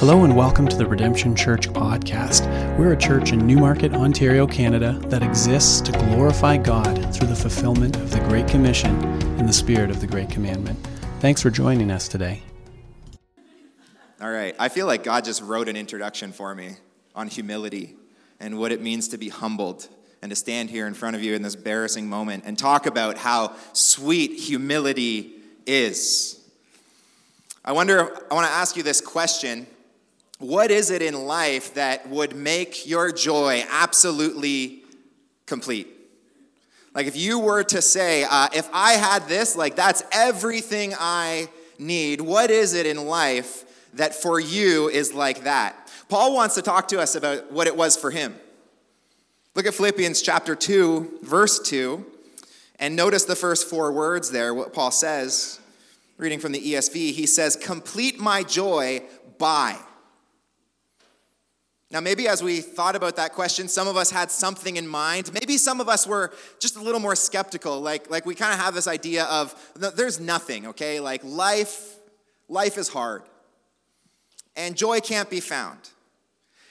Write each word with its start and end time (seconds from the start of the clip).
Hello 0.00 0.24
and 0.24 0.34
welcome 0.34 0.66
to 0.66 0.78
the 0.78 0.86
Redemption 0.86 1.36
Church 1.36 1.68
podcast. 1.68 2.46
We're 2.78 2.94
a 2.94 2.96
church 2.96 3.32
in 3.32 3.46
Newmarket, 3.46 3.92
Ontario, 3.92 4.46
Canada 4.46 4.98
that 5.08 5.22
exists 5.22 5.82
to 5.82 5.92
glorify 5.92 6.56
God 6.56 7.14
through 7.14 7.28
the 7.28 7.36
fulfillment 7.36 7.96
of 7.96 8.10
the 8.10 8.20
Great 8.20 8.48
Commission 8.48 8.98
in 9.38 9.44
the 9.44 9.52
spirit 9.52 9.90
of 9.90 10.00
the 10.00 10.06
Great 10.06 10.30
Commandment. 10.30 10.78
Thanks 11.18 11.42
for 11.42 11.50
joining 11.50 11.90
us 11.90 12.08
today. 12.08 12.42
All 14.22 14.30
right, 14.30 14.56
I 14.58 14.70
feel 14.70 14.86
like 14.86 15.04
God 15.04 15.22
just 15.22 15.42
wrote 15.42 15.68
an 15.68 15.76
introduction 15.76 16.32
for 16.32 16.54
me 16.54 16.76
on 17.14 17.28
humility 17.28 17.94
and 18.40 18.58
what 18.58 18.72
it 18.72 18.80
means 18.80 19.06
to 19.08 19.18
be 19.18 19.28
humbled 19.28 19.86
and 20.22 20.30
to 20.30 20.34
stand 20.34 20.70
here 20.70 20.86
in 20.86 20.94
front 20.94 21.14
of 21.14 21.22
you 21.22 21.34
in 21.34 21.42
this 21.42 21.56
embarrassing 21.56 22.08
moment 22.08 22.44
and 22.46 22.58
talk 22.58 22.86
about 22.86 23.18
how 23.18 23.54
sweet 23.74 24.40
humility 24.40 25.34
is. 25.66 26.40
I 27.62 27.72
wonder, 27.72 28.00
I 28.30 28.34
want 28.34 28.46
to 28.46 28.52
ask 28.54 28.78
you 28.78 28.82
this 28.82 29.02
question 29.02 29.66
what 30.40 30.70
is 30.70 30.90
it 30.90 31.02
in 31.02 31.26
life 31.26 31.74
that 31.74 32.08
would 32.08 32.34
make 32.34 32.86
your 32.86 33.12
joy 33.12 33.64
absolutely 33.70 34.82
complete? 35.46 35.86
Like, 36.94 37.06
if 37.06 37.14
you 37.14 37.38
were 37.38 37.62
to 37.64 37.82
say, 37.82 38.24
uh, 38.28 38.48
if 38.52 38.68
I 38.72 38.94
had 38.94 39.28
this, 39.28 39.54
like, 39.54 39.76
that's 39.76 40.02
everything 40.10 40.94
I 40.98 41.48
need, 41.78 42.22
what 42.22 42.50
is 42.50 42.74
it 42.74 42.86
in 42.86 43.06
life 43.06 43.64
that 43.94 44.14
for 44.14 44.40
you 44.40 44.88
is 44.88 45.12
like 45.12 45.44
that? 45.44 45.76
Paul 46.08 46.34
wants 46.34 46.54
to 46.56 46.62
talk 46.62 46.88
to 46.88 47.00
us 47.00 47.14
about 47.14 47.52
what 47.52 47.66
it 47.66 47.76
was 47.76 47.96
for 47.96 48.10
him. 48.10 48.34
Look 49.54 49.66
at 49.66 49.74
Philippians 49.74 50.22
chapter 50.22 50.56
2, 50.56 51.18
verse 51.22 51.60
2, 51.60 52.04
and 52.78 52.96
notice 52.96 53.24
the 53.24 53.36
first 53.36 53.68
four 53.68 53.92
words 53.92 54.30
there, 54.30 54.54
what 54.54 54.72
Paul 54.72 54.90
says. 54.90 55.60
Reading 56.16 56.40
from 56.40 56.52
the 56.52 56.60
ESV, 56.60 57.12
he 57.12 57.26
says, 57.26 57.56
Complete 57.56 58.18
my 58.18 58.42
joy 58.42 59.02
by. 59.38 59.76
Now, 61.92 61.98
maybe 61.98 62.28
as 62.28 62.40
we 62.40 62.60
thought 62.60 62.94
about 62.94 63.16
that 63.16 63.32
question, 63.32 63.66
some 63.66 63.88
of 63.88 63.96
us 63.96 64.12
had 64.12 64.30
something 64.30 64.76
in 64.76 64.86
mind. 64.86 65.32
Maybe 65.34 65.58
some 65.58 65.80
of 65.80 65.88
us 65.88 66.06
were 66.06 66.32
just 66.60 66.76
a 66.76 66.80
little 66.80 67.00
more 67.00 67.16
skeptical. 67.16 67.80
Like, 67.80 68.08
like 68.08 68.24
we 68.24 68.36
kind 68.36 68.52
of 68.52 68.60
have 68.60 68.74
this 68.74 68.86
idea 68.86 69.24
of 69.24 69.54
there's 69.74 70.20
nothing, 70.20 70.68
okay? 70.68 71.00
Like 71.00 71.22
life, 71.24 71.96
life 72.48 72.78
is 72.78 72.88
hard. 72.88 73.22
And 74.54 74.76
joy 74.76 75.00
can't 75.00 75.28
be 75.28 75.40
found. 75.40 75.78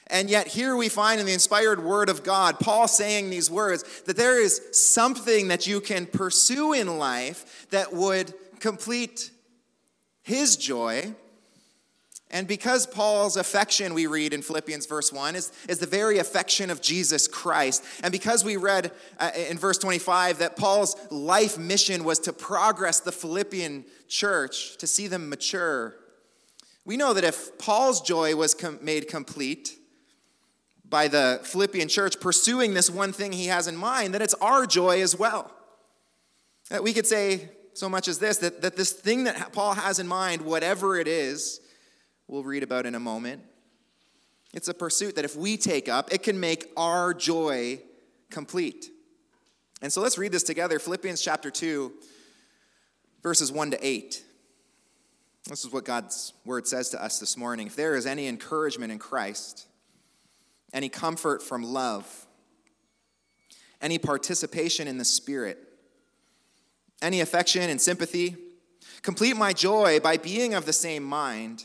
And 0.06 0.28
yet, 0.28 0.48
here 0.48 0.74
we 0.74 0.88
find 0.88 1.20
in 1.20 1.26
the 1.26 1.32
inspired 1.32 1.84
word 1.84 2.08
of 2.08 2.24
God, 2.24 2.58
Paul 2.58 2.88
saying 2.88 3.30
these 3.30 3.50
words 3.50 3.84
that 4.02 4.16
there 4.16 4.40
is 4.42 4.60
something 4.72 5.48
that 5.48 5.66
you 5.66 5.80
can 5.80 6.06
pursue 6.06 6.72
in 6.72 6.98
life 6.98 7.68
that 7.70 7.92
would 7.92 8.32
complete 8.58 9.30
his 10.22 10.56
joy 10.56 11.14
and 12.30 12.46
because 12.46 12.86
Paul's 12.86 13.36
affection, 13.36 13.92
we 13.92 14.06
read 14.06 14.32
in 14.32 14.42
Philippians 14.42 14.86
verse 14.86 15.12
1, 15.12 15.36
is, 15.36 15.52
is 15.68 15.78
the 15.78 15.86
very 15.86 16.18
affection 16.18 16.70
of 16.70 16.80
Jesus 16.80 17.26
Christ, 17.26 17.84
and 18.02 18.12
because 18.12 18.44
we 18.44 18.56
read 18.56 18.92
uh, 19.18 19.30
in 19.34 19.58
verse 19.58 19.78
25 19.78 20.38
that 20.38 20.56
Paul's 20.56 20.96
life 21.10 21.58
mission 21.58 22.04
was 22.04 22.18
to 22.20 22.32
progress 22.32 23.00
the 23.00 23.12
Philippian 23.12 23.84
church, 24.08 24.76
to 24.78 24.86
see 24.86 25.06
them 25.06 25.28
mature, 25.28 25.96
we 26.84 26.96
know 26.96 27.12
that 27.12 27.24
if 27.24 27.58
Paul's 27.58 28.00
joy 28.00 28.34
was 28.34 28.54
com- 28.54 28.78
made 28.82 29.08
complete 29.08 29.76
by 30.90 31.08
the 31.08 31.40
Philippian 31.44 31.88
church 31.88 32.20
pursuing 32.20 32.74
this 32.74 32.90
one 32.90 33.12
thing 33.12 33.32
he 33.32 33.46
has 33.46 33.68
in 33.68 33.76
mind, 33.76 34.14
that 34.14 34.22
it's 34.22 34.34
our 34.34 34.66
joy 34.66 35.00
as 35.02 35.16
well. 35.16 35.52
That 36.68 36.82
we 36.82 36.92
could 36.92 37.06
say 37.06 37.50
so 37.74 37.88
much 37.88 38.08
as 38.08 38.18
this 38.18 38.38
that, 38.38 38.62
that 38.62 38.76
this 38.76 38.92
thing 38.92 39.24
that 39.24 39.52
Paul 39.52 39.74
has 39.74 39.98
in 39.98 40.08
mind, 40.08 40.42
whatever 40.42 40.98
it 40.98 41.06
is, 41.06 41.60
we'll 42.30 42.44
read 42.44 42.62
about 42.62 42.86
in 42.86 42.94
a 42.94 43.00
moment. 43.00 43.42
It's 44.54 44.68
a 44.68 44.74
pursuit 44.74 45.16
that 45.16 45.24
if 45.24 45.36
we 45.36 45.56
take 45.56 45.88
up, 45.88 46.12
it 46.12 46.22
can 46.22 46.38
make 46.38 46.70
our 46.76 47.12
joy 47.12 47.80
complete. 48.30 48.88
And 49.82 49.92
so 49.92 50.00
let's 50.00 50.16
read 50.16 50.32
this 50.32 50.44
together 50.44 50.78
Philippians 50.78 51.20
chapter 51.20 51.50
2, 51.50 51.92
verses 53.22 53.50
1 53.50 53.72
to 53.72 53.86
8. 53.86 54.24
This 55.48 55.64
is 55.64 55.72
what 55.72 55.84
God's 55.84 56.32
word 56.44 56.68
says 56.68 56.90
to 56.90 57.02
us 57.02 57.18
this 57.18 57.36
morning. 57.36 57.66
If 57.66 57.76
there 57.76 57.96
is 57.96 58.06
any 58.06 58.28
encouragement 58.28 58.92
in 58.92 58.98
Christ, 58.98 59.66
any 60.72 60.88
comfort 60.88 61.42
from 61.42 61.64
love, 61.64 62.26
any 63.80 63.98
participation 63.98 64.86
in 64.86 64.98
the 64.98 65.04
Spirit, 65.04 65.58
any 67.02 67.20
affection 67.20 67.68
and 67.68 67.80
sympathy, 67.80 68.36
complete 69.02 69.36
my 69.36 69.52
joy 69.52 69.98
by 69.98 70.16
being 70.16 70.54
of 70.54 70.66
the 70.66 70.72
same 70.72 71.02
mind 71.02 71.64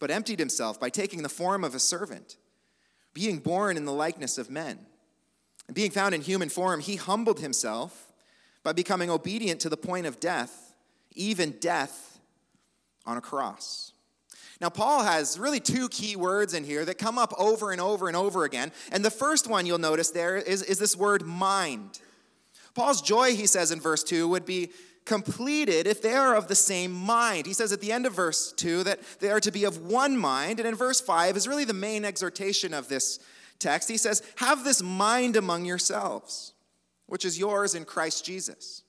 but 0.00 0.10
emptied 0.10 0.38
himself 0.38 0.78
by 0.78 0.90
taking 0.90 1.22
the 1.22 1.28
form 1.28 1.64
of 1.64 1.74
a 1.74 1.80
servant, 1.80 2.36
being 3.12 3.38
born 3.38 3.76
in 3.76 3.84
the 3.84 3.92
likeness 3.92 4.38
of 4.38 4.50
men. 4.50 4.78
And 5.66 5.74
being 5.74 5.90
found 5.90 6.14
in 6.14 6.20
human 6.20 6.48
form, 6.48 6.80
he 6.80 6.96
humbled 6.96 7.40
himself 7.40 8.12
by 8.62 8.72
becoming 8.72 9.10
obedient 9.10 9.60
to 9.60 9.68
the 9.68 9.76
point 9.76 10.06
of 10.06 10.20
death, 10.20 10.74
even 11.14 11.52
death 11.60 12.18
on 13.06 13.16
a 13.16 13.20
cross. 13.20 13.92
Now, 14.60 14.70
Paul 14.70 15.02
has 15.02 15.38
really 15.38 15.60
two 15.60 15.88
key 15.88 16.16
words 16.16 16.54
in 16.54 16.64
here 16.64 16.84
that 16.84 16.96
come 16.96 17.18
up 17.18 17.34
over 17.38 17.72
and 17.72 17.80
over 17.80 18.08
and 18.08 18.16
over 18.16 18.44
again. 18.44 18.72
And 18.92 19.04
the 19.04 19.10
first 19.10 19.48
one 19.48 19.66
you'll 19.66 19.78
notice 19.78 20.10
there 20.10 20.36
is, 20.36 20.62
is 20.62 20.78
this 20.78 20.96
word 20.96 21.22
mind. 21.22 22.00
Paul's 22.74 23.02
joy, 23.02 23.34
he 23.34 23.46
says 23.46 23.70
in 23.70 23.80
verse 23.80 24.02
2, 24.02 24.28
would 24.28 24.46
be 24.46 24.70
completed 25.04 25.86
if 25.86 26.00
they 26.00 26.14
are 26.14 26.34
of 26.34 26.48
the 26.48 26.54
same 26.54 26.92
mind. 26.92 27.46
He 27.46 27.52
says 27.52 27.72
at 27.72 27.80
the 27.80 27.92
end 27.92 28.06
of 28.06 28.14
verse 28.14 28.52
2 28.52 28.84
that 28.84 29.00
they 29.20 29.30
are 29.30 29.40
to 29.40 29.50
be 29.52 29.64
of 29.64 29.78
one 29.78 30.16
mind. 30.16 30.60
And 30.60 30.68
in 30.68 30.74
verse 30.74 31.00
5 31.00 31.36
is 31.36 31.48
really 31.48 31.64
the 31.64 31.74
main 31.74 32.04
exhortation 32.04 32.72
of 32.72 32.88
this 32.88 33.18
text. 33.58 33.88
He 33.88 33.96
says, 33.96 34.22
Have 34.36 34.64
this 34.64 34.82
mind 34.82 35.36
among 35.36 35.64
yourselves, 35.64 36.54
which 37.06 37.24
is 37.24 37.38
yours 37.38 37.74
in 37.74 37.84
Christ 37.84 38.24
Jesus. 38.24 38.82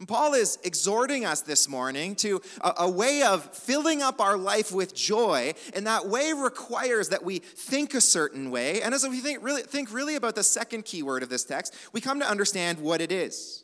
And 0.00 0.08
Paul 0.08 0.34
is 0.34 0.58
exhorting 0.64 1.24
us 1.24 1.42
this 1.42 1.68
morning 1.68 2.16
to 2.16 2.42
a, 2.60 2.72
a, 2.80 2.90
way 2.90 3.22
of 3.22 3.54
filling 3.54 4.02
up 4.02 4.20
our 4.20 4.36
life 4.36 4.72
with 4.72 4.92
joy, 4.92 5.54
and 5.72 5.86
that 5.86 6.06
way 6.06 6.32
requires 6.32 7.10
that 7.10 7.24
we 7.24 7.38
think 7.38 7.94
a 7.94 8.00
certain 8.00 8.50
way. 8.50 8.82
And 8.82 8.92
as 8.92 9.08
we 9.08 9.20
think 9.20 9.42
really, 9.42 9.62
think 9.62 9.92
really 9.92 10.16
about 10.16 10.34
the 10.34 10.42
second 10.42 10.84
key 10.84 11.04
word 11.04 11.22
of 11.22 11.28
this 11.28 11.44
text, 11.44 11.74
we 11.92 12.00
come 12.00 12.18
to 12.18 12.28
understand 12.28 12.80
what 12.80 13.00
it 13.00 13.12
is. 13.12 13.63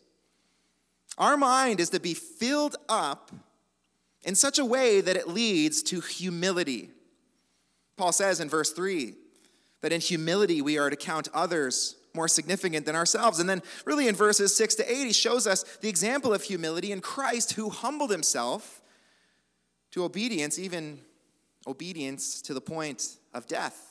Our 1.21 1.37
mind 1.37 1.81
is 1.81 1.91
to 1.91 2.01
be 2.01 2.15
filled 2.15 2.77
up 2.89 3.31
in 4.23 4.35
such 4.35 4.59
a 4.59 4.65
way 4.65 5.03
that 5.03 5.17
it 5.17 5.29
leads 5.29 5.83
to 5.85 6.01
humility. 6.01 6.91
Paul 7.99 8.13
says 8.13 8.41
in 8.41 8.49
verse 8.49 8.73
3 8.73 9.15
that 9.83 9.93
in 9.93 10.01
humility 10.01 10.63
we 10.63 10.79
are 10.79 10.89
to 10.89 10.97
count 10.97 11.29
others 11.35 11.97
more 12.15 12.27
significant 12.27 12.87
than 12.87 12.97
ourselves. 12.97 13.39
And 13.39 13.49
then, 13.49 13.63
really, 13.85 14.09
in 14.09 14.15
verses 14.15 14.57
6 14.57 14.77
to 14.77 14.91
8, 14.91 15.07
he 15.07 15.13
shows 15.13 15.47
us 15.47 15.63
the 15.83 15.91
example 15.91 16.33
of 16.33 16.43
humility 16.43 16.91
in 16.91 17.03
Christ 17.03 17.53
who 17.53 17.69
humbled 17.69 18.11
himself 18.11 18.81
to 19.93 20.05
obedience, 20.05 20.59
even 20.59 21.01
obedience 21.67 22.41
to 22.43 22.55
the 22.55 22.61
point 22.61 23.17
of 23.35 23.47
death. 23.47 23.90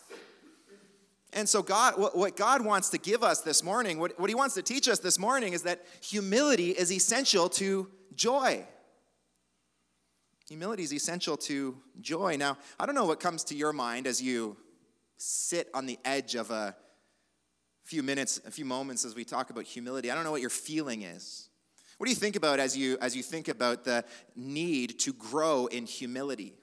And 1.32 1.48
so, 1.48 1.62
God, 1.62 1.94
what 1.96 2.36
God 2.36 2.64
wants 2.64 2.90
to 2.90 2.98
give 2.98 3.24
us 3.24 3.42
this 3.42 3.64
morning, 3.64 4.00
what, 4.00 4.20
what 4.20 4.30
He 4.30 4.36
wants 4.36 4.56
to 4.56 4.64
teach 4.64 4.88
us 4.88 5.00
this 5.00 5.20
morning 5.20 5.54
is 5.54 5.64
that 5.64 5.86
humility 6.02 6.72
is 6.72 6.92
essential 6.92 7.50
to 7.50 7.88
joy. 8.16 8.66
Humility 10.48 10.82
is 10.82 10.92
essential 10.92 11.38
to 11.38 11.78
joy. 12.02 12.36
Now, 12.36 12.58
I 12.80 12.88
don't 12.88 12.96
know 12.96 13.06
what 13.06 13.20
comes 13.20 13.44
to 13.46 13.56
your 13.56 13.72
mind 13.72 14.08
as 14.08 14.20
you 14.20 14.58
sit 15.18 15.70
on 15.76 15.86
the 15.86 16.00
edge 16.04 16.34
of 16.34 16.50
a 16.50 16.76
few 17.84 18.02
minutes, 18.02 18.42
a 18.48 18.52
few 18.52 18.66
moments 18.66 19.06
as 19.06 19.14
we 19.14 19.24
talk 19.24 19.52
about 19.52 19.66
humility. 19.66 20.10
I 20.10 20.16
don't 20.16 20.24
know 20.24 20.32
what 20.32 20.42
your 20.42 20.50
feeling 20.50 21.04
is. 21.04 21.50
What 21.98 22.06
do 22.06 22.12
you 22.12 22.16
think 22.16 22.36
about 22.36 22.60
as 22.60 22.76
you 22.76 22.98
as 23.02 23.16
you 23.16 23.22
think 23.22 23.50
about 23.50 23.84
the 23.84 24.06
need 24.36 25.00
to 25.00 25.14
grow 25.14 25.68
in 25.68 25.86
humility? 25.86 26.56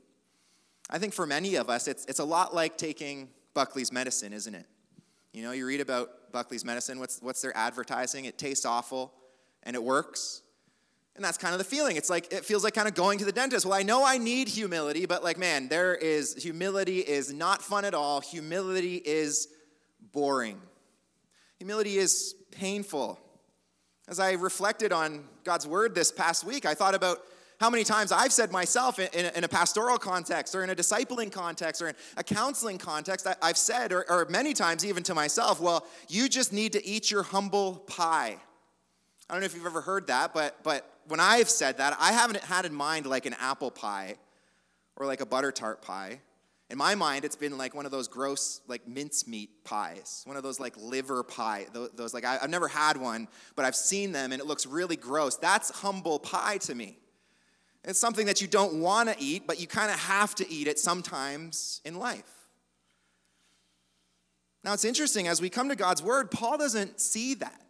I 0.88 0.98
think 0.98 1.12
for 1.12 1.26
many 1.26 1.56
of 1.56 1.68
us, 1.68 1.88
it's, 1.88 2.04
it's 2.06 2.20
a 2.20 2.24
lot 2.24 2.54
like 2.54 2.78
taking 2.78 3.28
Buckley's 3.56 3.90
medicine, 3.90 4.34
isn't 4.34 4.54
it? 4.54 4.66
You 5.32 5.42
know, 5.42 5.52
you 5.52 5.66
read 5.66 5.80
about 5.80 6.30
Buckley's 6.30 6.62
medicine, 6.62 6.98
what's, 6.98 7.22
what's 7.22 7.40
their 7.40 7.56
advertising? 7.56 8.26
It 8.26 8.36
tastes 8.36 8.66
awful 8.66 9.14
and 9.62 9.74
it 9.74 9.82
works. 9.82 10.42
And 11.14 11.24
that's 11.24 11.38
kind 11.38 11.54
of 11.54 11.58
the 11.58 11.64
feeling. 11.64 11.96
It's 11.96 12.10
like, 12.10 12.30
it 12.30 12.44
feels 12.44 12.62
like 12.62 12.74
kind 12.74 12.86
of 12.86 12.94
going 12.94 13.18
to 13.18 13.24
the 13.24 13.32
dentist. 13.32 13.64
Well, 13.64 13.72
I 13.72 13.82
know 13.82 14.04
I 14.04 14.18
need 14.18 14.48
humility, 14.48 15.06
but 15.06 15.24
like, 15.24 15.38
man, 15.38 15.68
there 15.68 15.94
is, 15.94 16.34
humility 16.34 16.98
is 16.98 17.32
not 17.32 17.62
fun 17.62 17.86
at 17.86 17.94
all. 17.94 18.20
Humility 18.20 18.96
is 18.96 19.48
boring. 20.12 20.60
Humility 21.58 21.96
is 21.96 22.34
painful. 22.50 23.18
As 24.06 24.20
I 24.20 24.32
reflected 24.32 24.92
on 24.92 25.24
God's 25.44 25.66
word 25.66 25.94
this 25.94 26.12
past 26.12 26.44
week, 26.44 26.66
I 26.66 26.74
thought 26.74 26.94
about 26.94 27.20
how 27.58 27.70
many 27.70 27.84
times 27.84 28.12
I've 28.12 28.32
said 28.32 28.52
myself 28.52 28.98
in, 28.98 29.26
in, 29.26 29.44
a 29.44 29.48
pastoral 29.48 29.96
context 29.96 30.54
or 30.54 30.62
in 30.62 30.70
a 30.70 30.74
discipling 30.74 31.32
context 31.32 31.80
or 31.80 31.88
in 31.88 31.94
a 32.16 32.22
counseling 32.22 32.76
context, 32.76 33.26
I, 33.26 33.46
have 33.46 33.56
said, 33.56 33.92
or, 33.92 34.10
or 34.10 34.26
many 34.28 34.52
times 34.52 34.84
even 34.84 35.02
to 35.04 35.14
myself, 35.14 35.60
well, 35.60 35.86
you 36.08 36.28
just 36.28 36.52
need 36.52 36.72
to 36.74 36.86
eat 36.86 37.10
your 37.10 37.22
humble 37.22 37.76
pie. 37.86 38.36
I 39.28 39.32
don't 39.32 39.40
know 39.40 39.46
if 39.46 39.54
you've 39.54 39.66
ever 39.66 39.80
heard 39.80 40.08
that, 40.08 40.34
but, 40.34 40.62
but 40.62 40.88
when 41.08 41.18
I've 41.18 41.48
said 41.48 41.78
that, 41.78 41.96
I 41.98 42.12
haven't 42.12 42.42
had 42.44 42.66
in 42.66 42.74
mind 42.74 43.06
like 43.06 43.24
an 43.24 43.34
apple 43.40 43.70
pie 43.70 44.16
or 44.96 45.06
like 45.06 45.20
a 45.20 45.26
butter 45.26 45.50
tart 45.50 45.80
pie. 45.80 46.20
In 46.68 46.76
my 46.76 46.94
mind, 46.94 47.24
it's 47.24 47.36
been 47.36 47.56
like 47.56 47.74
one 47.74 47.86
of 47.86 47.92
those 47.92 48.08
gross, 48.08 48.60
like 48.66 48.86
mincemeat 48.88 49.64
pies, 49.64 50.22
one 50.26 50.36
of 50.36 50.42
those 50.42 50.58
like 50.58 50.76
liver 50.76 51.22
pie. 51.22 51.66
Those, 51.72 51.90
those 51.94 52.12
like 52.12 52.24
I, 52.24 52.38
I've 52.42 52.50
never 52.50 52.68
had 52.68 52.96
one, 52.96 53.28
but 53.54 53.64
I've 53.64 53.76
seen 53.76 54.12
them 54.12 54.32
and 54.32 54.42
it 54.42 54.46
looks 54.46 54.66
really 54.66 54.96
gross. 54.96 55.36
That's 55.36 55.70
humble 55.70 56.18
pie 56.18 56.58
to 56.58 56.74
me. 56.74 56.98
It's 57.86 58.00
something 58.00 58.26
that 58.26 58.40
you 58.40 58.48
don't 58.48 58.80
want 58.80 59.08
to 59.08 59.16
eat, 59.18 59.46
but 59.46 59.60
you 59.60 59.68
kind 59.68 59.90
of 59.92 59.98
have 60.00 60.34
to 60.36 60.50
eat 60.50 60.66
it 60.66 60.78
sometimes 60.78 61.80
in 61.84 61.98
life. 61.98 62.24
Now, 64.64 64.72
it's 64.72 64.84
interesting, 64.84 65.28
as 65.28 65.40
we 65.40 65.48
come 65.48 65.68
to 65.68 65.76
God's 65.76 66.02
word, 66.02 66.32
Paul 66.32 66.58
doesn't 66.58 67.00
see 67.00 67.34
that. 67.34 67.62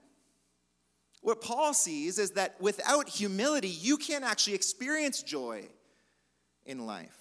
What 1.21 1.43
Paul 1.43 1.75
sees 1.75 2.19
is 2.19 2.31
that 2.33 2.59
without 2.61 3.11
humility, 3.11 3.69
you 3.69 3.99
can't 3.99 4.25
actually 4.25 4.55
experience 4.55 5.23
joy 5.23 5.67
in 6.65 6.87
life. 6.87 7.19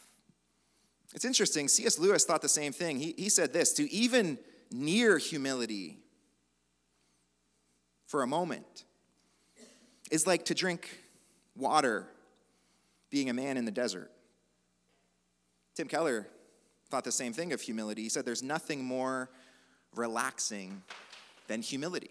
It's 1.13 1.25
interesting, 1.25 1.67
C.S. 1.67 1.99
Lewis 1.99 2.23
thought 2.23 2.41
the 2.41 2.47
same 2.47 2.71
thing. 2.71 2.99
He, 2.99 3.13
he 3.17 3.27
said 3.27 3.51
this 3.51 3.73
to 3.73 3.91
even 3.91 4.37
near 4.71 5.17
humility 5.17 5.97
for 8.07 8.23
a 8.23 8.27
moment 8.27 8.85
is 10.11 10.25
like 10.25 10.45
to 10.45 10.53
drink 10.53 10.99
water 11.55 12.07
being 13.15 13.29
a 13.29 13.33
man 13.33 13.55
in 13.55 13.63
the 13.63 13.71
desert. 13.71 14.11
Tim 15.73 15.87
Keller 15.87 16.27
thought 16.89 17.05
the 17.05 17.13
same 17.13 17.31
thing 17.31 17.53
of 17.53 17.61
humility. 17.61 18.01
He 18.03 18.09
said 18.09 18.25
there's 18.25 18.43
nothing 18.43 18.83
more 18.83 19.29
relaxing 19.95 20.83
than 21.47 21.61
humility. 21.61 22.09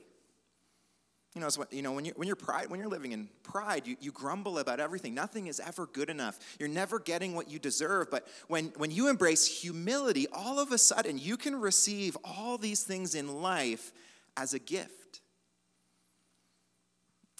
You 1.34 1.42
know, 1.42 1.48
you 1.70 1.82
know 1.82 1.92
when, 1.92 2.06
you're, 2.06 2.14
when, 2.14 2.26
you're 2.26 2.36
pride, 2.36 2.70
when 2.70 2.80
you're 2.80 2.88
living 2.88 3.12
in 3.12 3.28
pride, 3.42 3.86
you, 3.86 3.96
you 4.00 4.12
grumble 4.12 4.58
about 4.58 4.80
everything. 4.80 5.12
Nothing 5.12 5.46
is 5.46 5.60
ever 5.60 5.84
good 5.84 6.08
enough. 6.08 6.38
You're 6.58 6.70
never 6.70 6.98
getting 6.98 7.34
what 7.34 7.50
you 7.50 7.58
deserve. 7.58 8.10
But 8.10 8.26
when, 8.48 8.72
when 8.78 8.90
you 8.90 9.10
embrace 9.10 9.46
humility, 9.46 10.26
all 10.32 10.58
of 10.58 10.72
a 10.72 10.78
sudden 10.78 11.18
you 11.18 11.36
can 11.36 11.60
receive 11.60 12.16
all 12.24 12.56
these 12.56 12.82
things 12.82 13.14
in 13.14 13.42
life 13.42 13.92
as 14.38 14.54
a 14.54 14.58
gift. 14.58 15.20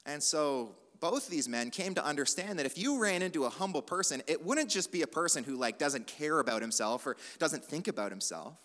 And 0.05 0.22
so 0.22 0.75
both 1.04 1.28
these 1.28 1.50
men 1.50 1.68
came 1.68 1.94
to 1.94 2.02
understand 2.02 2.58
that 2.58 2.64
if 2.64 2.78
you 2.78 2.98
ran 2.98 3.20
into 3.20 3.44
a 3.44 3.50
humble 3.50 3.82
person, 3.82 4.22
it 4.26 4.42
wouldn't 4.42 4.70
just 4.70 4.90
be 4.90 5.02
a 5.02 5.06
person 5.06 5.44
who 5.44 5.54
like 5.54 5.76
doesn't 5.76 6.06
care 6.06 6.38
about 6.38 6.62
himself 6.62 7.06
or 7.06 7.18
doesn't 7.38 7.62
think 7.62 7.88
about 7.88 8.10
himself. 8.10 8.56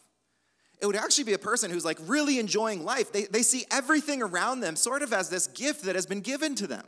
It 0.79 0.85
would 0.85 0.95
actually 0.95 1.25
be 1.25 1.33
a 1.33 1.37
person 1.37 1.69
who's 1.69 1.83
like 1.83 1.97
really 2.03 2.39
enjoying 2.39 2.85
life. 2.85 3.11
They, 3.11 3.25
they 3.25 3.41
see 3.43 3.65
everything 3.69 4.21
around 4.21 4.61
them 4.61 4.77
sort 4.77 5.01
of 5.01 5.11
as 5.11 5.29
this 5.29 5.47
gift 5.47 5.83
that 5.83 5.95
has 5.95 6.05
been 6.05 6.21
given 6.21 6.55
to 6.55 6.65
them. 6.65 6.85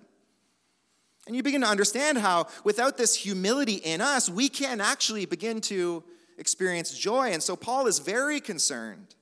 And 1.28 1.36
you 1.36 1.44
begin 1.44 1.60
to 1.60 1.68
understand 1.68 2.20
how, 2.20 2.48
without 2.64 2.98
this 2.98 3.14
humility 3.14 3.76
in 3.76 4.00
us, 4.00 4.30
we 4.30 4.48
can 4.48 4.80
actually 4.80 5.26
begin 5.26 5.60
to 5.64 6.02
experience 6.38 6.98
joy. 6.98 7.32
And 7.34 7.44
so 7.44 7.58
Paul 7.58 7.88
is 7.88 8.00
very 8.00 8.40
concerned 8.40 9.16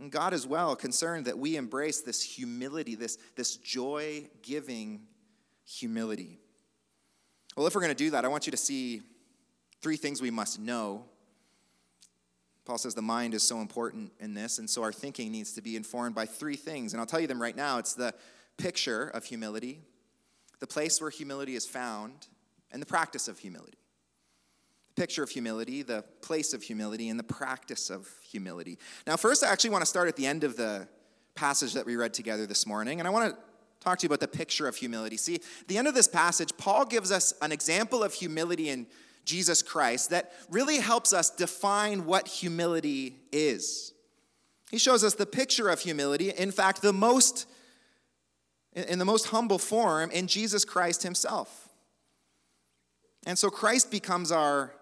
and 0.00 0.10
God 0.10 0.32
is 0.32 0.46
well 0.46 0.74
concerned 0.74 1.26
that 1.26 1.38
we 1.38 1.56
embrace 1.56 2.00
this 2.00 2.22
humility, 2.22 2.94
this, 2.94 3.18
this 3.36 3.56
joy 3.56 4.24
giving 4.40 5.02
humility. 5.66 6.38
Well, 7.54 7.66
if 7.66 7.74
we're 7.74 7.82
going 7.82 7.94
to 7.94 8.04
do 8.04 8.10
that, 8.12 8.24
I 8.24 8.28
want 8.28 8.46
you 8.46 8.50
to 8.50 8.56
see 8.56 9.02
three 9.82 9.96
things 9.96 10.22
we 10.22 10.30
must 10.30 10.58
know. 10.58 11.04
Paul 12.64 12.78
says 12.78 12.94
the 12.94 13.02
mind 13.02 13.34
is 13.34 13.42
so 13.42 13.60
important 13.60 14.12
in 14.20 14.32
this, 14.32 14.58
and 14.58 14.70
so 14.70 14.82
our 14.82 14.92
thinking 14.92 15.30
needs 15.32 15.52
to 15.52 15.60
be 15.60 15.76
informed 15.76 16.14
by 16.14 16.24
three 16.24 16.56
things. 16.56 16.94
And 16.94 17.00
I'll 17.00 17.06
tell 17.06 17.20
you 17.20 17.26
them 17.26 17.40
right 17.40 17.56
now 17.56 17.78
it's 17.78 17.94
the 17.94 18.14
picture 18.56 19.08
of 19.08 19.24
humility, 19.24 19.82
the 20.60 20.66
place 20.66 21.00
where 21.00 21.10
humility 21.10 21.56
is 21.56 21.66
found, 21.66 22.28
and 22.72 22.80
the 22.80 22.86
practice 22.86 23.28
of 23.28 23.38
humility 23.38 23.79
picture 25.00 25.22
of 25.22 25.30
humility, 25.30 25.80
the 25.80 26.04
place 26.20 26.52
of 26.52 26.62
humility, 26.62 27.08
and 27.08 27.18
the 27.18 27.24
practice 27.24 27.88
of 27.88 28.06
humility. 28.22 28.78
Now, 29.06 29.16
first, 29.16 29.42
I 29.42 29.48
actually 29.50 29.70
want 29.70 29.80
to 29.80 29.86
start 29.86 30.08
at 30.08 30.16
the 30.16 30.26
end 30.26 30.44
of 30.44 30.58
the 30.58 30.86
passage 31.34 31.72
that 31.72 31.86
we 31.86 31.96
read 31.96 32.12
together 32.12 32.44
this 32.44 32.66
morning, 32.66 33.00
and 33.00 33.08
I 33.08 33.10
want 33.10 33.32
to 33.32 33.38
talk 33.82 33.98
to 34.00 34.04
you 34.04 34.08
about 34.08 34.20
the 34.20 34.28
picture 34.28 34.68
of 34.68 34.76
humility. 34.76 35.16
See, 35.16 35.36
at 35.36 35.68
the 35.68 35.78
end 35.78 35.88
of 35.88 35.94
this 35.94 36.06
passage, 36.06 36.50
Paul 36.58 36.84
gives 36.84 37.10
us 37.10 37.32
an 37.40 37.50
example 37.50 38.04
of 38.04 38.12
humility 38.12 38.68
in 38.68 38.86
Jesus 39.24 39.62
Christ 39.62 40.10
that 40.10 40.32
really 40.50 40.76
helps 40.76 41.14
us 41.14 41.30
define 41.30 42.04
what 42.04 42.28
humility 42.28 43.16
is. 43.32 43.94
He 44.70 44.76
shows 44.76 45.02
us 45.02 45.14
the 45.14 45.24
picture 45.24 45.70
of 45.70 45.80
humility, 45.80 46.28
in 46.28 46.50
fact, 46.50 46.82
the 46.82 46.92
most 46.92 47.46
in 48.74 48.98
the 48.98 49.06
most 49.06 49.28
humble 49.28 49.58
form 49.58 50.10
in 50.10 50.26
Jesus 50.26 50.66
Christ 50.66 51.04
himself. 51.04 51.70
And 53.24 53.38
so 53.38 53.48
Christ 53.48 53.90
becomes 53.90 54.30
our 54.30 54.74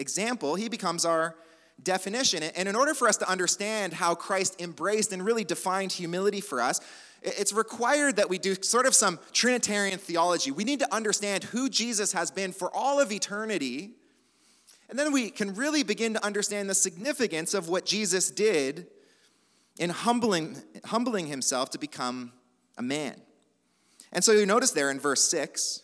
example, 0.00 0.56
he 0.56 0.68
becomes 0.68 1.04
our 1.04 1.36
definition. 1.82 2.42
And 2.42 2.68
in 2.68 2.74
order 2.74 2.94
for 2.94 3.08
us 3.08 3.16
to 3.18 3.28
understand 3.28 3.92
how 3.92 4.14
Christ 4.14 4.60
embraced 4.60 5.12
and 5.12 5.24
really 5.24 5.44
defined 5.44 5.92
humility 5.92 6.40
for 6.40 6.60
us, 6.60 6.80
it's 7.22 7.52
required 7.52 8.16
that 8.16 8.28
we 8.28 8.38
do 8.38 8.54
sort 8.62 8.86
of 8.86 8.94
some 8.94 9.18
Trinitarian 9.32 9.98
theology. 9.98 10.50
We 10.50 10.64
need 10.64 10.80
to 10.80 10.94
understand 10.94 11.44
who 11.44 11.68
Jesus 11.68 12.12
has 12.12 12.30
been 12.30 12.52
for 12.52 12.74
all 12.74 13.00
of 13.00 13.12
eternity. 13.12 13.92
And 14.88 14.98
then 14.98 15.12
we 15.12 15.30
can 15.30 15.54
really 15.54 15.82
begin 15.82 16.14
to 16.14 16.24
understand 16.24 16.68
the 16.68 16.74
significance 16.74 17.54
of 17.54 17.68
what 17.68 17.84
Jesus 17.84 18.30
did 18.30 18.86
in 19.78 19.90
humbling, 19.90 20.56
humbling 20.86 21.26
himself 21.26 21.70
to 21.70 21.78
become 21.78 22.32
a 22.76 22.82
man. 22.82 23.20
And 24.12 24.24
so 24.24 24.32
you 24.32 24.46
notice 24.46 24.72
there 24.72 24.90
in 24.90 24.98
verse 24.98 25.22
6, 25.30 25.82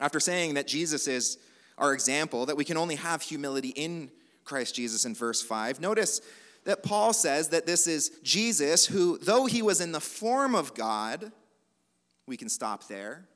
after 0.00 0.20
saying 0.20 0.54
that 0.54 0.66
Jesus 0.66 1.06
is 1.06 1.38
our 1.78 1.92
example, 1.92 2.46
that 2.46 2.56
we 2.56 2.64
can 2.64 2.76
only 2.76 2.96
have 2.96 3.22
humility 3.22 3.70
in 3.70 4.10
Christ 4.44 4.74
Jesus 4.74 5.04
in 5.04 5.14
verse 5.14 5.42
5. 5.42 5.80
Notice 5.80 6.20
that 6.64 6.82
Paul 6.82 7.12
says 7.12 7.48
that 7.48 7.66
this 7.66 7.86
is 7.86 8.10
Jesus 8.22 8.86
who, 8.86 9.18
though 9.18 9.46
he 9.46 9.62
was 9.62 9.80
in 9.80 9.92
the 9.92 10.00
form 10.00 10.54
of 10.54 10.74
God, 10.74 11.32
we 12.26 12.36
can 12.36 12.48
stop 12.48 12.88
there. 12.88 13.26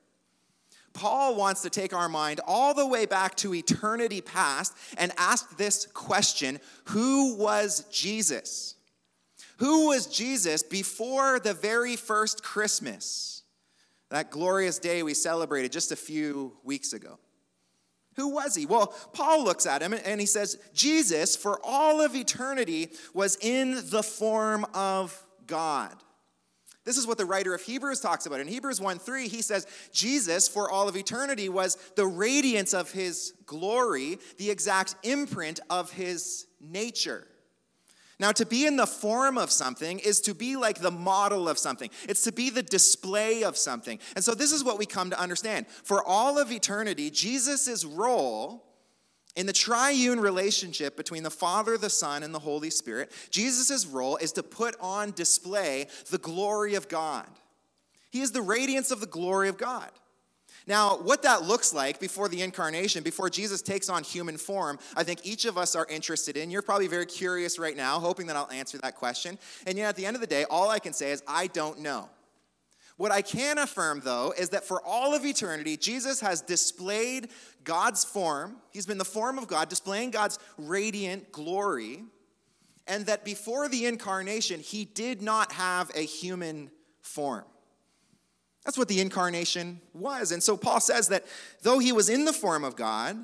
Paul 0.92 1.36
wants 1.36 1.62
to 1.62 1.70
take 1.70 1.92
our 1.92 2.08
mind 2.08 2.40
all 2.46 2.72
the 2.72 2.86
way 2.86 3.04
back 3.04 3.34
to 3.36 3.54
eternity 3.54 4.20
past 4.22 4.72
and 4.96 5.12
ask 5.18 5.56
this 5.56 5.86
question 5.86 6.58
Who 6.86 7.36
was 7.36 7.84
Jesus? 7.90 8.74
Who 9.58 9.88
was 9.88 10.06
Jesus 10.06 10.62
before 10.62 11.38
the 11.38 11.54
very 11.54 11.96
first 11.96 12.42
Christmas, 12.42 13.42
that 14.10 14.30
glorious 14.30 14.78
day 14.78 15.02
we 15.02 15.14
celebrated 15.14 15.72
just 15.72 15.92
a 15.92 15.96
few 15.96 16.56
weeks 16.62 16.92
ago? 16.92 17.18
Who 18.16 18.28
was 18.28 18.54
he? 18.54 18.66
Well, 18.66 18.94
Paul 19.12 19.44
looks 19.44 19.66
at 19.66 19.82
him 19.82 19.92
and 19.92 20.20
he 20.20 20.26
says, 20.26 20.58
Jesus, 20.74 21.36
for 21.36 21.60
all 21.62 22.00
of 22.00 22.16
eternity, 22.16 22.90
was 23.14 23.36
in 23.40 23.82
the 23.90 24.02
form 24.02 24.66
of 24.74 25.18
God. 25.46 25.94
This 26.84 26.96
is 26.96 27.06
what 27.06 27.18
the 27.18 27.26
writer 27.26 27.52
of 27.52 27.62
Hebrews 27.62 28.00
talks 28.00 28.26
about. 28.26 28.40
In 28.40 28.46
Hebrews 28.46 28.80
1 28.80 29.00
3, 29.00 29.28
he 29.28 29.42
says, 29.42 29.66
Jesus, 29.92 30.46
for 30.46 30.70
all 30.70 30.88
of 30.88 30.96
eternity, 30.96 31.48
was 31.48 31.76
the 31.96 32.06
radiance 32.06 32.72
of 32.72 32.92
his 32.92 33.34
glory, 33.44 34.18
the 34.38 34.50
exact 34.50 34.94
imprint 35.02 35.58
of 35.68 35.90
his 35.90 36.46
nature. 36.60 37.26
Now, 38.18 38.32
to 38.32 38.46
be 38.46 38.66
in 38.66 38.76
the 38.76 38.86
form 38.86 39.36
of 39.36 39.50
something 39.50 39.98
is 39.98 40.22
to 40.22 40.34
be 40.34 40.56
like 40.56 40.80
the 40.80 40.90
model 40.90 41.48
of 41.48 41.58
something, 41.58 41.90
it's 42.08 42.24
to 42.24 42.32
be 42.32 42.48
the 42.48 42.62
display 42.62 43.44
of 43.44 43.56
something. 43.56 43.98
And 44.14 44.24
so, 44.24 44.34
this 44.34 44.52
is 44.52 44.64
what 44.64 44.78
we 44.78 44.86
come 44.86 45.10
to 45.10 45.20
understand. 45.20 45.66
For 45.68 46.02
all 46.02 46.38
of 46.38 46.50
eternity, 46.50 47.10
Jesus' 47.10 47.84
role 47.84 48.64
in 49.36 49.44
the 49.44 49.52
triune 49.52 50.18
relationship 50.18 50.96
between 50.96 51.22
the 51.22 51.30
Father, 51.30 51.76
the 51.76 51.90
Son, 51.90 52.22
and 52.22 52.34
the 52.34 52.38
Holy 52.38 52.70
Spirit, 52.70 53.12
Jesus' 53.30 53.84
role 53.84 54.16
is 54.16 54.32
to 54.32 54.42
put 54.42 54.74
on 54.80 55.12
display 55.12 55.86
the 56.10 56.18
glory 56.18 56.74
of 56.74 56.88
God. 56.88 57.28
He 58.10 58.22
is 58.22 58.32
the 58.32 58.40
radiance 58.40 58.90
of 58.90 59.00
the 59.00 59.06
glory 59.06 59.50
of 59.50 59.58
God. 59.58 59.90
Now, 60.66 60.96
what 60.96 61.22
that 61.22 61.42
looks 61.42 61.72
like 61.72 62.00
before 62.00 62.28
the 62.28 62.42
incarnation, 62.42 63.04
before 63.04 63.30
Jesus 63.30 63.62
takes 63.62 63.88
on 63.88 64.02
human 64.02 64.36
form, 64.36 64.78
I 64.96 65.04
think 65.04 65.24
each 65.24 65.44
of 65.44 65.56
us 65.56 65.76
are 65.76 65.86
interested 65.88 66.36
in. 66.36 66.50
You're 66.50 66.62
probably 66.62 66.88
very 66.88 67.06
curious 67.06 67.58
right 67.58 67.76
now, 67.76 68.00
hoping 68.00 68.26
that 68.26 68.36
I'll 68.36 68.50
answer 68.50 68.78
that 68.78 68.96
question. 68.96 69.38
And 69.66 69.78
yet, 69.78 69.90
at 69.90 69.96
the 69.96 70.04
end 70.04 70.16
of 70.16 70.20
the 70.20 70.26
day, 70.26 70.44
all 70.50 70.68
I 70.68 70.80
can 70.80 70.92
say 70.92 71.12
is, 71.12 71.22
I 71.28 71.46
don't 71.46 71.80
know. 71.80 72.08
What 72.96 73.12
I 73.12 73.22
can 73.22 73.58
affirm, 73.58 74.00
though, 74.04 74.32
is 74.36 74.48
that 74.48 74.64
for 74.64 74.82
all 74.84 75.14
of 75.14 75.24
eternity, 75.24 75.76
Jesus 75.76 76.20
has 76.20 76.40
displayed 76.40 77.28
God's 77.62 78.04
form. 78.04 78.56
He's 78.72 78.86
been 78.86 78.98
the 78.98 79.04
form 79.04 79.38
of 79.38 79.46
God, 79.46 79.68
displaying 79.68 80.10
God's 80.10 80.38
radiant 80.56 81.30
glory. 81.30 82.02
And 82.88 83.06
that 83.06 83.24
before 83.24 83.68
the 83.68 83.86
incarnation, 83.86 84.60
he 84.60 84.84
did 84.84 85.20
not 85.20 85.52
have 85.52 85.90
a 85.94 86.00
human 86.00 86.70
form. 87.02 87.44
That's 88.66 88.76
what 88.76 88.88
the 88.88 89.00
incarnation 89.00 89.80
was. 89.94 90.32
And 90.32 90.42
so 90.42 90.58
Paul 90.58 90.80
says 90.80 91.08
that 91.08 91.24
though 91.62 91.78
he 91.78 91.92
was 91.92 92.10
in 92.10 92.26
the 92.26 92.32
form 92.34 92.64
of 92.64 92.76
God, 92.76 93.16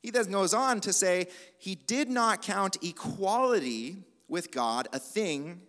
he 0.00 0.10
then 0.10 0.30
goes 0.30 0.54
on 0.54 0.80
to 0.82 0.92
say 0.92 1.26
he 1.58 1.74
did 1.74 2.08
not 2.08 2.42
count 2.42 2.76
equality 2.82 3.96
with 4.28 4.52
God 4.52 4.86
a 4.92 5.00
thing 5.00 5.62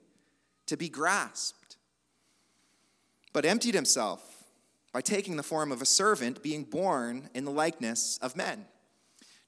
to 0.68 0.78
be 0.78 0.90
grasped 0.90 1.64
but 3.34 3.46
emptied 3.46 3.74
himself 3.74 4.44
by 4.94 5.02
taking 5.02 5.36
the 5.36 5.44
form 5.44 5.72
of 5.72 5.82
a 5.82 5.86
servant, 5.86 6.44
being 6.44 6.64
born 6.64 7.30
in 7.34 7.46
the 7.46 7.52
likeness 7.52 8.20
of 8.22 8.38
men. 8.38 8.66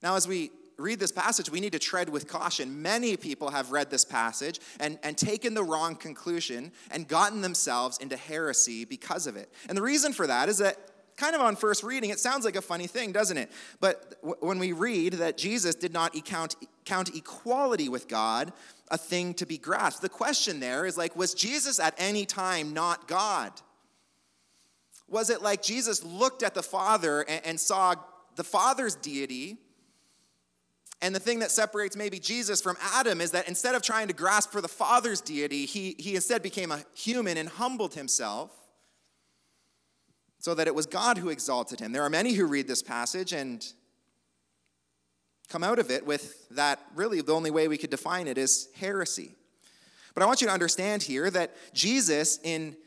Now, 0.01 0.15
as 0.15 0.27
we 0.27 0.50
read 0.77 1.00
this 1.00 1.12
passage, 1.12 1.50
we 1.50 1.60
need 1.60 1.72
to 1.72 1.79
tread 1.79 2.10
with 2.10 2.27
caution. 2.27 2.82
Many 2.82 3.17
people 3.17 3.51
have 3.51 3.72
read 3.72 3.89
this 3.89 4.05
passage 4.05 4.60
and, 4.79 5.00
and 5.03 5.17
taken 5.17 5.53
the 5.53 5.63
wrong 5.63 5.96
conclusion 5.96 6.72
and 6.91 7.08
gotten 7.08 7.41
themselves 7.41 7.98
into 7.98 8.17
heresy 8.17 8.86
because 8.86 9.27
of 9.27 9.36
it. 9.36 9.51
And 9.67 9.77
the 9.77 9.82
reason 9.82 10.13
for 10.13 10.27
that 10.27 10.50
is 10.50 10.58
that, 10.60 10.77
kind 11.17 11.36
of 11.36 11.41
on 11.41 11.55
first 11.55 11.84
reading, 11.84 12.10
it 12.10 12.20
sounds 12.20 12.46
like 12.46 12.55
a 12.55 12.62
funny 12.62 12.88
thing, 12.88 13.12
doesn't 13.12 13.38
it? 13.38 13.51
But 13.79 14.22
w- 14.22 14.36
when 14.41 14.60
we 14.60 14.74
read 14.74 15.13
that 15.13 15.38
Jesus 15.38 15.75
did 15.75 15.94
not 15.94 16.13
count, 16.25 16.55
count 16.84 17.15
equality 17.15 17.89
with 17.89 18.08
God 18.08 18.51
a 18.91 18.98
thing 18.98 19.34
to 19.36 19.46
be 19.46 19.58
grasped, 19.58 20.01
the 20.01 20.10
question 20.10 20.60
there 20.60 20.86
is 20.86 20.98
like, 20.98 21.15
was 21.15 21.34
Jesus 21.34 21.79
at 21.79 21.96
any 21.98 22.25
time 22.25 22.74
not 22.74 23.08
God? 23.08 23.51
Was 25.08 25.29
it 25.29 25.41
like 25.41 25.62
Jesus 25.63 26.03
looked 26.03 26.44
at 26.44 26.53
the 26.53 26.63
Father 26.63 27.22
and, 27.22 27.46
and 27.46 27.60
saw 27.60 27.96
the 28.36 28.44
Father's 28.44 28.96
deity? 28.96 29.58
And 31.02 31.14
the 31.14 31.20
thing 31.20 31.40
that 31.40 31.52
separates 31.52 31.96
maybe 31.96 32.20
Jesus 32.20 32.62
from 32.62 32.78
Adam 32.94 33.22
is 33.22 33.32
that 33.32 33.48
instead 33.48 33.75
of 33.75 33.82
trying 33.82 34.08
to 34.08 34.14
grasp 34.14 34.52
for 34.52 34.62
the 34.62 34.68
Father's 34.68 35.22
deity, 35.22 35.66
he, 35.66 35.96
he 36.00 36.16
instead 36.16 36.42
became 36.42 36.72
a 36.72 36.84
human 36.94 37.38
and 37.38 37.50
humbled 37.50 37.94
himself 37.94 38.52
so 40.40 40.56
that 40.56 40.68
it 40.68 40.75
was 40.75 40.86
God 40.86 41.18
who 41.18 41.30
exalted 41.30 41.80
him. 41.80 41.92
There 41.92 42.04
are 42.04 42.10
many 42.10 42.34
who 42.34 42.46
read 42.46 42.68
this 42.68 42.82
passage 42.82 43.34
and 43.34 43.66
come 45.50 45.64
out 45.64 45.80
of 45.80 45.92
it 45.92 46.06
with 46.06 46.48
that 46.50 46.80
really 46.96 47.22
the 47.22 47.34
only 47.34 47.52
way 47.52 47.68
we 47.68 47.78
could 47.78 47.90
define 47.90 48.28
it 48.28 48.38
is 48.38 48.70
heresy. 48.75 49.36
But 50.14 50.24
I 50.24 50.25
want 50.25 50.42
you 50.42 50.48
to 50.48 50.54
understand 50.54 51.04
here 51.04 51.30
that 51.30 51.56
Jesus, 51.74 52.40
in 52.44 52.78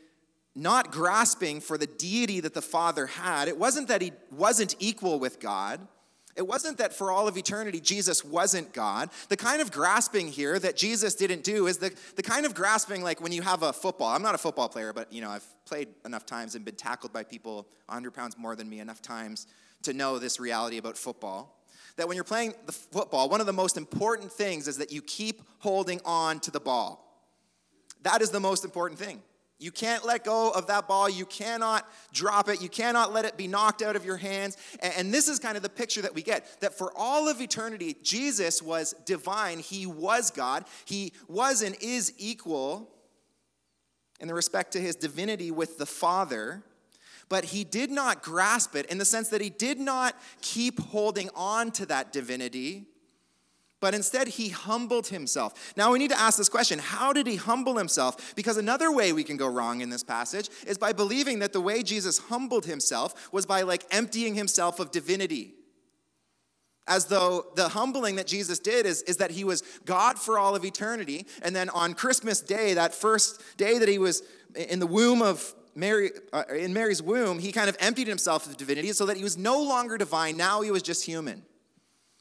not 0.55 0.91
grasping 0.91 1.61
for 1.61 1.77
the 1.77 1.87
deity 1.87 2.39
that 2.41 2.53
the 2.53 2.61
Father 2.61 3.07
had. 3.07 3.47
It 3.47 3.57
wasn't 3.57 3.87
that 3.87 4.01
he 4.01 4.11
wasn't 4.31 4.75
equal 4.79 5.19
with 5.19 5.39
God. 5.39 5.79
It 6.35 6.47
wasn't 6.47 6.77
that 6.77 6.93
for 6.93 7.11
all 7.11 7.27
of 7.27 7.37
eternity 7.37 7.79
Jesus 7.79 8.23
wasn't 8.23 8.71
God. 8.73 9.09
The 9.29 9.37
kind 9.37 9.61
of 9.61 9.71
grasping 9.71 10.27
here 10.27 10.57
that 10.59 10.77
Jesus 10.77 11.15
didn't 11.15 11.43
do 11.43 11.67
is 11.67 11.79
the, 11.79 11.93
the 12.15 12.23
kind 12.23 12.45
of 12.45 12.53
grasping 12.53 13.03
like 13.03 13.19
when 13.19 13.31
you 13.31 13.41
have 13.41 13.63
a 13.63 13.73
football. 13.73 14.07
I'm 14.15 14.21
not 14.21 14.35
a 14.35 14.37
football 14.37 14.69
player, 14.69 14.93
but 14.93 15.11
you 15.11 15.21
know, 15.21 15.29
I've 15.29 15.45
played 15.65 15.89
enough 16.05 16.25
times 16.25 16.55
and 16.55 16.63
been 16.63 16.75
tackled 16.75 17.11
by 17.11 17.23
people 17.23 17.67
100 17.87 18.11
pounds 18.11 18.37
more 18.37 18.55
than 18.55 18.69
me 18.69 18.79
enough 18.79 19.01
times 19.01 19.47
to 19.83 19.93
know 19.93 20.19
this 20.19 20.39
reality 20.39 20.77
about 20.77 20.97
football. 20.97 21.57
That 21.97 22.07
when 22.07 22.15
you're 22.15 22.23
playing 22.23 22.53
the 22.65 22.71
football, 22.71 23.27
one 23.27 23.41
of 23.41 23.47
the 23.47 23.53
most 23.53 23.75
important 23.75 24.31
things 24.31 24.67
is 24.67 24.77
that 24.77 24.91
you 24.91 25.01
keep 25.01 25.41
holding 25.59 25.99
on 26.05 26.39
to 26.41 26.51
the 26.51 26.59
ball. 26.59 27.05
That 28.03 28.21
is 28.21 28.29
the 28.29 28.39
most 28.39 28.63
important 28.63 28.99
thing. 28.99 29.21
You 29.59 29.71
can't 29.71 30.05
let 30.05 30.23
go 30.23 30.51
of 30.51 30.67
that 30.67 30.87
ball. 30.87 31.09
You 31.09 31.25
cannot 31.25 31.85
drop 32.13 32.47
it. 32.47 32.61
You 32.61 32.69
cannot 32.69 33.11
let 33.11 33.25
it 33.25 33.35
be 33.35 33.45
knocked 33.45 33.81
out 33.81 33.97
of 33.97 34.05
your 34.05 34.15
hands. 34.15 34.55
And 34.81 35.13
this 35.13 35.27
is 35.27 35.37
kind 35.37 35.57
of 35.57 35.63
the 35.63 35.69
picture 35.69 36.01
that 36.01 36.15
we 36.15 36.21
get 36.21 36.61
that 36.61 36.77
for 36.77 36.93
all 36.95 37.27
of 37.27 37.41
eternity, 37.41 37.97
Jesus 38.01 38.61
was 38.61 38.95
divine. 39.05 39.59
He 39.59 39.85
was 39.85 40.31
God. 40.31 40.63
He 40.85 41.11
was 41.27 41.61
and 41.61 41.75
is 41.81 42.13
equal 42.17 42.89
in 44.21 44.29
the 44.29 44.33
respect 44.33 44.71
to 44.73 44.79
his 44.79 44.95
divinity 44.95 45.51
with 45.51 45.77
the 45.77 45.85
Father. 45.85 46.63
But 47.27 47.45
he 47.45 47.65
did 47.65 47.91
not 47.91 48.23
grasp 48.23 48.75
it 48.75 48.85
in 48.85 48.97
the 48.97 49.05
sense 49.05 49.27
that 49.29 49.41
he 49.41 49.49
did 49.49 49.77
not 49.77 50.15
keep 50.41 50.79
holding 50.79 51.29
on 51.35 51.71
to 51.71 51.85
that 51.87 52.13
divinity 52.13 52.85
but 53.81 53.93
instead, 53.93 54.27
he 54.27 54.49
humbled 54.49 55.07
himself. 55.07 55.73
Now, 55.77 55.91
we 55.91 55.99
need 55.99 56.11
to 56.11 56.19
ask 56.19 56.37
this 56.37 56.49
question 56.49 56.79
how 56.79 57.13
did 57.13 57.27
he 57.27 57.37
humble 57.37 57.77
himself? 57.77 58.35
Because 58.35 58.57
another 58.57 58.91
way 58.91 59.13
we 59.13 59.23
can 59.23 59.37
go 59.37 59.47
wrong 59.47 59.81
in 59.81 59.89
this 59.89 60.03
passage 60.03 60.49
is 60.67 60.77
by 60.77 60.91
believing 60.91 61.39
that 61.39 61.53
the 61.53 61.61
way 61.61 61.83
Jesus 61.83 62.17
humbled 62.17 62.65
himself 62.65 63.31
was 63.31 63.45
by 63.45 63.61
like 63.61 63.85
emptying 63.91 64.35
himself 64.35 64.79
of 64.79 64.91
divinity. 64.91 65.53
As 66.87 67.05
though 67.05 67.45
the 67.55 67.69
humbling 67.69 68.15
that 68.15 68.25
Jesus 68.25 68.57
did 68.57 68.85
is, 68.85 69.03
is 69.03 69.17
that 69.17 69.31
he 69.31 69.43
was 69.43 69.61
God 69.85 70.17
for 70.17 70.39
all 70.39 70.55
of 70.55 70.65
eternity. 70.65 71.27
And 71.43 71.55
then 71.55 71.69
on 71.69 71.93
Christmas 71.93 72.41
Day, 72.41 72.73
that 72.73 72.95
first 72.95 73.41
day 73.57 73.77
that 73.77 73.87
he 73.87 73.99
was 73.99 74.23
in 74.55 74.79
the 74.79 74.87
womb 74.87 75.21
of 75.21 75.53
Mary, 75.75 76.09
uh, 76.33 76.43
in 76.49 76.73
Mary's 76.73 77.01
womb, 77.01 77.39
he 77.39 77.51
kind 77.51 77.69
of 77.69 77.77
emptied 77.79 78.07
himself 78.07 78.47
of 78.47 78.57
divinity 78.57 78.91
so 78.91 79.05
that 79.05 79.17
he 79.17 79.23
was 79.23 79.37
no 79.37 79.61
longer 79.61 79.97
divine. 79.97 80.35
Now 80.35 80.61
he 80.61 80.71
was 80.71 80.81
just 80.81 81.05
human. 81.05 81.43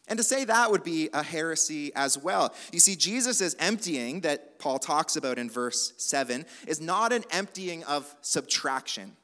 And 0.08 0.16
to 0.18 0.22
say 0.22 0.44
that 0.44 0.70
would 0.70 0.82
be 0.82 1.10
a 1.12 1.22
heresy 1.22 1.92
as 1.94 2.16
well. 2.16 2.54
You 2.72 2.80
see, 2.80 2.96
Jesus' 2.96 3.54
emptying 3.58 4.22
that 4.22 4.58
Paul 4.58 4.78
talks 4.78 5.16
about 5.16 5.38
in 5.38 5.50
verse 5.50 5.92
7 5.98 6.46
is 6.66 6.80
not 6.80 7.12
an 7.12 7.24
emptying 7.30 7.84
of 7.84 8.14
subtraction. 8.22 9.16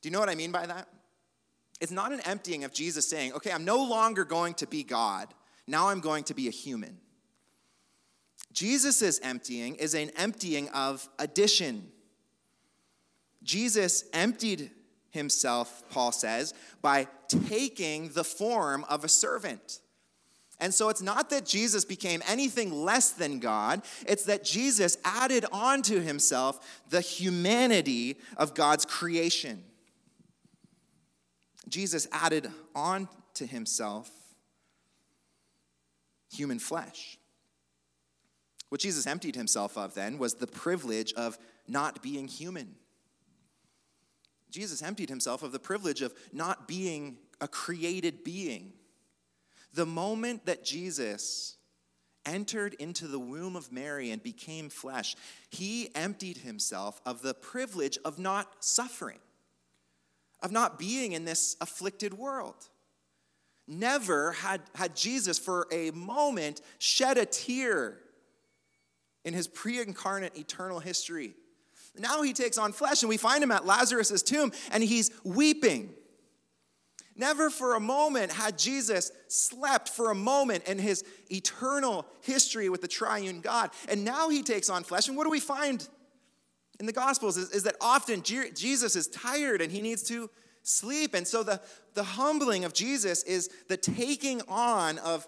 Do 0.00 0.08
you 0.08 0.12
know 0.12 0.20
what 0.20 0.30
I 0.30 0.34
mean 0.34 0.52
by 0.52 0.66
that? 0.66 0.88
It's 1.80 1.92
not 1.92 2.12
an 2.12 2.20
emptying 2.20 2.64
of 2.64 2.72
Jesus 2.72 3.08
saying, 3.08 3.32
okay, 3.34 3.50
I'm 3.52 3.64
no 3.64 3.84
longer 3.84 4.24
going 4.24 4.54
to 4.54 4.66
be 4.66 4.84
God, 4.84 5.28
now 5.66 5.88
I'm 5.88 6.00
going 6.00 6.24
to 6.24 6.34
be 6.34 6.48
a 6.48 6.50
human. 6.50 6.98
Jesus' 8.52 9.20
emptying 9.22 9.74
is 9.74 9.94
an 9.94 10.10
emptying 10.16 10.68
of 10.70 11.08
addition. 11.18 11.90
Jesus 13.42 14.04
emptied 14.12 14.70
himself, 15.14 15.84
Paul 15.90 16.12
says, 16.12 16.52
by 16.82 17.06
taking 17.28 18.10
the 18.10 18.24
form 18.24 18.84
of 18.88 19.04
a 19.04 19.08
servant. 19.08 19.78
And 20.60 20.74
so 20.74 20.88
it's 20.88 21.00
not 21.00 21.30
that 21.30 21.46
Jesus 21.46 21.84
became 21.84 22.20
anything 22.28 22.72
less 22.72 23.10
than 23.10 23.38
God, 23.38 23.82
it's 24.06 24.24
that 24.24 24.44
Jesus 24.44 24.98
added 25.04 25.46
onto 25.52 26.00
himself 26.00 26.82
the 26.90 27.00
humanity 27.00 28.18
of 28.36 28.54
God's 28.54 28.84
creation. 28.84 29.62
Jesus 31.68 32.06
added 32.12 32.48
on 32.74 33.08
to 33.34 33.46
himself 33.46 34.10
human 36.32 36.58
flesh. 36.58 37.18
What 38.68 38.80
Jesus 38.80 39.06
emptied 39.06 39.36
himself 39.36 39.78
of 39.78 39.94
then 39.94 40.18
was 40.18 40.34
the 40.34 40.48
privilege 40.48 41.12
of 41.14 41.38
not 41.68 42.02
being 42.02 42.26
human. 42.26 42.74
Jesus 44.54 44.82
emptied 44.82 45.08
himself 45.08 45.42
of 45.42 45.50
the 45.50 45.58
privilege 45.58 46.00
of 46.00 46.14
not 46.32 46.68
being 46.68 47.16
a 47.40 47.48
created 47.48 48.22
being. 48.22 48.72
The 49.72 49.84
moment 49.84 50.46
that 50.46 50.64
Jesus 50.64 51.56
entered 52.24 52.74
into 52.74 53.08
the 53.08 53.18
womb 53.18 53.56
of 53.56 53.72
Mary 53.72 54.12
and 54.12 54.22
became 54.22 54.70
flesh, 54.70 55.16
he 55.50 55.90
emptied 55.96 56.36
himself 56.36 57.00
of 57.04 57.20
the 57.20 57.34
privilege 57.34 57.98
of 58.04 58.20
not 58.20 58.64
suffering, 58.64 59.18
of 60.40 60.52
not 60.52 60.78
being 60.78 61.10
in 61.10 61.24
this 61.24 61.56
afflicted 61.60 62.14
world. 62.14 62.68
Never 63.66 64.30
had, 64.30 64.60
had 64.76 64.94
Jesus 64.94 65.36
for 65.36 65.66
a 65.72 65.90
moment 65.90 66.60
shed 66.78 67.18
a 67.18 67.26
tear 67.26 67.98
in 69.24 69.34
his 69.34 69.48
pre 69.48 69.80
incarnate 69.80 70.38
eternal 70.38 70.78
history. 70.78 71.34
Now 71.96 72.22
he 72.22 72.32
takes 72.32 72.58
on 72.58 72.72
flesh, 72.72 73.02
and 73.02 73.08
we 73.08 73.16
find 73.16 73.42
him 73.42 73.52
at 73.52 73.66
Lazarus' 73.66 74.22
tomb, 74.22 74.52
and 74.72 74.82
he's 74.82 75.10
weeping. 75.22 75.94
Never 77.16 77.48
for 77.48 77.76
a 77.76 77.80
moment 77.80 78.32
had 78.32 78.58
Jesus 78.58 79.12
slept 79.28 79.88
for 79.88 80.10
a 80.10 80.14
moment 80.14 80.64
in 80.64 80.78
his 80.78 81.04
eternal 81.30 82.06
history 82.22 82.68
with 82.68 82.80
the 82.80 82.88
triune 82.88 83.40
God. 83.40 83.70
And 83.88 84.04
now 84.04 84.28
he 84.28 84.42
takes 84.42 84.68
on 84.68 84.82
flesh. 84.82 85.06
And 85.06 85.16
what 85.16 85.24
do 85.24 85.30
we 85.30 85.38
find 85.38 85.86
in 86.80 86.86
the 86.86 86.92
Gospels 86.92 87.36
is, 87.36 87.52
is 87.52 87.62
that 87.62 87.76
often 87.80 88.22
Jesus 88.22 88.96
is 88.96 89.06
tired 89.06 89.60
and 89.60 89.70
he 89.70 89.80
needs 89.80 90.02
to 90.04 90.28
sleep. 90.62 91.14
And 91.14 91.26
so 91.26 91.44
the, 91.44 91.60
the 91.94 92.02
humbling 92.02 92.64
of 92.64 92.74
Jesus 92.74 93.22
is 93.22 93.48
the 93.68 93.76
taking 93.76 94.42
on 94.48 94.98
of 94.98 95.24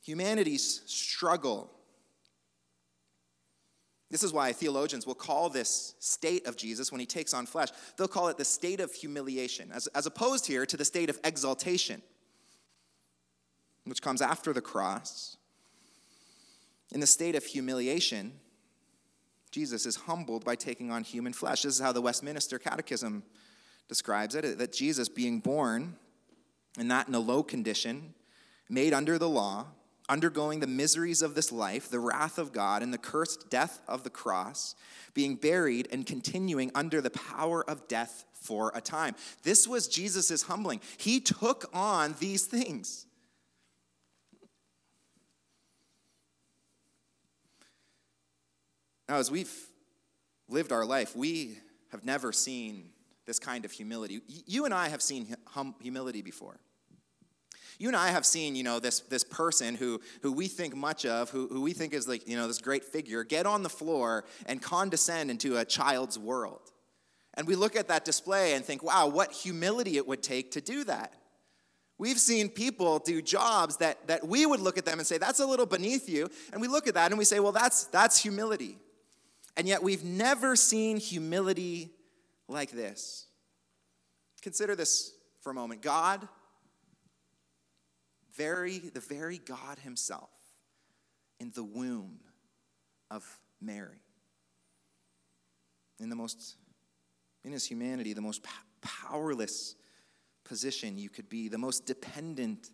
humanity's 0.00 0.80
struggle 0.86 1.75
this 4.10 4.22
is 4.22 4.32
why 4.32 4.52
theologians 4.52 5.06
will 5.06 5.14
call 5.14 5.48
this 5.48 5.94
state 5.98 6.46
of 6.46 6.56
Jesus 6.56 6.92
when 6.92 7.00
he 7.00 7.06
takes 7.06 7.34
on 7.34 7.44
flesh, 7.44 7.70
they'll 7.96 8.06
call 8.06 8.28
it 8.28 8.38
the 8.38 8.44
state 8.44 8.80
of 8.80 8.92
humiliation, 8.92 9.70
as, 9.72 9.88
as 9.88 10.06
opposed 10.06 10.46
here 10.46 10.64
to 10.64 10.76
the 10.76 10.84
state 10.84 11.10
of 11.10 11.18
exaltation, 11.24 12.00
which 13.84 14.02
comes 14.02 14.22
after 14.22 14.52
the 14.52 14.60
cross. 14.60 15.36
In 16.92 17.00
the 17.00 17.06
state 17.06 17.34
of 17.34 17.44
humiliation, 17.44 18.32
Jesus 19.50 19.86
is 19.86 19.96
humbled 19.96 20.44
by 20.44 20.54
taking 20.54 20.92
on 20.92 21.02
human 21.02 21.32
flesh. 21.32 21.62
This 21.62 21.74
is 21.74 21.80
how 21.80 21.92
the 21.92 22.00
Westminster 22.00 22.58
Catechism 22.58 23.24
describes 23.88 24.34
it 24.34 24.58
that 24.58 24.72
Jesus, 24.72 25.08
being 25.08 25.40
born, 25.40 25.96
and 26.78 26.90
that 26.90 27.08
in 27.08 27.14
a 27.14 27.18
low 27.18 27.42
condition, 27.42 28.14
made 28.68 28.92
under 28.92 29.18
the 29.18 29.28
law, 29.28 29.66
undergoing 30.08 30.60
the 30.60 30.66
miseries 30.66 31.22
of 31.22 31.34
this 31.34 31.50
life, 31.50 31.88
the 31.88 32.00
wrath 32.00 32.38
of 32.38 32.52
God, 32.52 32.82
and 32.82 32.92
the 32.92 32.98
cursed 32.98 33.50
death 33.50 33.80
of 33.88 34.04
the 34.04 34.10
cross, 34.10 34.74
being 35.14 35.36
buried 35.36 35.88
and 35.90 36.06
continuing 36.06 36.70
under 36.74 37.00
the 37.00 37.10
power 37.10 37.68
of 37.68 37.88
death 37.88 38.24
for 38.32 38.72
a 38.74 38.80
time. 38.80 39.14
This 39.42 39.66
was 39.66 39.88
Jesus' 39.88 40.42
humbling. 40.42 40.80
He 40.98 41.20
took 41.20 41.70
on 41.74 42.14
these 42.20 42.46
things. 42.46 43.06
Now, 49.08 49.16
as 49.16 49.30
we've 49.30 49.52
lived 50.48 50.72
our 50.72 50.84
life, 50.84 51.14
we 51.16 51.58
have 51.90 52.04
never 52.04 52.32
seen 52.32 52.90
this 53.24 53.38
kind 53.38 53.64
of 53.64 53.72
humility. 53.72 54.20
You 54.46 54.64
and 54.64 54.74
I 54.74 54.88
have 54.88 55.02
seen 55.02 55.34
hum- 55.46 55.74
humility 55.80 56.22
before. 56.22 56.58
You 57.78 57.88
and 57.88 57.96
I 57.96 58.08
have 58.08 58.24
seen, 58.24 58.56
you 58.56 58.62
know, 58.62 58.80
this, 58.80 59.00
this 59.00 59.24
person 59.24 59.74
who, 59.74 60.00
who 60.22 60.32
we 60.32 60.48
think 60.48 60.74
much 60.74 61.04
of, 61.04 61.30
who, 61.30 61.48
who 61.48 61.60
we 61.60 61.72
think 61.72 61.92
is 61.92 62.08
like, 62.08 62.26
you 62.28 62.36
know, 62.36 62.46
this 62.46 62.58
great 62.58 62.84
figure, 62.84 63.24
get 63.24 63.46
on 63.46 63.62
the 63.62 63.68
floor 63.68 64.24
and 64.46 64.62
condescend 64.62 65.30
into 65.30 65.58
a 65.58 65.64
child's 65.64 66.18
world. 66.18 66.72
And 67.34 67.46
we 67.46 67.54
look 67.54 67.76
at 67.76 67.88
that 67.88 68.04
display 68.04 68.54
and 68.54 68.64
think, 68.64 68.82
wow, 68.82 69.08
what 69.08 69.32
humility 69.32 69.96
it 69.98 70.06
would 70.06 70.22
take 70.22 70.52
to 70.52 70.60
do 70.60 70.84
that. 70.84 71.12
We've 71.98 72.18
seen 72.18 72.48
people 72.48 72.98
do 72.98 73.22
jobs 73.22 73.78
that, 73.78 74.06
that 74.06 74.26
we 74.26 74.44
would 74.44 74.60
look 74.60 74.76
at 74.76 74.84
them 74.84 74.98
and 74.98 75.06
say, 75.06 75.18
that's 75.18 75.40
a 75.40 75.46
little 75.46 75.66
beneath 75.66 76.08
you. 76.08 76.28
And 76.52 76.60
we 76.60 76.68
look 76.68 76.88
at 76.88 76.94
that 76.94 77.10
and 77.10 77.18
we 77.18 77.24
say, 77.24 77.40
well, 77.40 77.52
that's, 77.52 77.84
that's 77.84 78.18
humility. 78.18 78.78
And 79.56 79.66
yet 79.66 79.82
we've 79.82 80.04
never 80.04 80.56
seen 80.56 80.98
humility 80.98 81.90
like 82.48 82.70
this. 82.70 83.26
Consider 84.42 84.74
this 84.74 85.12
for 85.40 85.50
a 85.50 85.54
moment. 85.54 85.80
God, 85.80 86.28
very, 88.36 88.78
the 88.78 89.00
very 89.00 89.38
God 89.38 89.78
Himself, 89.78 90.30
in 91.40 91.50
the 91.54 91.64
womb 91.64 92.18
of 93.10 93.24
Mary, 93.60 94.02
in 96.00 96.08
the 96.08 96.16
most, 96.16 96.56
in 97.44 97.52
His 97.52 97.64
humanity, 97.64 98.12
the 98.12 98.20
most 98.20 98.44
powerless 98.80 99.74
position 100.44 100.96
you 100.96 101.08
could 101.08 101.28
be, 101.28 101.48
the 101.48 101.58
most 101.58 101.86
dependent 101.86 102.70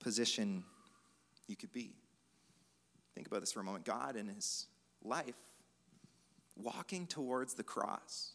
position 0.00 0.64
you 1.46 1.56
could 1.56 1.72
be. 1.72 1.94
Think 3.14 3.26
about 3.26 3.40
this 3.40 3.52
for 3.52 3.60
a 3.60 3.64
moment. 3.64 3.84
God 3.84 4.16
in 4.16 4.28
His 4.28 4.66
life, 5.02 5.34
walking 6.56 7.06
towards 7.06 7.54
the 7.54 7.62
cross 7.62 8.34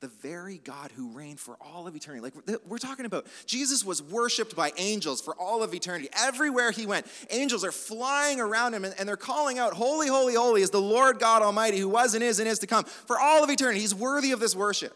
the 0.00 0.08
very 0.08 0.58
God 0.58 0.92
who 0.94 1.08
reigned 1.12 1.40
for 1.40 1.56
all 1.58 1.86
of 1.86 1.96
eternity. 1.96 2.22
Like 2.22 2.60
we're 2.66 2.78
talking 2.78 3.06
about, 3.06 3.26
Jesus 3.46 3.82
was 3.82 4.02
worshiped 4.02 4.54
by 4.54 4.72
angels 4.76 5.22
for 5.22 5.34
all 5.36 5.62
of 5.62 5.72
eternity. 5.72 6.08
Everywhere 6.12 6.70
he 6.70 6.84
went, 6.84 7.06
angels 7.30 7.64
are 7.64 7.72
flying 7.72 8.38
around 8.38 8.74
him 8.74 8.84
and 8.84 9.08
they're 9.08 9.16
calling 9.16 9.58
out, 9.58 9.72
Holy, 9.72 10.06
holy, 10.06 10.34
holy 10.34 10.60
is 10.60 10.70
the 10.70 10.80
Lord 10.80 11.18
God 11.18 11.40
Almighty 11.40 11.78
who 11.78 11.88
was 11.88 12.14
and 12.14 12.22
is 12.22 12.38
and 12.38 12.48
is 12.48 12.58
to 12.58 12.66
come 12.66 12.84
for 12.84 13.18
all 13.18 13.42
of 13.42 13.48
eternity. 13.48 13.80
He's 13.80 13.94
worthy 13.94 14.32
of 14.32 14.40
this 14.40 14.54
worship. 14.54 14.92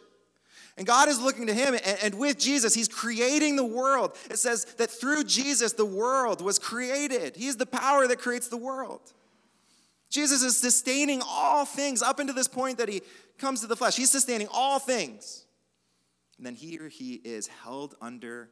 And 0.76 0.86
God 0.86 1.08
is 1.08 1.20
looking 1.20 1.48
to 1.48 1.52
him, 1.52 1.76
and 2.02 2.14
with 2.14 2.38
Jesus, 2.38 2.72
he's 2.72 2.88
creating 2.88 3.56
the 3.56 3.64
world. 3.64 4.16
It 4.30 4.38
says 4.38 4.64
that 4.78 4.90
through 4.90 5.24
Jesus, 5.24 5.72
the 5.72 5.84
world 5.84 6.40
was 6.40 6.58
created. 6.58 7.36
He 7.36 7.48
is 7.48 7.56
the 7.56 7.66
power 7.66 8.06
that 8.06 8.18
creates 8.18 8.48
the 8.48 8.56
world. 8.56 9.00
Jesus 10.10 10.42
is 10.42 10.56
sustaining 10.56 11.22
all 11.24 11.64
things 11.64 12.02
up 12.02 12.20
into 12.20 12.32
this 12.32 12.48
point 12.48 12.78
that 12.78 12.88
he 12.88 13.02
comes 13.38 13.60
to 13.60 13.66
the 13.66 13.76
flesh. 13.76 13.96
He's 13.96 14.10
sustaining 14.10 14.48
all 14.52 14.78
things. 14.78 15.46
And 16.36 16.44
then 16.44 16.54
here 16.54 16.88
he 16.88 17.14
is 17.14 17.46
held 17.46 17.94
under 18.00 18.50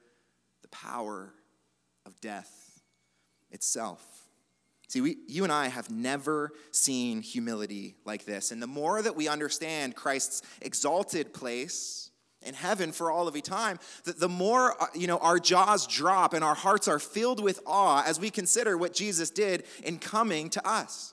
the 0.63 0.69
power 0.69 1.35
of 2.07 2.21
death 2.21 2.81
itself. 3.51 4.05
See, 4.89 5.01
we, 5.03 5.17
you 5.27 5.45
and 5.45 5.53
I 5.53 5.69
have 5.69 5.91
never 5.91 6.53
seen 6.71 7.21
humility 7.21 7.97
like 8.07 8.25
this. 8.25 8.53
And 8.53 8.63
the 8.63 8.67
more 8.67 9.03
that 9.03 9.17
we 9.17 9.29
understand 9.29 9.95
Christ's 9.95 10.43
exalted 10.63 11.35
place 11.35 12.11
in 12.43 12.55
heaven 12.55 12.93
for 12.93 13.11
all 13.11 13.29
of 13.29 13.37
eternity, 13.37 13.83
the, 14.05 14.13
the 14.13 14.29
more 14.29 14.81
uh, 14.81 14.87
you 14.95 15.07
know, 15.07 15.19
our 15.19 15.39
jaws 15.39 15.87
drop 15.87 16.33
and 16.33 16.43
our 16.43 16.55
hearts 16.55 16.89
are 16.89 16.99
filled 16.99 17.43
with 17.43 17.61
awe 17.67 18.03
as 18.07 18.19
we 18.19 18.31
consider 18.31 18.79
what 18.79 18.95
Jesus 18.95 19.29
did 19.29 19.65
in 19.83 19.99
coming 19.99 20.49
to 20.51 20.67
us. 20.67 21.13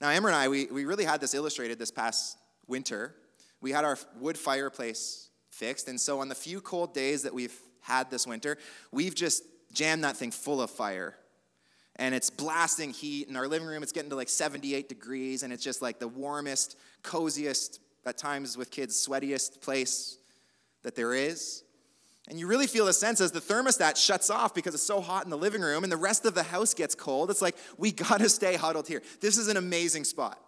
Now, 0.00 0.10
Emma 0.10 0.28
and 0.28 0.36
I, 0.36 0.48
we, 0.48 0.66
we 0.66 0.84
really 0.84 1.04
had 1.04 1.20
this 1.20 1.34
illustrated 1.34 1.78
this 1.78 1.90
past 1.90 2.36
winter, 2.66 3.14
we 3.60 3.70
had 3.70 3.84
our 3.84 3.98
wood 4.18 4.36
fireplace 4.36 5.30
fixed. 5.50 5.88
And 5.88 6.00
so 6.00 6.20
on 6.20 6.28
the 6.28 6.34
few 6.34 6.60
cold 6.60 6.92
days 6.92 7.22
that 7.22 7.32
we've 7.32 7.56
had 7.80 8.10
this 8.10 8.26
winter, 8.26 8.58
we've 8.92 9.14
just 9.14 9.44
jammed 9.72 10.04
that 10.04 10.16
thing 10.16 10.30
full 10.30 10.60
of 10.60 10.70
fire. 10.70 11.16
And 11.96 12.14
it's 12.14 12.28
blasting 12.28 12.90
heat. 12.90 13.28
In 13.28 13.36
our 13.36 13.46
living 13.46 13.68
room, 13.68 13.82
it's 13.82 13.92
getting 13.92 14.10
to 14.10 14.16
like 14.16 14.28
78 14.28 14.88
degrees. 14.88 15.42
And 15.42 15.52
it's 15.52 15.62
just 15.62 15.80
like 15.80 15.98
the 15.98 16.08
warmest, 16.08 16.76
coziest, 17.02 17.80
at 18.06 18.18
times 18.18 18.56
with 18.56 18.70
kids, 18.70 19.06
sweatiest 19.06 19.60
place 19.62 20.18
that 20.82 20.94
there 20.94 21.14
is. 21.14 21.63
And 22.28 22.38
you 22.38 22.46
really 22.46 22.66
feel 22.66 22.86
the 22.86 22.92
sense 22.92 23.20
as 23.20 23.32
the 23.32 23.40
thermostat 23.40 23.96
shuts 23.96 24.30
off 24.30 24.54
because 24.54 24.74
it's 24.74 24.82
so 24.82 25.00
hot 25.00 25.24
in 25.24 25.30
the 25.30 25.36
living 25.36 25.60
room 25.60 25.84
and 25.84 25.92
the 25.92 25.96
rest 25.96 26.24
of 26.24 26.34
the 26.34 26.42
house 26.42 26.72
gets 26.72 26.94
cold. 26.94 27.30
It's 27.30 27.42
like, 27.42 27.56
we 27.76 27.92
gotta 27.92 28.28
stay 28.28 28.56
huddled 28.56 28.88
here. 28.88 29.02
This 29.20 29.36
is 29.36 29.48
an 29.48 29.56
amazing 29.56 30.04
spot. 30.04 30.40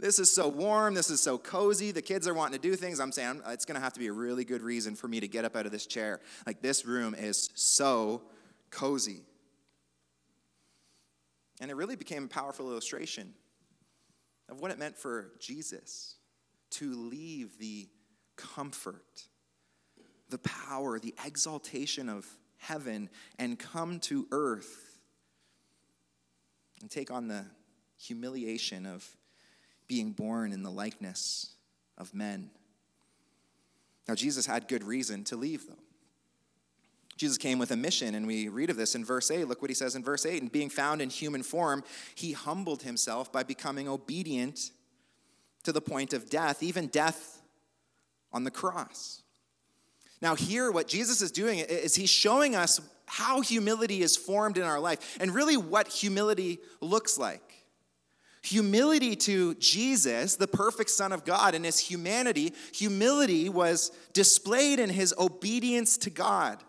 This 0.00 0.20
is 0.20 0.32
so 0.32 0.46
warm. 0.46 0.94
This 0.94 1.10
is 1.10 1.20
so 1.20 1.36
cozy. 1.36 1.90
The 1.90 2.02
kids 2.02 2.28
are 2.28 2.34
wanting 2.34 2.60
to 2.60 2.68
do 2.68 2.76
things. 2.76 3.00
I'm 3.00 3.10
saying 3.10 3.42
it's 3.48 3.64
to 3.64 3.80
have 3.80 3.94
to 3.94 4.00
be 4.00 4.06
a 4.06 4.12
really 4.12 4.44
good 4.44 4.62
reason 4.62 4.94
for 4.94 5.08
me 5.08 5.18
to 5.18 5.26
get 5.26 5.44
up 5.44 5.56
out 5.56 5.66
of 5.66 5.72
this 5.72 5.86
chair. 5.86 6.20
Like, 6.46 6.62
this 6.62 6.86
room 6.86 7.16
is 7.18 7.50
so 7.54 8.22
cozy. 8.70 9.22
And 11.60 11.70
it 11.70 11.74
really 11.74 11.96
became 11.96 12.24
a 12.24 12.28
powerful 12.28 12.70
illustration 12.70 13.34
of 14.48 14.60
what 14.60 14.70
it 14.70 14.78
meant 14.78 14.96
for 14.96 15.32
Jesus 15.40 16.14
to 16.70 16.94
leave 16.94 17.58
the 17.58 17.88
comfort, 18.36 19.24
the 20.28 20.38
power, 20.38 20.98
the 20.98 21.14
exaltation 21.24 22.08
of 22.08 22.26
heaven 22.58 23.08
and 23.38 23.58
come 23.58 24.00
to 24.00 24.26
earth 24.30 24.98
and 26.80 26.90
take 26.90 27.10
on 27.10 27.28
the 27.28 27.44
humiliation 27.96 28.86
of 28.86 29.06
being 29.86 30.12
born 30.12 30.52
in 30.52 30.62
the 30.62 30.70
likeness 30.70 31.54
of 31.96 32.14
men. 32.14 32.50
Now, 34.06 34.14
Jesus 34.14 34.46
had 34.46 34.68
good 34.68 34.84
reason 34.84 35.24
to 35.24 35.36
leave, 35.36 35.66
though. 35.66 35.74
Jesus 37.16 37.36
came 37.36 37.58
with 37.58 37.72
a 37.72 37.76
mission, 37.76 38.14
and 38.14 38.26
we 38.26 38.48
read 38.48 38.70
of 38.70 38.76
this 38.76 38.94
in 38.94 39.04
verse 39.04 39.30
8. 39.30 39.48
Look 39.48 39.60
what 39.60 39.70
he 39.70 39.74
says 39.74 39.96
in 39.96 40.04
verse 40.04 40.24
8. 40.24 40.40
And 40.40 40.52
being 40.52 40.70
found 40.70 41.02
in 41.02 41.10
human 41.10 41.42
form, 41.42 41.82
he 42.14 42.32
humbled 42.32 42.84
himself 42.84 43.32
by 43.32 43.42
becoming 43.42 43.88
obedient 43.88 44.70
to 45.64 45.72
the 45.72 45.80
point 45.80 46.12
of 46.12 46.30
death, 46.30 46.62
even 46.62 46.86
death 46.86 47.42
on 48.32 48.44
the 48.44 48.50
cross. 48.52 49.22
Now, 50.20 50.34
here, 50.34 50.70
what 50.70 50.88
Jesus 50.88 51.22
is 51.22 51.30
doing 51.30 51.60
is 51.60 51.94
he's 51.94 52.10
showing 52.10 52.56
us 52.56 52.80
how 53.06 53.40
humility 53.40 54.02
is 54.02 54.16
formed 54.16 54.58
in 54.58 54.64
our 54.64 54.80
life 54.80 55.16
and 55.20 55.34
really 55.34 55.56
what 55.56 55.88
humility 55.88 56.58
looks 56.80 57.18
like. 57.18 57.42
Humility 58.42 59.16
to 59.16 59.54
Jesus, 59.56 60.36
the 60.36 60.46
perfect 60.46 60.90
Son 60.90 61.12
of 61.12 61.24
God, 61.24 61.54
in 61.54 61.64
his 61.64 61.78
humanity, 61.78 62.52
humility 62.72 63.48
was 63.48 63.90
displayed 64.12 64.78
in 64.78 64.90
his 64.90 65.14
obedience 65.18 65.96
to 65.98 66.10
God. 66.10 66.62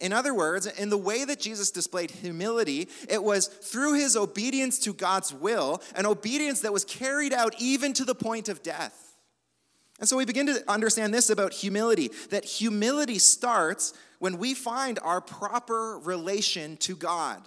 In 0.00 0.12
other 0.12 0.34
words, 0.34 0.66
in 0.66 0.90
the 0.90 0.98
way 0.98 1.24
that 1.24 1.40
Jesus 1.40 1.70
displayed 1.70 2.10
humility, 2.10 2.88
it 3.08 3.22
was 3.22 3.46
through 3.46 3.94
his 3.94 4.16
obedience 4.16 4.78
to 4.80 4.92
God's 4.92 5.32
will, 5.32 5.82
an 5.94 6.04
obedience 6.04 6.60
that 6.60 6.72
was 6.72 6.84
carried 6.84 7.32
out 7.32 7.54
even 7.58 7.92
to 7.94 8.04
the 8.04 8.14
point 8.14 8.48
of 8.48 8.62
death. 8.62 9.05
And 9.98 10.08
so 10.08 10.16
we 10.16 10.24
begin 10.24 10.46
to 10.46 10.62
understand 10.68 11.14
this 11.14 11.30
about 11.30 11.52
humility 11.52 12.10
that 12.30 12.44
humility 12.44 13.18
starts 13.18 13.94
when 14.18 14.38
we 14.38 14.54
find 14.54 14.98
our 15.02 15.20
proper 15.20 15.98
relation 15.98 16.76
to 16.78 16.96
God. 16.96 17.42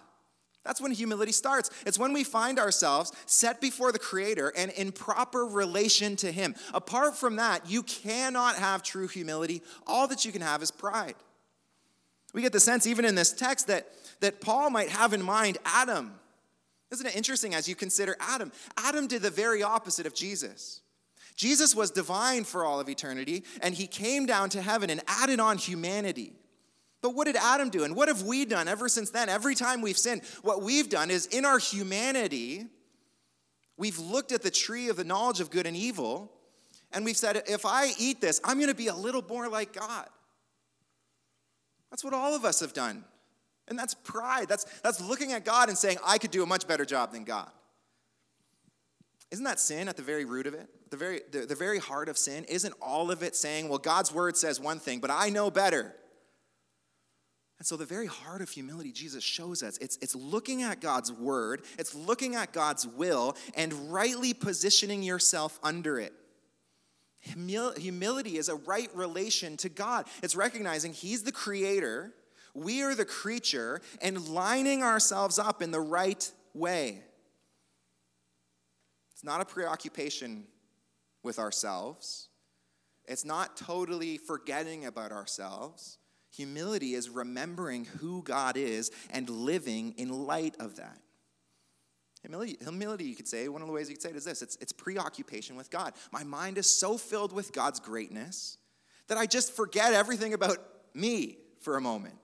That's 0.63 0.81
when 0.81 0.91
humility 0.91 1.31
starts. 1.31 1.69
It's 1.85 1.97
when 1.97 2.13
we 2.13 2.23
find 2.23 2.59
ourselves 2.59 3.12
set 3.25 3.62
before 3.62 3.91
the 3.91 3.99
Creator 3.99 4.53
and 4.55 4.71
in 4.71 4.91
proper 4.91 5.45
relation 5.45 6.15
to 6.17 6.31
Him. 6.31 6.53
Apart 6.73 7.15
from 7.15 7.38
that, 7.38 7.69
you 7.69 7.81
cannot 7.81 8.55
have 8.55 8.83
true 8.83 9.07
humility. 9.07 9.62
All 9.88 10.07
that 10.09 10.25
you 10.25 10.31
can 10.31 10.41
have 10.41 10.62
is 10.62 10.69
pride. 10.69 11.15
We 12.33 12.41
get 12.41 12.51
the 12.51 12.59
sense, 12.59 12.85
even 12.85 13.05
in 13.05 13.15
this 13.15 13.31
text, 13.31 13.67
that, 13.67 13.88
that 14.19 14.41
Paul 14.41 14.69
might 14.69 14.89
have 14.89 15.13
in 15.13 15.23
mind 15.23 15.57
Adam. 15.65 16.13
Isn't 16.91 17.07
it 17.07 17.15
interesting 17.15 17.55
as 17.55 17.67
you 17.67 17.75
consider 17.75 18.15
Adam? 18.19 18.51
Adam 18.77 19.07
did 19.07 19.21
the 19.21 19.31
very 19.31 19.63
opposite 19.63 20.05
of 20.05 20.13
Jesus. 20.13 20.81
Jesus 21.39 21.73
was 21.73 21.89
divine 21.89 22.43
for 22.43 22.65
all 22.65 22.80
of 22.80 22.88
eternity, 22.88 23.45
and 23.62 23.73
he 23.73 23.88
came 23.88 24.28
down 24.28 24.49
to 24.49 24.62
heaven 24.62 24.91
and 24.91 25.02
added 25.08 25.39
on 25.39 25.58
humanity. 25.58 26.34
But 27.02 27.15
what 27.15 27.25
did 27.25 27.38
Adam 27.38 27.69
do? 27.69 27.84
And 27.86 27.95
what 27.95 28.10
have 28.10 28.23
we 28.23 28.43
done 28.43 28.67
ever 28.67 28.89
since 28.89 29.10
then? 29.10 29.30
Every 29.30 29.56
time 29.56 29.82
we've 29.82 29.97
sinned, 29.97 30.21
what 30.41 30.62
we've 30.62 30.89
done 30.89 31.10
is 31.10 31.25
in 31.28 31.45
our 31.45 31.58
humanity, 31.58 32.67
We've 33.80 33.97
looked 33.97 34.34
at 34.34 34.41
the 34.41 34.52
tree 34.52 34.89
of 34.89 34.97
the 34.97 35.06
knowledge 35.06 35.39
of 35.39 35.49
good 35.49 35.65
and 35.65 35.75
evil, 35.75 36.30
and 36.91 37.06
we've 37.06 37.15
said, 37.15 37.41
if 37.47 37.65
I 37.65 37.93
eat 37.97 38.19
this, 38.19 38.41
I'm 38.43 38.58
going 38.58 38.67
to 38.67 38.75
be 38.75 38.88
a 38.88 38.93
little 38.93 39.23
more 39.25 39.47
like 39.47 39.71
God. 39.71 40.06
That's 41.89 42.04
what 42.04 42.13
all 42.13 42.36
of 42.36 42.43
us 42.43 42.60
have 42.60 42.73
done. 42.73 43.06
And 43.69 43.80
that's 43.80 43.93
pride. 43.93 44.49
That's, 44.49 44.65
that's 44.82 44.99
looking 44.99 45.32
at 45.32 45.45
God 45.45 45.69
and 45.69 45.78
saying, 45.78 45.97
I 46.06 46.17
could 46.17 46.30
do 46.30 46.43
a 46.43 46.45
much 46.45 46.67
better 46.67 46.84
job 46.84 47.13
than 47.13 47.23
God. 47.23 47.49
Isn't 49.32 49.45
that 49.45 49.62
sin 49.62 49.88
at 49.88 49.95
the 49.95 50.04
very 50.04 50.25
root 50.25 50.45
of 50.45 50.54
it? 50.54 50.67
The 50.89 50.97
very, 50.97 51.21
the, 51.32 51.45
the 51.45 51.56
very 51.56 51.80
heart 51.80 52.10
of 52.10 52.17
sin? 52.17 52.45
Isn't 52.45 52.73
all 52.82 53.12
of 53.12 53.21
it 53.21 53.36
saying, 53.36 53.69
well, 53.69 53.78
God's 53.78 54.12
word 54.12 54.38
says 54.38 54.60
one 54.60 54.80
thing, 54.80 54.99
but 54.99 55.12
I 55.12 55.30
know 55.30 55.52
better? 55.52 55.95
And 57.60 57.67
so, 57.67 57.75
the 57.75 57.86
very 57.86 58.08
heart 58.08 58.41
of 58.41 58.49
humility, 58.49 58.93
Jesus 58.93 59.23
shows 59.23 59.62
us 59.62 59.78
it's, 59.80 59.97
it's 60.02 60.15
looking 60.15 60.63
at 60.63 60.80
God's 60.80 61.12
word, 61.12 61.63
it's 61.78 61.93
looking 61.93 62.36
at 62.36 62.54
God's 62.54 62.88
will, 62.88 63.36
and 63.54 63.91
rightly 63.91 64.34
positioning 64.34 65.04
yourself 65.04 65.60
under 65.62 65.99
it. 65.99 66.13
Humility 67.19 68.38
is 68.38 68.47
a 68.47 68.56
right 68.56 68.89
relation 68.95 69.58
to 69.58 69.67
God. 69.67 70.06
It's 70.23 70.38
recognizing 70.38 70.93
He's 70.93 71.23
the 71.23 71.34
creator, 71.34 72.13
we 72.54 72.82
are 72.82 72.95
the 72.95 73.06
creature, 73.06 73.82
and 74.02 74.30
lining 74.30 74.82
ourselves 74.82 75.38
up 75.38 75.62
in 75.62 75.71
the 75.71 75.82
right 75.82 76.32
way. 76.54 77.04
It's 79.12 79.23
not 79.25 79.41
a 79.41 79.45
preoccupation 79.45 80.45
with 81.23 81.39
ourselves, 81.39 82.29
it's 83.05 83.25
not 83.25 83.58
totally 83.58 84.17
forgetting 84.17 84.86
about 84.86 85.12
ourselves. 85.12 85.97
Humility 86.36 86.93
is 86.93 87.10
remembering 87.10 87.86
who 87.86 88.21
God 88.21 88.55
is 88.55 88.91
and 89.10 89.29
living 89.29 89.95
in 89.97 90.25
light 90.27 90.55
of 90.60 90.75
that. 90.75 90.99
Humility, 92.21 92.58
humility, 92.62 93.05
you 93.05 93.15
could 93.15 93.27
say, 93.27 93.47
one 93.47 93.62
of 93.62 93.67
the 93.67 93.73
ways 93.73 93.89
you 93.89 93.95
could 93.95 94.01
say 94.01 94.10
it 94.10 94.15
is 94.15 94.25
this 94.25 94.41
it's, 94.41 94.58
it's 94.62 94.71
preoccupation 94.71 95.55
with 95.55 95.71
God. 95.71 95.93
My 96.12 96.23
mind 96.23 96.58
is 96.58 96.69
so 96.69 96.97
filled 96.97 97.34
with 97.34 97.53
God's 97.53 97.79
greatness 97.79 98.58
that 99.08 99.17
I 99.17 99.25
just 99.25 99.55
forget 99.55 99.93
everything 99.93 100.34
about 100.34 100.58
me 100.93 101.38
for 101.62 101.77
a 101.77 101.82
moment. 101.82 102.15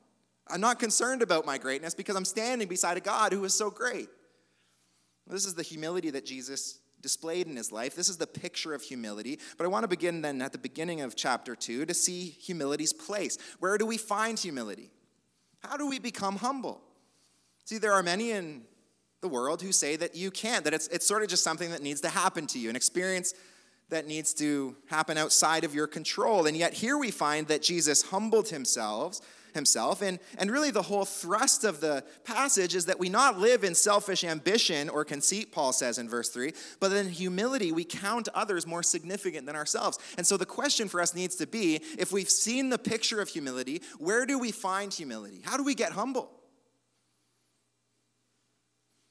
I'm 0.47 0.61
not 0.61 0.79
concerned 0.79 1.21
about 1.21 1.45
my 1.45 1.57
greatness 1.57 1.95
because 1.95 2.15
I'm 2.15 2.25
standing 2.25 2.67
beside 2.67 2.97
a 2.97 3.01
God 3.01 3.33
who 3.33 3.43
is 3.45 3.53
so 3.53 3.71
great. 3.71 4.09
This 5.27 5.45
is 5.45 5.55
the 5.55 5.63
humility 5.63 6.11
that 6.11 6.25
Jesus 6.25 6.79
displayed 7.05 7.45
in 7.45 7.55
his 7.55 7.71
life. 7.71 7.95
This 7.95 8.09
is 8.09 8.17
the 8.17 8.25
picture 8.25 8.73
of 8.73 8.81
humility. 8.81 9.37
But 9.59 9.65
I 9.65 9.67
want 9.67 9.83
to 9.83 9.87
begin 9.87 10.23
then 10.23 10.41
at 10.41 10.53
the 10.53 10.57
beginning 10.57 11.01
of 11.01 11.15
chapter 11.15 11.55
2 11.55 11.85
to 11.85 11.93
see 11.93 12.29
humility's 12.29 12.93
place. 12.93 13.37
Where 13.59 13.77
do 13.77 13.85
we 13.85 13.97
find 13.97 14.39
humility? 14.39 14.89
How 15.59 15.77
do 15.77 15.87
we 15.87 15.99
become 15.99 16.37
humble? 16.37 16.81
See, 17.65 17.77
there 17.77 17.93
are 17.93 18.01
many 18.01 18.31
in 18.31 18.63
the 19.21 19.27
world 19.27 19.61
who 19.61 19.71
say 19.71 19.95
that 19.97 20.15
you 20.15 20.31
can't, 20.31 20.63
that 20.63 20.73
it's, 20.73 20.87
it's 20.87 21.05
sort 21.05 21.21
of 21.21 21.29
just 21.29 21.43
something 21.43 21.69
that 21.69 21.83
needs 21.83 22.01
to 22.01 22.09
happen 22.09 22.47
to 22.47 22.59
you, 22.59 22.71
an 22.71 22.75
experience 22.75 23.35
that 23.89 24.07
needs 24.07 24.33
to 24.33 24.75
happen 24.87 25.15
outside 25.15 25.63
of 25.63 25.75
your 25.75 25.85
control. 25.85 26.47
And 26.47 26.57
yet, 26.57 26.73
here 26.73 26.97
we 26.97 27.11
find 27.11 27.47
that 27.49 27.61
Jesus 27.61 28.01
humbled 28.01 28.49
himself 28.49 29.21
himself. 29.55 30.03
And, 30.03 30.19
and 30.37 30.51
really, 30.51 30.69
the 30.69 30.83
whole 30.83 31.05
thrust 31.05 31.63
of 31.63 31.81
the 31.81 32.03
passage 32.23 32.75
is 32.75 32.85
that 32.85 32.99
we 32.99 33.09
not 33.09 33.39
live 33.39 33.63
in 33.63 33.73
selfish 33.73 34.23
ambition 34.23 34.87
or 34.87 35.03
conceit, 35.03 35.51
Paul 35.51 35.73
says 35.73 35.97
in 35.97 36.07
verse 36.07 36.29
3, 36.29 36.53
but 36.79 36.91
in 36.91 37.09
humility, 37.09 37.71
we 37.71 37.83
count 37.83 38.29
others 38.35 38.67
more 38.67 38.83
significant 38.83 39.47
than 39.47 39.55
ourselves. 39.55 39.97
And 40.17 40.27
so 40.27 40.37
the 40.37 40.45
question 40.45 40.87
for 40.87 41.01
us 41.01 41.15
needs 41.15 41.35
to 41.37 41.47
be 41.47 41.81
if 41.97 42.11
we've 42.11 42.29
seen 42.29 42.69
the 42.69 42.77
picture 42.77 43.19
of 43.19 43.29
humility, 43.29 43.81
where 43.97 44.27
do 44.27 44.37
we 44.37 44.51
find 44.51 44.93
humility? 44.93 45.41
How 45.43 45.57
do 45.57 45.63
we 45.63 45.73
get 45.73 45.93
humble? 45.93 46.29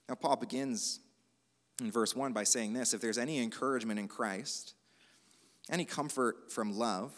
Now, 0.08 0.14
Paul 0.14 0.36
begins 0.36 1.00
in 1.80 1.90
verse 1.90 2.14
1 2.14 2.32
by 2.32 2.44
saying 2.44 2.74
this 2.74 2.94
if 2.94 3.00
there's 3.00 3.18
any 3.18 3.42
encouragement 3.42 3.98
in 3.98 4.06
Christ, 4.06 4.74
any 5.70 5.84
comfort 5.84 6.52
from 6.52 6.76
love, 6.76 7.12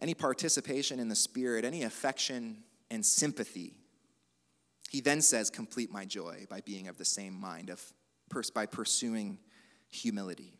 any 0.00 0.14
participation 0.14 1.00
in 1.00 1.08
the 1.08 1.16
Spirit, 1.16 1.64
any 1.64 1.82
affection 1.82 2.58
and 2.90 3.04
sympathy. 3.04 3.74
He 4.90 5.00
then 5.00 5.20
says, 5.20 5.50
Complete 5.50 5.92
my 5.92 6.04
joy 6.04 6.46
by 6.48 6.60
being 6.60 6.88
of 6.88 6.96
the 6.98 7.04
same 7.04 7.34
mind, 7.34 7.70
of, 7.70 7.82
by 8.54 8.66
pursuing 8.66 9.38
humility. 9.88 10.58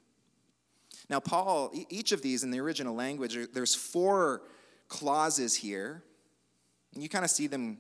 Now, 1.09 1.21
Paul, 1.21 1.73
each 1.89 2.13
of 2.13 2.23
these 2.23 2.45
in 2.45 2.51
the 2.51 2.61
original 2.61 2.95
language, 2.95 3.37
there's 3.53 3.75
four 3.75 4.43
clauses 4.89 5.55
here. 5.55 6.03
And 6.93 7.03
you 7.03 7.09
kind 7.09 7.25
of 7.25 7.31
see 7.31 7.47
them 7.47 7.79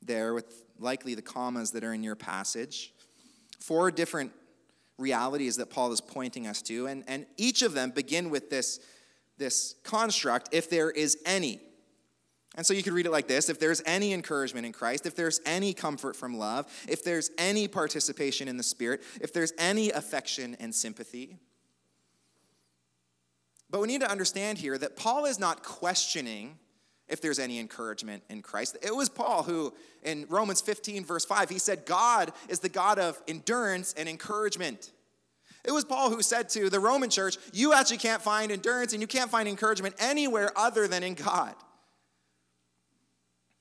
there 0.00 0.34
with 0.34 0.64
likely 0.78 1.14
the 1.14 1.22
commas 1.22 1.70
that 1.72 1.84
are 1.84 1.94
in 1.94 2.02
your 2.02 2.16
passage. 2.16 2.92
Four 3.60 3.90
different 3.90 4.32
realities 4.98 5.56
that 5.56 5.70
Paul 5.70 5.92
is 5.92 6.00
pointing 6.00 6.46
us 6.46 6.62
to. 6.62 6.86
And, 6.86 7.04
and 7.06 7.26
each 7.36 7.62
of 7.62 7.74
them 7.74 7.90
begin 7.90 8.30
with 8.30 8.50
this 8.50 8.80
this 9.42 9.74
construct 9.82 10.48
if 10.52 10.70
there 10.70 10.90
is 10.90 11.18
any. 11.26 11.60
And 12.54 12.66
so 12.66 12.74
you 12.74 12.82
could 12.82 12.92
read 12.92 13.06
it 13.06 13.12
like 13.12 13.28
this 13.28 13.48
if 13.48 13.58
there's 13.58 13.82
any 13.86 14.12
encouragement 14.12 14.66
in 14.66 14.72
Christ, 14.72 15.06
if 15.06 15.16
there's 15.16 15.40
any 15.46 15.72
comfort 15.72 16.16
from 16.16 16.38
love, 16.38 16.66
if 16.88 17.02
there's 17.02 17.30
any 17.38 17.66
participation 17.66 18.46
in 18.46 18.56
the 18.56 18.62
Spirit, 18.62 19.02
if 19.20 19.32
there's 19.32 19.52
any 19.58 19.90
affection 19.90 20.56
and 20.60 20.74
sympathy. 20.74 21.36
But 23.70 23.80
we 23.80 23.88
need 23.88 24.02
to 24.02 24.10
understand 24.10 24.58
here 24.58 24.76
that 24.76 24.96
Paul 24.96 25.24
is 25.24 25.38
not 25.38 25.62
questioning 25.62 26.58
if 27.08 27.20
there's 27.20 27.38
any 27.38 27.58
encouragement 27.58 28.22
in 28.28 28.42
Christ. 28.42 28.76
It 28.82 28.94
was 28.94 29.08
Paul 29.08 29.42
who, 29.42 29.72
in 30.02 30.26
Romans 30.28 30.60
15, 30.60 31.04
verse 31.04 31.24
5, 31.24 31.48
he 31.48 31.58
said, 31.58 31.86
God 31.86 32.32
is 32.48 32.60
the 32.60 32.68
God 32.68 32.98
of 32.98 33.20
endurance 33.26 33.94
and 33.96 34.08
encouragement. 34.08 34.92
It 35.64 35.72
was 35.72 35.84
Paul 35.84 36.10
who 36.10 36.22
said 36.22 36.48
to 36.50 36.68
the 36.68 36.80
Roman 36.80 37.08
church, 37.08 37.36
You 37.52 37.72
actually 37.72 37.98
can't 37.98 38.20
find 38.20 38.50
endurance 38.50 38.92
and 38.92 39.00
you 39.00 39.06
can't 39.06 39.30
find 39.30 39.48
encouragement 39.48 39.94
anywhere 39.98 40.50
other 40.56 40.88
than 40.88 41.02
in 41.02 41.14
God. 41.14 41.54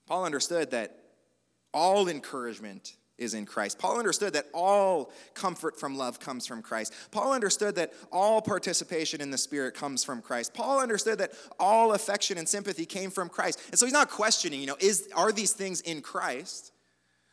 Paul 0.07 0.25
understood 0.25 0.71
that 0.71 0.97
all 1.73 2.07
encouragement 2.07 2.95
is 3.21 3.35
in 3.35 3.45
Christ. 3.45 3.77
Paul 3.77 3.99
understood 3.99 4.33
that 4.33 4.47
all 4.51 5.11
comfort 5.35 5.79
from 5.79 5.95
love 5.95 6.19
comes 6.19 6.47
from 6.47 6.63
Christ. 6.63 6.93
Paul 7.11 7.33
understood 7.33 7.75
that 7.75 7.93
all 8.11 8.41
participation 8.41 9.21
in 9.21 9.29
the 9.29 9.37
Spirit 9.37 9.75
comes 9.75 10.03
from 10.03 10.21
Christ. 10.21 10.55
Paul 10.55 10.79
understood 10.79 11.19
that 11.19 11.33
all 11.59 11.93
affection 11.93 12.39
and 12.39 12.49
sympathy 12.49 12.85
came 12.85 13.11
from 13.11 13.29
Christ. 13.29 13.61
And 13.69 13.79
so 13.79 13.85
he's 13.85 13.93
not 13.93 14.09
questioning, 14.09 14.59
you 14.59 14.65
know, 14.65 14.77
is, 14.79 15.07
are 15.15 15.31
these 15.31 15.53
things 15.53 15.81
in 15.81 16.01
Christ? 16.01 16.71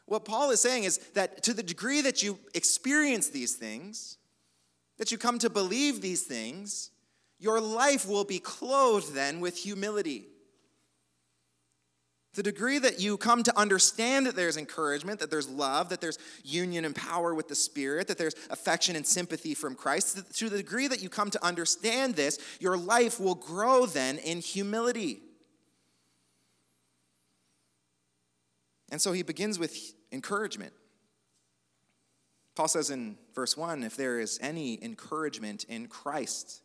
What 0.04 0.26
Paul 0.26 0.50
is 0.50 0.60
saying 0.60 0.84
is 0.84 0.98
that 1.14 1.42
to 1.44 1.54
the 1.54 1.62
degree 1.62 2.02
that 2.02 2.22
you 2.22 2.38
experience 2.54 3.30
these 3.30 3.56
things, 3.56 4.18
that 4.98 5.10
you 5.10 5.18
come 5.18 5.38
to 5.38 5.50
believe 5.50 6.00
these 6.00 6.22
things, 6.22 6.90
your 7.38 7.60
life 7.60 8.06
will 8.06 8.24
be 8.24 8.38
clothed 8.38 9.14
then 9.14 9.40
with 9.40 9.56
humility. 9.56 10.26
The 12.34 12.42
degree 12.42 12.78
that 12.78 13.00
you 13.00 13.16
come 13.16 13.42
to 13.44 13.58
understand 13.58 14.26
that 14.26 14.36
there's 14.36 14.56
encouragement, 14.56 15.18
that 15.20 15.30
there's 15.30 15.48
love, 15.48 15.88
that 15.88 16.00
there's 16.00 16.18
union 16.44 16.84
and 16.84 16.94
power 16.94 17.34
with 17.34 17.48
the 17.48 17.54
Spirit, 17.54 18.06
that 18.08 18.18
there's 18.18 18.34
affection 18.50 18.94
and 18.94 19.06
sympathy 19.06 19.54
from 19.54 19.74
Christ, 19.74 20.34
to 20.34 20.48
the 20.48 20.58
degree 20.58 20.86
that 20.88 21.02
you 21.02 21.08
come 21.08 21.30
to 21.30 21.44
understand 21.44 22.14
this, 22.14 22.38
your 22.60 22.76
life 22.76 23.18
will 23.18 23.34
grow 23.34 23.86
then 23.86 24.18
in 24.18 24.40
humility. 24.40 25.20
And 28.90 29.00
so 29.00 29.12
he 29.12 29.22
begins 29.22 29.58
with 29.58 29.94
encouragement. 30.12 30.72
Paul 32.58 32.66
says 32.66 32.90
in 32.90 33.16
verse 33.36 33.56
1 33.56 33.84
if 33.84 33.96
there 33.96 34.18
is 34.18 34.36
any 34.42 34.82
encouragement 34.82 35.62
in 35.68 35.86
Christ. 35.86 36.60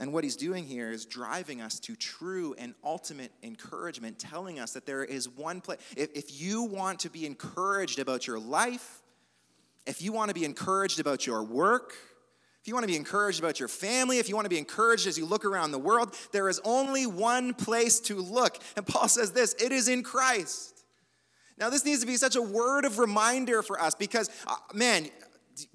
And 0.00 0.14
what 0.14 0.24
he's 0.24 0.34
doing 0.34 0.64
here 0.64 0.90
is 0.90 1.04
driving 1.04 1.60
us 1.60 1.78
to 1.80 1.94
true 1.94 2.54
and 2.56 2.74
ultimate 2.82 3.30
encouragement, 3.42 4.18
telling 4.18 4.58
us 4.58 4.72
that 4.72 4.86
there 4.86 5.04
is 5.04 5.28
one 5.28 5.60
place. 5.60 5.78
If, 5.94 6.12
if 6.14 6.40
you 6.40 6.62
want 6.62 7.00
to 7.00 7.10
be 7.10 7.26
encouraged 7.26 7.98
about 7.98 8.26
your 8.26 8.38
life, 8.38 9.02
if 9.86 10.00
you 10.00 10.10
want 10.10 10.30
to 10.30 10.34
be 10.34 10.46
encouraged 10.46 11.00
about 11.00 11.26
your 11.26 11.42
work, 11.42 11.92
if 12.62 12.66
you 12.66 12.72
want 12.72 12.84
to 12.84 12.88
be 12.88 12.96
encouraged 12.96 13.40
about 13.40 13.60
your 13.60 13.68
family, 13.68 14.16
if 14.16 14.30
you 14.30 14.36
want 14.36 14.46
to 14.46 14.50
be 14.50 14.56
encouraged 14.56 15.06
as 15.06 15.18
you 15.18 15.26
look 15.26 15.44
around 15.44 15.72
the 15.72 15.78
world, 15.78 16.16
there 16.32 16.48
is 16.48 16.62
only 16.64 17.04
one 17.04 17.52
place 17.52 18.00
to 18.00 18.14
look. 18.14 18.56
And 18.74 18.86
Paul 18.86 19.08
says 19.08 19.32
this 19.32 19.54
it 19.60 19.70
is 19.70 19.86
in 19.86 20.02
Christ. 20.02 20.77
Now, 21.58 21.70
this 21.70 21.84
needs 21.84 22.00
to 22.00 22.06
be 22.06 22.16
such 22.16 22.36
a 22.36 22.42
word 22.42 22.84
of 22.84 22.98
reminder 22.98 23.62
for 23.62 23.80
us 23.80 23.94
because, 23.94 24.30
uh, 24.46 24.56
man, 24.72 25.08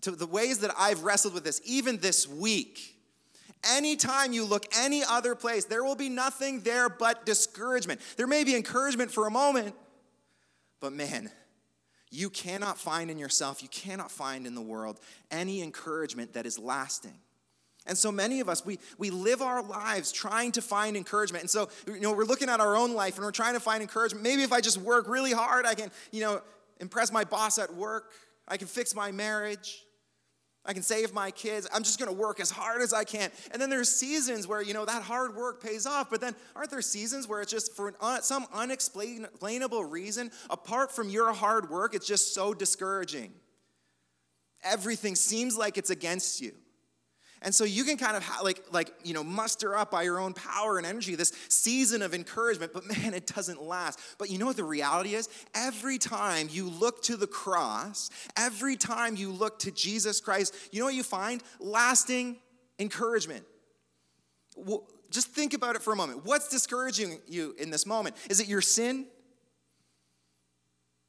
to 0.02 0.12
the 0.12 0.28
ways 0.28 0.60
that 0.60 0.74
I've 0.78 1.04
wrestled 1.04 1.34
with 1.34 1.44
this, 1.44 1.60
even 1.66 1.98
this 1.98 2.28
week, 2.28 2.96
anytime 3.64 4.32
you 4.32 4.46
look 4.46 4.66
any 4.78 5.04
other 5.04 5.36
place, 5.36 5.66
there 5.66 5.84
will 5.84 5.96
be 5.96 6.10
nothing 6.10 6.62
there 6.62 6.88
but 6.88 7.26
discouragement. 7.26 8.00
There 8.16 8.28
may 8.28 8.44
be 8.44 8.56
encouragement 8.56 9.12
for 9.12 9.28
a 9.28 9.32
moment, 9.32 9.76
but 10.80 10.94
man, 10.94 11.30
you 12.12 12.30
cannot 12.30 12.78
find 12.78 13.10
in 13.12 13.18
yourself, 13.18 13.62
you 13.62 13.70
cannot 13.70 14.12
find 14.12 14.46
in 14.48 14.56
the 14.56 14.62
world 14.62 15.00
any 15.32 15.62
encouragement 15.62 16.34
that 16.34 16.46
is 16.46 16.60
lasting. 16.60 17.20
And 17.86 17.98
so 17.98 18.12
many 18.12 18.40
of 18.40 18.48
us, 18.48 18.66
we, 18.66 18.80
we 18.98 19.10
live 19.10 19.42
our 19.42 19.62
lives 19.62 20.12
trying 20.12 20.54
to 20.54 20.62
find 20.62 20.96
encouragement. 20.96 21.44
And 21.44 21.50
so, 21.50 21.70
you 21.86 22.00
know, 22.00 22.14
we're 22.14 22.24
looking 22.24 22.50
at 22.50 22.60
our 22.60 22.78
own 22.78 22.94
life 22.94 23.16
and 23.16 23.26
we're 23.26 23.32
trying 23.32 23.56
to 23.56 23.60
find 23.60 23.82
encouragement. 23.82 24.24
Maybe 24.24 24.44
if 24.44 24.54
I 24.54 24.62
just 24.62 24.78
work 24.78 25.08
really 25.10 25.34
hard, 25.34 25.66
I 25.66 25.76
can, 25.76 25.92
you 26.12 26.22
know, 26.22 26.42
impress 26.80 27.12
my 27.12 27.26
boss 27.26 27.60
at 27.60 27.74
work. 27.74 28.12
I 28.48 28.58
can 28.58 28.68
fix 28.68 28.96
my 28.96 29.12
marriage. 29.12 29.84
I 30.66 30.72
can 30.72 30.82
save 30.82 31.14
my 31.14 31.30
kids. 31.30 31.68
I'm 31.74 31.84
just 31.84 32.00
going 32.00 32.10
to 32.10 32.18
work 32.18 32.40
as 32.40 32.50
hard 32.50 32.82
as 32.82 32.94
I 32.94 33.04
can. 33.04 33.32
And 33.52 33.62
then 33.62 33.70
there's 33.70 33.90
seasons 33.90 34.48
where, 34.48 34.62
you 34.62 34.74
know, 34.74 34.86
that 34.86 35.04
hard 35.04 35.36
work 35.36 35.62
pays 35.62 35.86
off. 35.86 36.10
But 36.10 36.22
then 36.22 36.36
aren't 36.56 36.72
there 36.72 36.82
seasons 36.82 37.28
where 37.28 37.42
it's 37.42 37.52
just 37.52 37.76
for 37.76 37.94
uh, 38.00 38.22
some 38.22 38.46
unexplainable 38.54 39.84
reason, 39.84 40.32
apart 40.50 40.94
from 40.94 41.10
your 41.10 41.34
hard 41.34 41.70
work, 41.70 41.94
it's 41.94 42.08
just 42.08 42.34
so 42.34 42.54
discouraging? 42.54 43.34
Everything 44.64 45.16
seems 45.16 45.58
like 45.58 45.78
it's 45.78 45.90
against 45.90 46.40
you. 46.40 46.54
And 47.44 47.54
so 47.54 47.66
you 47.66 47.84
can 47.84 47.98
kind 47.98 48.16
of 48.16 48.26
like 48.42 48.64
like 48.72 48.92
you 49.04 49.14
know 49.14 49.24
muster 49.24 49.76
up 49.76 49.92
by 49.92 50.04
your 50.04 50.20
own 50.20 50.34
power 50.34 50.78
and 50.78 50.88
energy 50.88 51.16
this 51.16 51.34
season 51.50 52.02
of 52.02 52.14
encouragement, 52.14 52.74
but 52.74 52.86
man, 52.86 53.14
it 53.14 53.28
doesn't 53.28 53.62
last. 53.62 54.00
But 54.18 54.30
you 54.30 54.38
know 54.38 54.46
what 54.46 54.58
the 54.58 54.64
reality 54.64 55.16
is? 55.16 55.30
Every 55.54 55.98
time 55.98 56.48
you 56.50 56.70
look 56.70 57.04
to 57.04 57.18
the 57.18 57.28
cross, 57.28 58.10
every 58.38 58.76
time 58.76 59.16
you 59.16 59.32
look 59.32 59.60
to 59.60 59.72
Jesus 59.72 60.22
Christ, 60.22 60.56
you 60.72 60.80
know 60.80 60.86
what 60.86 60.96
you 60.96 61.04
find? 61.04 61.44
Lasting 61.60 62.38
encouragement. 62.80 63.46
Well, 64.56 64.88
just 65.12 65.28
think 65.28 65.54
about 65.54 65.76
it 65.76 65.82
for 65.82 65.94
a 65.94 65.96
moment. 65.96 66.26
What's 66.26 66.50
discouraging 66.50 67.20
you 67.28 67.56
in 67.60 67.70
this 67.70 67.86
moment? 67.86 68.16
Is 68.30 68.40
it 68.40 68.48
your 68.48 68.62
sin? 68.62 69.06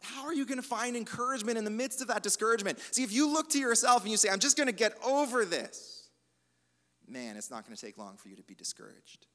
How 0.03 0.27
are 0.27 0.35
you 0.35 0.45
going 0.45 0.61
to 0.61 0.67
find 0.67 0.97
encouragement 0.97 1.57
in 1.57 1.65
the 1.65 1.71
midst 1.71 2.03
of 2.03 2.09
that 2.09 2.23
discouragement? 2.23 2.79
See, 2.91 3.03
if 3.03 3.13
you 3.13 3.33
look 3.33 3.49
to 3.51 3.59
yourself 3.59 4.03
and 4.03 4.11
you 4.11 4.19
say, 4.19 4.29
I'm 4.29 4.39
just 4.39 4.57
going 4.57 4.67
to 4.67 4.75
get 4.75 4.95
over 5.03 5.45
this, 5.45 5.94
man, 7.09 7.37
it's 7.37 7.51
not 7.51 7.65
going 7.65 7.77
to 7.77 7.81
take 7.81 7.99
long 7.99 8.17
for 8.17 8.29
you 8.29 8.37
to 8.37 8.43
be 8.43 8.55
discouraged. 8.55 9.27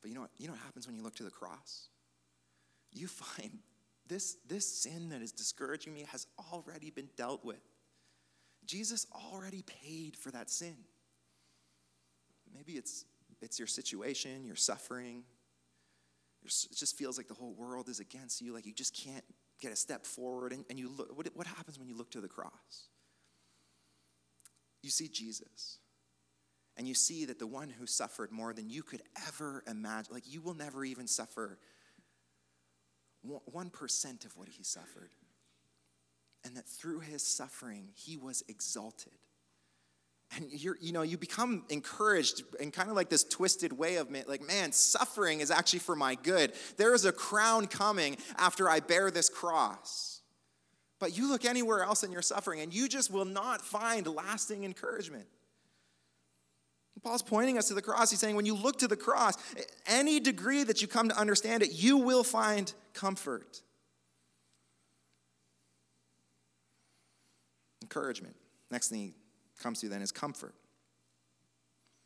But 0.00 0.08
you 0.08 0.14
know 0.14 0.22
what? 0.22 0.30
You 0.36 0.48
know 0.48 0.54
what 0.54 0.62
happens 0.62 0.86
when 0.86 0.96
you 0.96 1.02
look 1.02 1.14
to 1.16 1.22
the 1.22 1.30
cross? 1.30 1.88
You 2.92 3.06
find 3.06 3.58
this, 4.06 4.36
this 4.46 4.66
sin 4.66 5.08
that 5.10 5.22
is 5.22 5.32
discouraging 5.32 5.94
me 5.94 6.04
has 6.10 6.26
already 6.52 6.90
been 6.90 7.08
dealt 7.16 7.44
with. 7.44 7.60
Jesus 8.66 9.06
already 9.32 9.62
paid 9.62 10.16
for 10.16 10.30
that 10.30 10.50
sin. 10.50 10.76
Maybe 12.54 12.72
it's, 12.72 13.04
it's 13.40 13.58
your 13.58 13.66
situation, 13.66 14.44
your 14.44 14.56
suffering. 14.56 15.24
it 16.44 16.52
just 16.76 16.96
feels 16.96 17.16
like 17.16 17.28
the 17.28 17.34
whole 17.34 17.54
world 17.54 17.88
is 17.88 17.98
against 17.98 18.40
you, 18.40 18.52
like 18.52 18.66
you 18.66 18.72
just 18.72 18.94
can't 18.94 19.24
get 19.60 19.72
a 19.72 19.76
step 19.76 20.04
forward. 20.04 20.52
And, 20.52 20.64
and 20.68 20.78
you 20.78 20.90
look, 20.90 21.16
what, 21.16 21.28
what 21.34 21.46
happens 21.46 21.78
when 21.78 21.88
you 21.88 21.96
look 21.96 22.10
to 22.12 22.20
the 22.20 22.28
cross? 22.28 22.88
You 24.82 24.90
see 24.90 25.08
Jesus 25.08 25.78
and 26.76 26.88
you 26.88 26.94
see 26.94 27.26
that 27.26 27.38
the 27.38 27.46
one 27.46 27.70
who 27.70 27.86
suffered 27.86 28.32
more 28.32 28.52
than 28.52 28.70
you 28.70 28.82
could 28.82 29.02
ever 29.28 29.62
imagine, 29.66 30.14
like 30.14 30.24
you 30.26 30.40
will 30.40 30.54
never 30.54 30.84
even 30.84 31.06
suffer 31.06 31.58
1% 33.26 34.24
of 34.24 34.36
what 34.36 34.48
he 34.48 34.62
suffered. 34.62 35.10
And 36.44 36.56
that 36.56 36.66
through 36.66 37.00
his 37.00 37.22
suffering, 37.22 37.88
he 37.94 38.16
was 38.16 38.42
exalted. 38.48 39.12
And 40.34 40.50
you're, 40.50 40.78
you 40.80 40.92
know, 40.92 41.02
you 41.02 41.18
become 41.18 41.64
encouraged 41.68 42.42
in 42.58 42.70
kind 42.70 42.88
of 42.88 42.96
like 42.96 43.10
this 43.10 43.22
twisted 43.22 43.72
way 43.72 43.96
of 43.96 44.10
like, 44.26 44.44
man, 44.44 44.72
suffering 44.72 45.40
is 45.40 45.50
actually 45.50 45.80
for 45.80 45.94
my 45.94 46.14
good. 46.14 46.52
There 46.78 46.94
is 46.94 47.04
a 47.04 47.12
crown 47.12 47.66
coming 47.66 48.16
after 48.38 48.68
I 48.68 48.80
bear 48.80 49.10
this 49.10 49.28
cross. 49.28 50.22
But 50.98 51.16
you 51.16 51.28
look 51.28 51.44
anywhere 51.44 51.82
else 51.82 52.02
in 52.02 52.12
your 52.12 52.22
suffering, 52.22 52.60
and 52.60 52.72
you 52.72 52.88
just 52.88 53.10
will 53.10 53.24
not 53.24 53.60
find 53.60 54.06
lasting 54.06 54.64
encouragement. 54.64 55.26
Paul's 57.02 57.22
pointing 57.22 57.58
us 57.58 57.68
to 57.68 57.74
the 57.74 57.82
cross. 57.82 58.10
He's 58.10 58.20
saying, 58.20 58.36
when 58.36 58.46
you 58.46 58.54
look 58.54 58.78
to 58.78 58.88
the 58.88 58.96
cross, 58.96 59.36
any 59.86 60.20
degree 60.20 60.62
that 60.62 60.80
you 60.80 60.88
come 60.88 61.08
to 61.08 61.18
understand 61.18 61.62
it, 61.62 61.72
you 61.72 61.98
will 61.98 62.22
find 62.22 62.72
comfort. 62.94 63.60
Encouragement. 67.82 68.36
Next 68.70 68.88
thing 68.88 69.00
he 69.00 69.14
comes 69.60 69.80
to 69.80 69.88
then 69.88 70.00
is 70.00 70.12
comfort. 70.12 70.54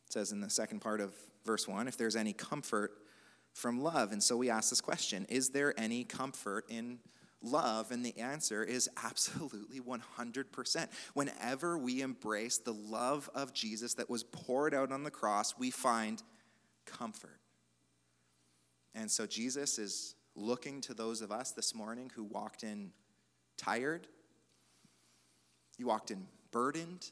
It 0.07 0.13
says 0.13 0.31
in 0.31 0.41
the 0.41 0.49
second 0.49 0.79
part 0.79 0.99
of 0.99 1.13
verse 1.45 1.67
1 1.67 1.87
if 1.87 1.97
there's 1.97 2.15
any 2.15 2.33
comfort 2.33 2.91
from 3.53 3.81
love. 3.81 4.11
And 4.11 4.21
so 4.21 4.35
we 4.35 4.49
ask 4.49 4.69
this 4.69 4.81
question 4.81 5.25
Is 5.29 5.49
there 5.49 5.73
any 5.79 6.03
comfort 6.03 6.65
in 6.69 6.99
love? 7.41 7.91
And 7.91 8.05
the 8.05 8.17
answer 8.17 8.63
is 8.63 8.89
absolutely 9.03 9.79
100%. 9.79 10.87
Whenever 11.13 11.77
we 11.77 12.01
embrace 12.01 12.57
the 12.57 12.73
love 12.73 13.29
of 13.33 13.53
Jesus 13.53 13.93
that 13.95 14.09
was 14.09 14.23
poured 14.23 14.73
out 14.73 14.91
on 14.91 15.03
the 15.03 15.11
cross, 15.11 15.57
we 15.57 15.71
find 15.71 16.21
comfort. 16.85 17.39
And 18.95 19.11
so 19.11 19.25
Jesus 19.27 19.77
is 19.77 20.15
looking 20.35 20.81
to 20.81 20.93
those 20.93 21.21
of 21.21 21.31
us 21.31 21.51
this 21.51 21.75
morning 21.75 22.11
who 22.15 22.23
walked 22.23 22.63
in 22.63 22.91
tired, 23.57 24.07
you 25.77 25.87
walked 25.87 26.11
in 26.11 26.25
burdened, 26.51 27.11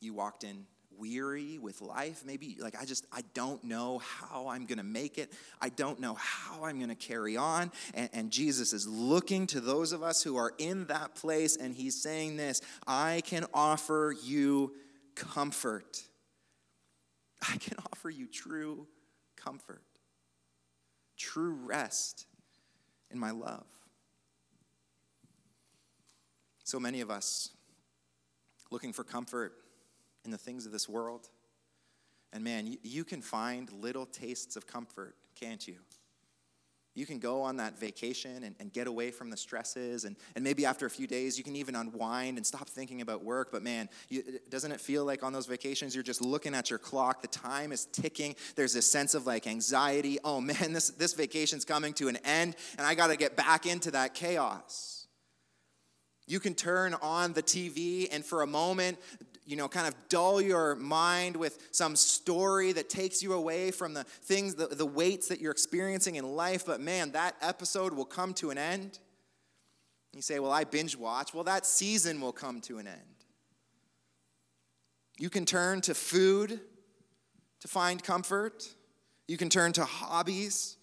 you 0.00 0.14
walked 0.14 0.44
in 0.44 0.66
weary 0.98 1.58
with 1.58 1.80
life. 1.80 2.22
Maybe 2.24 2.56
like, 2.60 2.80
I 2.80 2.84
just, 2.84 3.06
I 3.12 3.22
don't 3.34 3.62
know 3.64 3.98
how 3.98 4.48
I'm 4.48 4.66
going 4.66 4.78
to 4.78 4.84
make 4.84 5.18
it. 5.18 5.32
I 5.60 5.68
don't 5.68 6.00
know 6.00 6.14
how 6.14 6.64
I'm 6.64 6.78
going 6.78 6.90
to 6.90 6.94
carry 6.94 7.36
on. 7.36 7.72
And, 7.94 8.10
and 8.12 8.30
Jesus 8.30 8.72
is 8.72 8.86
looking 8.86 9.46
to 9.48 9.60
those 9.60 9.92
of 9.92 10.02
us 10.02 10.22
who 10.22 10.36
are 10.36 10.52
in 10.58 10.86
that 10.86 11.14
place, 11.14 11.56
and 11.56 11.74
he's 11.74 12.02
saying 12.02 12.36
this 12.36 12.60
I 12.86 13.22
can 13.24 13.46
offer 13.54 14.14
you 14.22 14.74
comfort. 15.14 16.02
I 17.42 17.56
can 17.56 17.78
offer 17.92 18.10
you 18.10 18.26
true 18.26 18.86
comfort, 19.36 19.82
true 21.16 21.54
rest 21.64 22.26
in 23.10 23.18
my 23.18 23.30
love. 23.30 23.66
So 26.64 26.78
many 26.78 27.00
of 27.00 27.10
us 27.10 27.50
looking 28.70 28.92
for 28.92 29.02
comfort 29.02 29.54
in 30.24 30.30
the 30.30 30.38
things 30.38 30.66
of 30.66 30.72
this 30.72 30.88
world. 30.88 31.28
And 32.32 32.44
man, 32.44 32.66
you, 32.66 32.78
you 32.82 33.04
can 33.04 33.22
find 33.22 33.70
little 33.72 34.06
tastes 34.06 34.56
of 34.56 34.66
comfort, 34.66 35.14
can't 35.34 35.66
you? 35.66 35.76
You 36.94 37.06
can 37.06 37.20
go 37.20 37.42
on 37.42 37.56
that 37.58 37.78
vacation 37.78 38.42
and, 38.42 38.56
and, 38.58 38.72
get 38.72 38.88
away 38.88 39.12
from 39.12 39.30
the 39.30 39.36
stresses. 39.36 40.04
And, 40.04 40.16
and 40.34 40.42
maybe 40.42 40.66
after 40.66 40.86
a 40.86 40.90
few 40.90 41.06
days, 41.06 41.38
you 41.38 41.44
can 41.44 41.54
even 41.54 41.76
unwind 41.76 42.36
and 42.36 42.44
stop 42.44 42.68
thinking 42.68 43.00
about 43.00 43.22
work. 43.22 43.52
But 43.52 43.62
man, 43.62 43.88
you, 44.08 44.40
doesn't 44.48 44.72
it 44.72 44.80
feel 44.80 45.04
like 45.04 45.22
on 45.22 45.32
those 45.32 45.46
vacations, 45.46 45.94
you're 45.94 46.02
just 46.02 46.20
looking 46.20 46.52
at 46.52 46.68
your 46.68 46.80
clock? 46.80 47.22
The 47.22 47.28
time 47.28 47.70
is 47.70 47.86
ticking. 47.86 48.34
There's 48.56 48.74
this 48.74 48.90
sense 48.90 49.14
of 49.14 49.26
like 49.26 49.46
anxiety. 49.46 50.18
Oh 50.30 50.40
man, 50.40 50.72
this, 50.72 50.90
this 50.90 51.14
vacation's 51.14 51.64
coming 51.64 51.92
to 51.94 52.08
an 52.08 52.16
end, 52.24 52.54
and 52.76 52.86
I 52.86 52.94
got 52.94 53.08
to 53.08 53.16
get 53.16 53.36
back 53.36 53.66
into 53.66 53.90
that 53.92 54.14
chaos. 54.14 55.00
You 56.26 56.38
can 56.38 56.54
turn 56.54 56.94
on 57.02 57.32
the 57.32 57.42
TV, 57.42 58.06
and 58.12 58.24
for 58.24 58.42
a 58.42 58.46
moment, 58.46 58.98
you 59.50 59.56
know, 59.56 59.66
kind 59.66 59.88
of 59.88 59.94
dull 60.08 60.40
your 60.40 60.76
mind 60.76 61.34
with 61.34 61.58
some 61.72 61.96
story 61.96 62.70
that 62.70 62.88
takes 62.88 63.20
you 63.20 63.32
away 63.32 63.72
from 63.72 63.94
the 63.94 64.04
things, 64.04 64.54
the, 64.54 64.68
the 64.68 64.86
weights 64.86 65.26
that 65.26 65.40
you're 65.40 65.50
experiencing 65.50 66.14
in 66.14 66.24
life. 66.24 66.64
But 66.64 66.80
man, 66.80 67.10
that 67.12 67.34
episode 67.42 67.92
will 67.92 68.04
come 68.04 68.32
to 68.34 68.50
an 68.50 68.58
end. 68.58 69.00
You 70.14 70.22
say, 70.22 70.38
Well, 70.38 70.52
I 70.52 70.62
binge 70.62 70.96
watch. 70.96 71.34
Well, 71.34 71.42
that 71.44 71.66
season 71.66 72.20
will 72.20 72.32
come 72.32 72.60
to 72.62 72.78
an 72.78 72.86
end. 72.86 73.00
You 75.18 75.30
can 75.30 75.44
turn 75.46 75.80
to 75.82 75.94
food 75.94 76.60
to 77.58 77.68
find 77.68 78.02
comfort, 78.02 78.68
you 79.26 79.36
can 79.36 79.48
turn 79.48 79.72
to 79.72 79.84
hobbies 79.84 80.76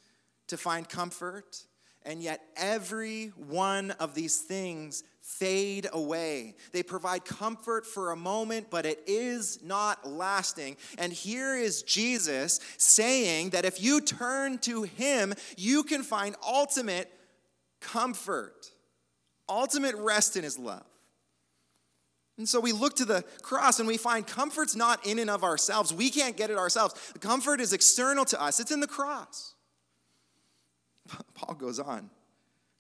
to 0.48 0.58
find 0.58 0.88
comfort. 0.90 1.64
And 2.04 2.22
yet, 2.22 2.42
every 2.56 3.28
one 3.36 3.92
of 3.92 4.14
these 4.14 4.40
things 4.40 5.04
fade 5.28 5.88
away. 5.92 6.56
They 6.72 6.84
provide 6.84 7.26
comfort 7.26 7.86
for 7.86 8.12
a 8.12 8.16
moment, 8.16 8.68
but 8.70 8.86
it 8.86 9.04
is 9.08 9.60
not 9.62 10.08
lasting. 10.08 10.78
And 10.98 11.12
here 11.12 11.58
is 11.58 11.84
Jesus 11.84 12.62
saying 12.78 13.50
that 13.50 13.66
if 13.66 13.84
you 13.84 14.00
turn 14.00 14.58
to 14.60 14.84
Him, 14.84 15.34
you 15.58 15.84
can 15.84 16.04
find 16.04 16.36
ultimate 16.48 17.12
comfort, 17.82 18.72
ultimate 19.50 19.96
rest 19.96 20.38
in 20.38 20.44
His 20.44 20.58
love. 20.58 20.86
And 22.38 22.48
so 22.48 22.62
we 22.62 22.72
look 22.72 22.96
to 22.96 23.06
the 23.06 23.24
cross 23.42 23.80
and 23.80 23.88
we 23.88 23.98
find 23.98 24.26
comfort's 24.26 24.78
not 24.78 25.06
in 25.06 25.20
and 25.20 25.30
of 25.30 25.44
ourselves. 25.44 25.94
We 25.94 26.10
can't 26.10 26.38
get 26.38 26.52
it 26.52 26.58
ourselves. 26.58 27.12
The 27.12 27.20
comfort 27.20 27.60
is 27.60 27.74
external 27.74 28.24
to 28.26 28.42
us, 28.42 28.62
it's 28.62 28.72
in 28.72 28.80
the 28.80 28.88
cross. 28.88 29.56
Paul 31.34 31.56
goes 31.56 31.80
on 31.80 32.10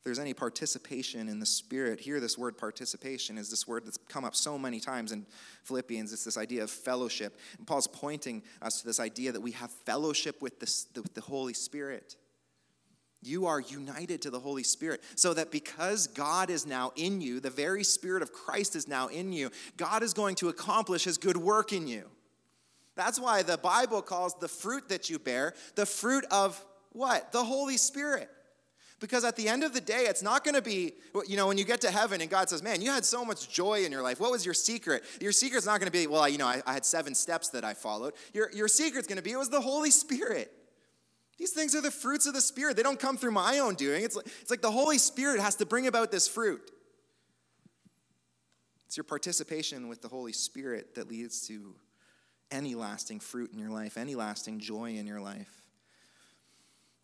there's 0.07 0.19
any 0.19 0.33
participation 0.33 1.27
in 1.27 1.41
the 1.41 1.45
Spirit, 1.45 1.99
here 1.99 2.21
this 2.21 2.37
word 2.37 2.57
participation 2.57 3.37
is 3.37 3.49
this 3.49 3.67
word 3.67 3.85
that's 3.85 3.97
come 4.07 4.23
up 4.23 4.37
so 4.37 4.57
many 4.57 4.79
times 4.79 5.11
in 5.11 5.25
Philippians. 5.65 6.13
It's 6.13 6.23
this 6.23 6.37
idea 6.37 6.63
of 6.63 6.71
fellowship. 6.71 7.37
And 7.57 7.67
Paul's 7.67 7.87
pointing 7.87 8.41
us 8.61 8.79
to 8.79 8.87
this 8.87 9.01
idea 9.01 9.33
that 9.33 9.41
we 9.41 9.51
have 9.51 9.69
fellowship 9.69 10.41
with 10.41 10.61
the, 10.61 11.01
the, 11.01 11.09
the 11.15 11.19
Holy 11.19 11.53
Spirit. 11.53 12.15
You 13.21 13.47
are 13.47 13.59
united 13.59 14.21
to 14.21 14.29
the 14.29 14.39
Holy 14.39 14.63
Spirit, 14.63 15.03
so 15.15 15.33
that 15.33 15.51
because 15.51 16.07
God 16.07 16.49
is 16.49 16.65
now 16.65 16.93
in 16.95 17.19
you, 17.19 17.41
the 17.41 17.49
very 17.49 17.83
Spirit 17.83 18.23
of 18.23 18.31
Christ 18.31 18.77
is 18.77 18.87
now 18.87 19.07
in 19.07 19.33
you, 19.33 19.51
God 19.75 20.03
is 20.03 20.13
going 20.13 20.35
to 20.35 20.47
accomplish 20.47 21.03
His 21.03 21.17
good 21.17 21.35
work 21.35 21.73
in 21.73 21.85
you. 21.85 22.05
That's 22.95 23.19
why 23.19 23.43
the 23.43 23.57
Bible 23.57 24.01
calls 24.01 24.35
the 24.35 24.47
fruit 24.47 24.87
that 24.87 25.09
you 25.09 25.19
bear 25.19 25.53
the 25.75 25.85
fruit 25.85 26.23
of 26.31 26.63
what? 26.93 27.33
The 27.33 27.43
Holy 27.43 27.75
Spirit. 27.75 28.29
Because 28.99 29.23
at 29.23 29.35
the 29.35 29.47
end 29.47 29.63
of 29.63 29.73
the 29.73 29.81
day, 29.81 30.05
it's 30.07 30.23
not 30.23 30.43
going 30.43 30.55
to 30.55 30.61
be, 30.61 30.93
you 31.27 31.37
know, 31.37 31.47
when 31.47 31.57
you 31.59 31.65
get 31.65 31.81
to 31.81 31.91
heaven 31.91 32.19
and 32.19 32.29
God 32.29 32.49
says, 32.49 32.63
man, 32.63 32.81
you 32.81 32.89
had 32.89 33.05
so 33.05 33.23
much 33.23 33.47
joy 33.47 33.85
in 33.85 33.91
your 33.91 34.01
life. 34.01 34.19
What 34.19 34.31
was 34.31 34.43
your 34.43 34.55
secret? 34.55 35.03
Your 35.21 35.31
secret's 35.31 35.67
not 35.67 35.79
going 35.79 35.91
to 35.91 35.91
be, 35.91 36.07
well, 36.07 36.27
you 36.27 36.39
know, 36.39 36.47
I, 36.47 36.63
I, 36.65 36.73
had 36.73 36.83
seven 36.83 37.13
steps 37.13 37.49
that 37.49 37.63
I 37.63 37.75
followed. 37.75 38.13
Your, 38.33 38.51
your 38.51 38.67
secret's 38.67 39.07
going 39.07 39.17
to 39.17 39.23
be, 39.23 39.31
it 39.31 39.37
was 39.37 39.49
the 39.49 39.61
Holy 39.61 39.91
Spirit. 39.91 40.51
These 41.37 41.51
things 41.51 41.75
are 41.75 41.81
the 41.81 41.91
fruits 41.91 42.25
of 42.25 42.33
the 42.33 42.41
Spirit. 42.41 42.75
They 42.75 42.81
don't 42.81 42.99
come 42.99 43.17
through 43.17 43.31
my 43.31 43.59
own 43.59 43.75
doing. 43.75 44.03
It's 44.03 44.15
like, 44.15 44.25
it's 44.41 44.49
like 44.49 44.61
the 44.61 44.71
Holy 44.71 44.97
Spirit 44.97 45.39
has 45.39 45.55
to 45.57 45.67
bring 45.67 45.85
about 45.85 46.11
this 46.11 46.27
fruit. 46.27 46.71
It's 48.87 48.97
your 48.97 49.03
participation 49.03 49.89
with 49.89 50.01
the 50.01 50.07
Holy 50.07 50.33
Spirit 50.33 50.95
that 50.95 51.07
leads 51.07 51.45
to 51.49 51.75
any 52.49 52.73
lasting 52.73 53.19
fruit 53.19 53.51
in 53.53 53.59
your 53.59 53.69
life, 53.69 53.97
any 53.97 54.15
lasting 54.15 54.59
joy 54.59 54.95
in 54.95 55.05
your 55.05 55.21
life. 55.21 55.56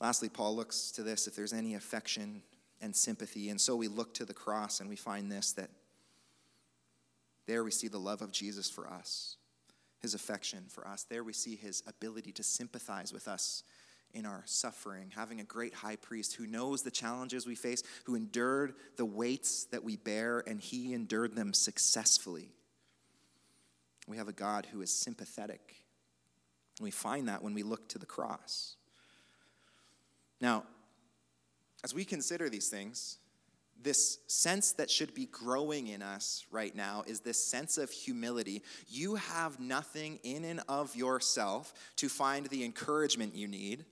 Lastly, 0.04 0.28
Paul 0.28 0.54
looks 0.58 0.92
to 0.92 1.02
this 1.02 1.28
if 1.28 1.36
there's 1.38 1.54
any 1.54 1.76
affection 1.76 2.42
and 2.82 2.94
sympathy. 2.94 3.48
And 3.48 3.60
so 3.60 3.78
we 3.78 3.88
look 3.88 4.13
to 4.16 4.26
the 4.26 4.34
cross 4.34 4.82
and 4.82 4.89
we 4.89 4.98
find 4.98 5.32
this 5.32 5.54
that 5.54 5.70
there 7.48 7.63
we 7.63 7.72
see 7.72 7.88
the 7.88 7.98
love 7.98 8.22
of 8.22 8.30
Jesus 8.30 8.70
for 8.70 8.86
us, 8.86 9.38
his 10.02 10.13
affection 10.13 10.66
for 10.68 10.86
us. 10.86 11.04
There 11.04 11.24
we 11.24 11.32
see 11.32 11.56
his 11.56 11.84
ability 11.88 12.34
to 12.34 12.44
sympathize 12.44 13.13
with 13.13 13.30
us 13.30 13.63
in 14.13 14.26
our 14.26 14.44
suffering, 14.46 15.10
having 15.16 15.39
a 15.39 15.46
great 15.46 15.74
high 15.74 15.96
priest 15.96 16.36
who 16.36 16.48
knows 16.48 16.84
the 16.84 16.92
challenges 16.92 17.48
we 17.48 17.56
face, 17.56 17.82
who 18.04 18.16
endured 18.16 18.74
the 18.98 19.06
weights 19.06 19.66
that 19.72 19.86
we 19.86 19.96
bear, 19.96 20.44
and 20.46 20.60
he 20.60 20.94
endured 20.94 21.34
them 21.34 21.54
successfully. 21.54 22.50
We 24.06 24.18
have 24.18 24.28
a 24.28 24.34
God 24.34 24.68
who 24.70 24.82
is 24.82 24.92
sympathetic. 24.92 25.76
We 26.82 26.92
find 26.92 27.30
that 27.30 27.42
when 27.42 27.54
we 27.54 27.63
look 27.63 27.88
to 27.89 27.98
the 27.98 28.06
cross. 28.06 28.76
Now, 30.44 30.66
as 31.86 31.94
we 31.94 32.04
consider 32.04 32.50
these 32.50 32.68
things, 32.68 33.18
this 33.82 34.20
sense 34.28 34.74
that 34.74 34.92
should 34.92 35.14
be 35.14 35.26
growing 35.28 35.88
in 35.88 36.02
us 36.02 36.46
right 36.52 36.76
now 36.76 37.06
is 37.08 37.22
this 37.22 37.42
sense 37.42 37.78
of 37.78 37.90
humility. 37.90 38.62
You 38.90 39.16
have 39.16 39.62
nothing 39.62 40.20
in 40.22 40.44
and 40.44 40.60
of 40.68 40.98
yourself 40.98 41.74
to 41.96 42.10
find 42.10 42.48
the 42.48 42.66
encouragement 42.66 43.36
you 43.36 43.48
need. 43.48 43.86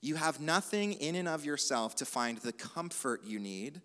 You 0.00 0.14
have 0.14 0.38
nothing 0.38 0.92
in 0.92 1.16
and 1.16 1.26
of 1.26 1.44
yourself 1.44 1.96
to 1.96 2.04
find 2.04 2.38
the 2.38 2.52
comfort 2.52 3.24
you 3.24 3.40
need. 3.40 3.80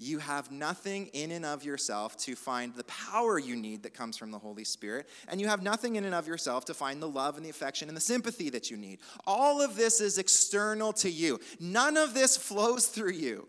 You 0.00 0.18
have 0.18 0.50
nothing 0.50 1.06
in 1.12 1.30
and 1.30 1.44
of 1.44 1.64
yourself 1.64 2.16
to 2.18 2.34
find 2.34 2.74
the 2.74 2.84
power 2.84 3.38
you 3.38 3.56
need 3.56 3.82
that 3.82 3.94
comes 3.94 4.16
from 4.16 4.30
the 4.30 4.38
Holy 4.38 4.64
Spirit. 4.64 5.08
And 5.28 5.40
you 5.40 5.48
have 5.48 5.62
nothing 5.62 5.96
in 5.96 6.04
and 6.04 6.14
of 6.14 6.26
yourself 6.26 6.64
to 6.66 6.74
find 6.74 7.02
the 7.02 7.08
love 7.08 7.36
and 7.36 7.44
the 7.44 7.50
affection 7.50 7.88
and 7.88 7.96
the 7.96 8.00
sympathy 8.00 8.50
that 8.50 8.70
you 8.70 8.76
need. 8.76 9.00
All 9.26 9.60
of 9.60 9.76
this 9.76 10.00
is 10.00 10.18
external 10.18 10.92
to 10.94 11.10
you, 11.10 11.40
none 11.60 11.96
of 11.96 12.14
this 12.14 12.36
flows 12.36 12.86
through 12.86 13.12
you. 13.12 13.48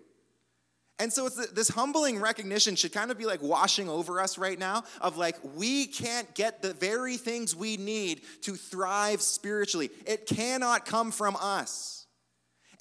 And 1.02 1.14
so 1.14 1.30
this 1.30 1.70
humbling 1.70 2.20
recognition 2.20 2.76
should 2.76 2.92
kind 2.92 3.10
of 3.10 3.18
be 3.18 3.26
like 3.26 3.42
washing 3.42 3.88
over 3.88 4.20
us 4.20 4.38
right 4.38 4.60
now 4.60 4.84
of 5.00 5.16
like, 5.16 5.38
we 5.56 5.88
can't 5.88 6.36
get 6.36 6.62
the 6.62 6.74
very 6.74 7.16
things 7.16 7.56
we 7.56 7.78
need 7.78 8.22
to 8.42 8.56
thrive 8.56 9.22
spiritually. 9.22 9.92
It 10.06 10.26
cannot 10.26 10.86
come 10.86 11.12
from 11.12 11.38
us. 11.40 11.99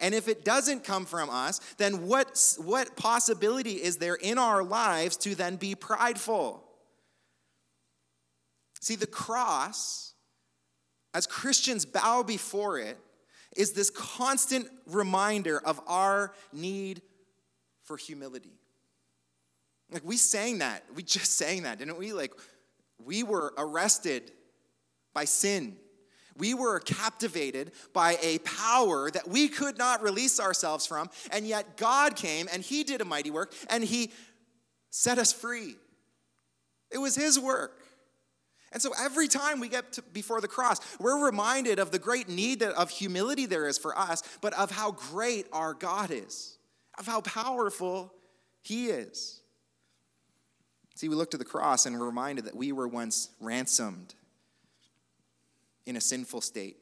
And 0.01 0.15
if 0.15 0.29
it 0.29 0.45
doesn't 0.45 0.85
come 0.85 1.05
from 1.05 1.29
us, 1.29 1.59
then 1.77 2.07
what, 2.07 2.57
what 2.59 2.97
possibility 2.97 3.73
is 3.73 3.97
there 3.97 4.15
in 4.15 4.39
our 4.39 4.63
lives 4.63 5.17
to 5.19 5.35
then 5.35 5.57
be 5.57 5.75
prideful? 5.75 6.63
See, 8.81 8.95
the 8.95 9.09
cross, 9.09 10.15
as 11.15 11.27
Christians 11.27 11.85
bow 11.85 12.23
before 12.23 12.79
it, 12.79 12.97
is 13.57 13.73
this 13.73 13.91
constant 13.91 14.69
reminder 14.87 15.59
of 15.59 15.81
our 15.89 16.33
need 16.53 17.03
for 17.83 17.97
humility. 17.97 18.53
Like 19.91 20.05
we 20.05 20.17
sang 20.17 20.59
that, 20.59 20.85
we 20.95 21.03
just 21.03 21.35
sang 21.39 21.65
that, 21.65 21.79
didn't 21.79 21.99
we? 21.99 22.13
Like 22.13 22.33
we 23.05 23.25
were 23.25 23.53
arrested 23.59 24.31
by 25.13 25.25
sin 25.25 25.77
we 26.39 26.55
were 26.55 26.81
captivated 26.81 27.73
by 27.93 28.17
a 28.23 28.39
power 28.39 29.11
that 29.11 29.29
we 29.29 29.49
could 29.49 29.77
not 29.77 30.03
release 30.03 30.41
ourselves 30.41 30.87
from, 30.87 31.11
and 31.33 31.47
yet 31.47 31.77
God 31.77 32.17
came 32.17 32.49
and 32.53 32.63
He 32.63 32.85
did 32.85 33.01
a 33.01 33.05
mighty 33.05 33.31
work 33.31 33.53
and 33.69 33.85
He 33.85 34.13
set 34.91 35.19
us 35.19 35.33
free. 35.33 35.77
It 36.91 36.99
was 36.99 37.17
His 37.17 37.39
work. 37.39 37.83
And 38.73 38.83
so 38.83 38.93
every 39.01 39.29
time 39.29 39.61
we 39.61 39.69
get 39.69 39.95
to, 39.95 40.03
before 40.03 40.41
the 40.41 40.49
cross, 40.49 40.79
we're 41.01 41.25
reminded 41.25 41.79
of 41.79 41.91
the 41.91 41.99
great 41.99 42.29
need 42.29 42.63
of 42.63 42.91
humility 42.91 43.47
there 43.47 43.67
is 43.67 43.79
for 43.79 43.99
us, 43.99 44.23
but 44.41 44.53
of 44.55 44.71
how 44.71 44.93
great 44.93 45.47
our 45.53 45.73
God 45.75 46.11
is, 46.11 46.59
of 46.99 47.07
how 47.07 47.23
powerful 47.23 48.13
He 48.63 48.89
is. 48.89 49.41
See, 50.97 51.09
we 51.09 51.15
look 51.15 51.31
to 51.31 51.39
the 51.39 51.45
cross 51.45 51.87
and 51.87 51.99
we're 51.99 52.07
reminded 52.07 52.45
that 52.45 52.57
we 52.57 52.73
were 52.73 52.89
once 52.89 53.31
ransomed 53.41 54.15
in 55.89 55.97
a 55.97 56.01
sinful 56.01 56.43
state. 56.43 56.77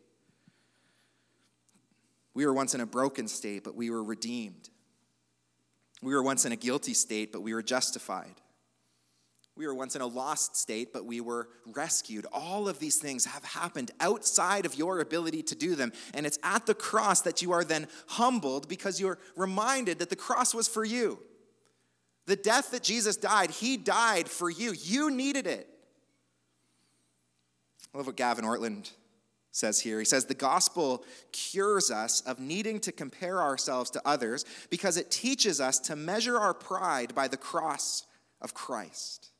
We 2.34 2.44
were 2.44 2.52
once 2.52 2.74
in 2.74 2.80
a 2.80 2.86
broken 2.86 3.28
state, 3.28 3.64
but 3.64 3.76
we 3.76 3.88
were 3.88 4.02
redeemed. 4.02 4.68
We 6.02 6.12
were 6.12 6.22
once 6.22 6.44
in 6.44 6.52
a 6.52 6.56
guilty 6.56 6.92
state, 6.92 7.32
but 7.32 7.40
we 7.40 7.54
were 7.54 7.62
justified. 7.62 8.34
We 9.56 9.66
were 9.66 9.74
once 9.74 9.94
in 9.96 10.02
a 10.02 10.06
lost 10.06 10.56
state, 10.56 10.92
but 10.92 11.06
we 11.06 11.22
were 11.22 11.48
rescued. 11.64 12.26
All 12.30 12.68
of 12.68 12.78
these 12.78 12.96
things 12.96 13.24
have 13.24 13.44
happened 13.44 13.92
outside 14.00 14.66
of 14.66 14.74
your 14.74 15.00
ability 15.00 15.44
to 15.44 15.54
do 15.54 15.76
them. 15.76 15.92
And 16.12 16.26
it's 16.26 16.38
at 16.42 16.66
the 16.66 16.74
cross 16.74 17.22
that 17.22 17.40
you 17.40 17.52
are 17.52 17.64
then 17.64 17.86
humbled 18.08 18.68
because 18.68 19.00
you're 19.00 19.18
reminded 19.36 20.00
that 20.00 20.10
the 20.10 20.16
cross 20.16 20.52
was 20.52 20.68
for 20.68 20.84
you. 20.84 21.20
The 22.26 22.36
death 22.36 22.72
that 22.72 22.82
Jesus 22.82 23.16
died, 23.16 23.50
he 23.50 23.76
died 23.76 24.28
for 24.28 24.50
you. 24.50 24.72
You 24.72 25.10
needed 25.10 25.46
it. 25.46 25.75
I 27.96 27.98
love 27.98 28.08
what 28.08 28.16
Gavin 28.16 28.44
Ortlund 28.44 28.90
says 29.52 29.80
here. 29.80 29.98
He 29.98 30.04
says, 30.04 30.26
The 30.26 30.34
gospel 30.34 31.02
cures 31.32 31.90
us 31.90 32.20
of 32.20 32.38
needing 32.38 32.78
to 32.80 32.92
compare 32.92 33.40
ourselves 33.40 33.88
to 33.92 34.02
others 34.04 34.44
because 34.68 34.98
it 34.98 35.10
teaches 35.10 35.62
us 35.62 35.78
to 35.78 35.96
measure 35.96 36.38
our 36.38 36.52
pride 36.52 37.14
by 37.14 37.26
the 37.26 37.38
cross 37.38 38.04
of 38.42 38.52
Christ. 38.52 39.30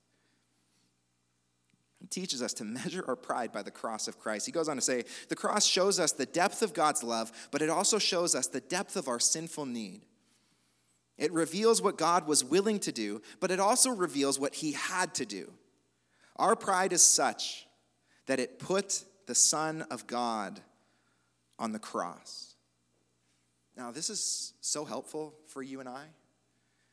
He 2.00 2.06
teaches 2.06 2.40
us 2.40 2.54
to 2.54 2.64
measure 2.64 3.04
our 3.06 3.14
pride 3.14 3.52
by 3.52 3.62
the 3.62 3.70
cross 3.70 4.08
of 4.08 4.18
Christ. 4.18 4.46
He 4.46 4.52
goes 4.52 4.70
on 4.70 4.76
to 4.76 4.82
say, 4.82 5.04
The 5.28 5.36
cross 5.36 5.66
shows 5.66 6.00
us 6.00 6.12
the 6.12 6.24
depth 6.24 6.62
of 6.62 6.72
God's 6.72 7.02
love, 7.02 7.30
but 7.50 7.60
it 7.60 7.68
also 7.68 7.98
shows 7.98 8.34
us 8.34 8.46
the 8.46 8.62
depth 8.62 8.96
of 8.96 9.06
our 9.06 9.20
sinful 9.20 9.66
need. 9.66 10.06
It 11.18 11.30
reveals 11.30 11.82
what 11.82 11.98
God 11.98 12.26
was 12.26 12.42
willing 12.42 12.80
to 12.80 12.92
do, 12.92 13.20
but 13.38 13.50
it 13.50 13.60
also 13.60 13.90
reveals 13.90 14.40
what 14.40 14.54
he 14.54 14.72
had 14.72 15.12
to 15.16 15.26
do. 15.26 15.52
Our 16.36 16.56
pride 16.56 16.94
is 16.94 17.02
such 17.02 17.66
that 18.26 18.40
it 18.40 18.58
put 18.58 19.04
the 19.26 19.34
Son 19.34 19.82
of 19.90 20.06
God 20.06 20.60
on 21.58 21.72
the 21.72 21.78
cross. 21.78 22.54
Now, 23.76 23.90
this 23.90 24.10
is 24.10 24.54
so 24.60 24.84
helpful 24.84 25.34
for 25.46 25.62
you 25.62 25.80
and 25.80 25.88
I. 25.88 26.04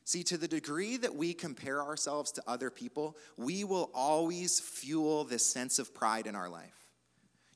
See, 0.05 0.23
to 0.23 0.37
the 0.37 0.49
degree 0.49 0.97
that 0.97 1.15
we 1.15 1.33
compare 1.33 1.81
ourselves 1.81 2.31
to 2.33 2.43
other 2.45 2.69
people, 2.69 3.17
we 3.37 3.63
will 3.63 3.89
always 3.93 4.59
fuel 4.59 5.23
this 5.23 5.45
sense 5.45 5.79
of 5.79 5.93
pride 5.93 6.27
in 6.27 6.35
our 6.35 6.49
life. 6.49 6.89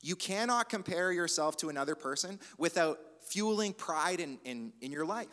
You 0.00 0.16
cannot 0.16 0.68
compare 0.68 1.12
yourself 1.12 1.56
to 1.58 1.68
another 1.68 1.94
person 1.94 2.38
without 2.56 2.98
fueling 3.20 3.74
pride 3.74 4.20
in, 4.20 4.38
in, 4.44 4.72
in 4.80 4.92
your 4.92 5.04
life. 5.04 5.28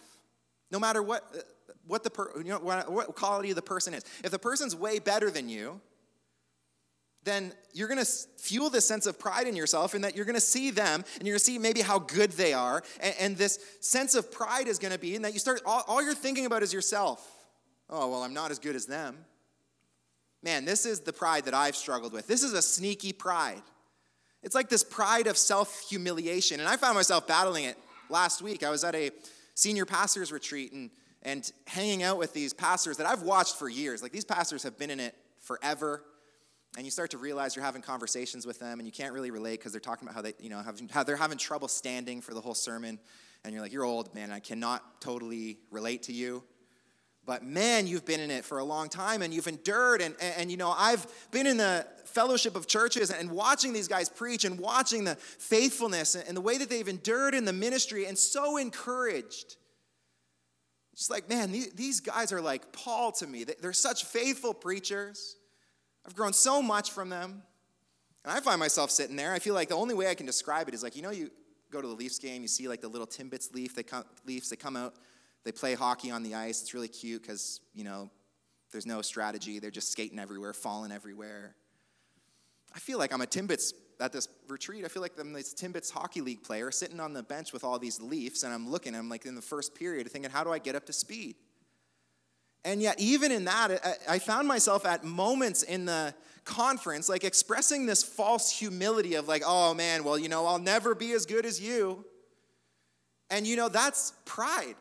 No 0.71 0.79
matter 0.79 1.01
what, 1.01 1.23
uh, 1.33 1.41
what, 1.87 2.03
the 2.03 2.09
per, 2.09 2.31
you 2.37 2.45
know, 2.45 2.59
what, 2.59 2.91
what 2.91 3.15
quality 3.15 3.53
the 3.53 3.61
person 3.61 3.93
is. 3.93 4.03
If 4.23 4.31
the 4.31 4.39
person's 4.39 4.75
way 4.75 4.99
better 4.99 5.29
than 5.29 5.47
you, 5.47 5.79
then 7.25 7.51
you're 7.73 7.87
going 7.87 8.03
to 8.03 8.11
fuel 8.37 8.69
this 8.69 8.87
sense 8.87 9.05
of 9.07 9.19
pride 9.19 9.47
in 9.47 9.55
yourself 9.55 9.93
and 9.95 10.03
that 10.03 10.15
you're 10.15 10.25
going 10.25 10.35
to 10.35 10.41
see 10.41 10.71
them 10.71 11.03
and 11.17 11.27
you're 11.27 11.33
going 11.33 11.39
to 11.39 11.45
see 11.45 11.57
maybe 11.57 11.81
how 11.81 11.99
good 11.99 12.31
they 12.31 12.53
are. 12.53 12.83
And, 13.01 13.15
and 13.19 13.37
this 13.37 13.59
sense 13.81 14.15
of 14.15 14.31
pride 14.31 14.67
is 14.67 14.79
going 14.79 14.93
to 14.93 14.99
be 14.99 15.15
and 15.15 15.25
that 15.25 15.33
you 15.33 15.39
start, 15.39 15.61
all, 15.65 15.83
all 15.87 16.03
you're 16.03 16.13
thinking 16.13 16.45
about 16.45 16.63
is 16.63 16.71
yourself. 16.71 17.27
Oh, 17.89 18.09
well, 18.09 18.23
I'm 18.23 18.33
not 18.33 18.51
as 18.51 18.59
good 18.59 18.75
as 18.75 18.85
them. 18.85 19.17
Man, 20.43 20.65
this 20.65 20.85
is 20.85 21.01
the 21.01 21.13
pride 21.13 21.45
that 21.45 21.55
I've 21.55 21.75
struggled 21.75 22.13
with. 22.13 22.27
This 22.27 22.43
is 22.43 22.53
a 22.53 22.61
sneaky 22.61 23.11
pride. 23.11 23.63
It's 24.43 24.53
like 24.53 24.69
this 24.69 24.83
pride 24.83 25.25
of 25.25 25.37
self 25.37 25.87
humiliation. 25.89 26.59
And 26.59 26.69
I 26.69 26.77
found 26.77 26.95
myself 26.95 27.27
battling 27.27 27.63
it 27.63 27.77
last 28.09 28.43
week. 28.43 28.63
I 28.63 28.69
was 28.69 28.83
at 28.83 28.93
a 28.93 29.09
senior 29.55 29.85
pastors 29.85 30.31
retreat 30.31 30.71
and, 30.71 30.91
and 31.23 31.51
hanging 31.65 32.03
out 32.03 32.19
with 32.19 32.33
these 32.33 32.53
pastors 32.53 32.97
that 32.97 33.07
I've 33.07 33.23
watched 33.23 33.55
for 33.55 33.67
years. 33.67 34.03
Like 34.03 34.11
these 34.11 34.25
pastors 34.25 34.61
have 34.61 34.77
been 34.77 34.91
in 34.91 34.99
it 34.99 35.15
forever 35.39 36.03
and 36.77 36.85
you 36.85 36.91
start 36.91 37.11
to 37.11 37.17
realize 37.17 37.55
you're 37.55 37.63
having 37.63 37.81
conversations 37.81 38.45
with 38.45 38.59
them 38.59 38.79
and 38.79 38.87
you 38.87 38.91
can't 38.91 39.13
really 39.13 39.31
relate 39.31 39.59
because 39.59 39.71
they're 39.71 39.79
talking 39.81 40.07
about 40.07 40.15
how 40.15 40.21
they 40.21 40.33
you 40.39 40.49
know 40.49 40.59
have, 40.59 40.79
how 40.91 41.03
they're 41.03 41.15
having 41.15 41.37
trouble 41.37 41.67
standing 41.67 42.21
for 42.21 42.33
the 42.33 42.41
whole 42.41 42.55
sermon 42.55 42.99
and 43.43 43.53
you're 43.53 43.61
like 43.61 43.71
you're 43.71 43.83
old 43.83 44.13
man 44.13 44.31
i 44.31 44.39
cannot 44.39 45.01
totally 45.01 45.57
relate 45.71 46.03
to 46.03 46.13
you 46.13 46.43
but 47.25 47.43
man 47.43 47.87
you've 47.87 48.05
been 48.05 48.19
in 48.19 48.31
it 48.31 48.45
for 48.45 48.59
a 48.59 48.63
long 48.63 48.89
time 48.89 49.21
and 49.21 49.33
you've 49.33 49.47
endured 49.47 50.01
and, 50.01 50.15
and, 50.21 50.33
and 50.37 50.51
you 50.51 50.57
know 50.57 50.73
i've 50.77 51.05
been 51.31 51.47
in 51.47 51.57
the 51.57 51.85
fellowship 52.05 52.55
of 52.55 52.67
churches 52.67 53.11
and 53.11 53.29
watching 53.29 53.73
these 53.73 53.87
guys 53.87 54.09
preach 54.09 54.45
and 54.45 54.59
watching 54.59 55.03
the 55.03 55.15
faithfulness 55.15 56.15
and 56.15 56.35
the 56.35 56.41
way 56.41 56.57
that 56.57 56.69
they've 56.69 56.87
endured 56.87 57.33
in 57.33 57.45
the 57.45 57.53
ministry 57.53 58.05
and 58.05 58.17
so 58.17 58.57
encouraged 58.57 59.57
Just 60.95 61.09
like, 61.11 61.27
man, 61.27 61.51
these 61.51 61.99
guys 61.99 62.31
are 62.31 62.39
like 62.39 62.71
Paul 62.71 63.11
to 63.13 63.27
me. 63.27 63.43
They're 63.43 63.73
such 63.73 64.05
faithful 64.05 64.53
preachers. 64.53 65.35
I've 66.05 66.15
grown 66.15 66.33
so 66.33 66.61
much 66.61 66.91
from 66.91 67.09
them. 67.09 67.43
And 68.23 68.33
I 68.33 68.39
find 68.39 68.59
myself 68.59 68.91
sitting 68.91 69.15
there. 69.15 69.33
I 69.33 69.39
feel 69.39 69.53
like 69.53 69.69
the 69.69 69.75
only 69.75 69.93
way 69.93 70.07
I 70.07 70.15
can 70.15 70.25
describe 70.25 70.67
it 70.67 70.73
is 70.73 70.81
like, 70.81 70.95
you 70.95 71.01
know, 71.01 71.11
you 71.11 71.29
go 71.71 71.81
to 71.81 71.87
the 71.87 71.93
Leafs 71.93 72.19
game, 72.19 72.41
you 72.41 72.47
see 72.47 72.67
like 72.67 72.81
the 72.81 72.87
little 72.87 73.07
Timbits 73.07 73.53
leaf, 73.53 73.75
they 73.75 73.83
come, 73.83 74.03
Leafs, 74.25 74.49
they 74.49 74.55
come 74.55 74.75
out, 74.75 74.95
they 75.43 75.51
play 75.51 75.75
hockey 75.75 76.09
on 76.09 76.23
the 76.23 76.33
ice. 76.33 76.61
It's 76.61 76.73
really 76.73 76.87
cute 76.87 77.21
because, 77.21 77.61
you 77.73 77.83
know, 77.83 78.09
there's 78.71 78.85
no 78.85 79.01
strategy. 79.01 79.59
They're 79.59 79.71
just 79.71 79.91
skating 79.91 80.19
everywhere, 80.19 80.53
falling 80.53 80.91
everywhere. 80.91 81.55
I 82.73 82.79
feel 82.79 82.97
like 82.97 83.13
I'm 83.13 83.21
a 83.21 83.27
Timbits 83.27 83.73
at 83.99 84.11
this 84.11 84.27
retreat. 84.47 84.83
I 84.85 84.87
feel 84.87 85.01
like 85.01 85.13
I'm 85.19 85.31
this 85.31 85.53
Timbits 85.53 85.91
hockey 85.91 86.21
league 86.21 86.43
player 86.43 86.71
sitting 86.71 86.99
on 86.99 87.13
the 87.13 87.23
bench 87.23 87.53
with 87.53 87.63
all 87.63 87.79
these 87.79 88.01
Leafs, 88.01 88.43
and 88.43 88.53
I'm 88.53 88.69
looking, 88.69 88.95
I'm 88.95 89.07
like 89.07 89.25
in 89.25 89.35
the 89.35 89.41
first 89.41 89.75
period 89.75 90.09
thinking, 90.09 90.31
how 90.31 90.43
do 90.43 90.51
I 90.51 90.59
get 90.59 90.75
up 90.75 90.85
to 90.87 90.93
speed? 90.93 91.35
And 92.65 92.81
yet, 92.81 92.99
even 92.99 93.31
in 93.31 93.45
that, 93.45 94.01
I 94.09 94.17
found 94.17 94.47
myself 94.47 94.85
at 94.87 95.03
moments 95.03 95.61
in 95.61 95.85
the 95.85 96.15
conference, 96.45 97.07
like 97.07 97.23
expressing 97.23 97.85
this 97.85 98.03
false 98.03 98.51
humility 98.51 99.13
of, 99.13 99.27
like, 99.27 99.43
oh 99.45 99.75
man, 99.75 100.03
well, 100.03 100.17
you 100.17 100.27
know, 100.29 100.47
I'll 100.47 100.59
never 100.59 100.95
be 100.95 101.11
as 101.11 101.27
good 101.27 101.45
as 101.45 101.61
you. 101.61 102.03
And, 103.29 103.45
you 103.45 103.55
know, 103.55 103.69
that's 103.69 104.13
pride. 104.25 104.75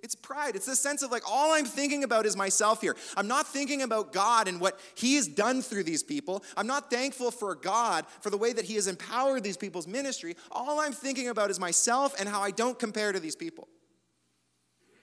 It's 0.00 0.14
pride. 0.14 0.56
It's 0.56 0.66
this 0.66 0.80
sense 0.80 1.02
of 1.02 1.12
like, 1.12 1.22
all 1.30 1.52
I'm 1.52 1.66
thinking 1.66 2.02
about 2.02 2.24
is 2.24 2.34
myself 2.34 2.80
here. 2.80 2.96
I'm 3.14 3.28
not 3.28 3.46
thinking 3.46 3.82
about 3.82 4.12
God 4.12 4.48
and 4.48 4.58
what 4.58 4.80
He 4.94 5.14
has 5.16 5.28
done 5.28 5.60
through 5.60 5.84
these 5.84 6.02
people. 6.02 6.42
I'm 6.56 6.66
not 6.66 6.90
thankful 6.90 7.30
for 7.30 7.54
God 7.54 8.06
for 8.20 8.30
the 8.30 8.38
way 8.38 8.54
that 8.54 8.64
He 8.64 8.74
has 8.76 8.86
empowered 8.86 9.44
these 9.44 9.58
people's 9.58 9.86
ministry. 9.86 10.34
All 10.50 10.80
I'm 10.80 10.92
thinking 10.92 11.28
about 11.28 11.50
is 11.50 11.60
myself 11.60 12.18
and 12.18 12.26
how 12.26 12.40
I 12.40 12.52
don't 12.52 12.78
compare 12.78 13.12
to 13.12 13.20
these 13.20 13.36
people. 13.36 13.68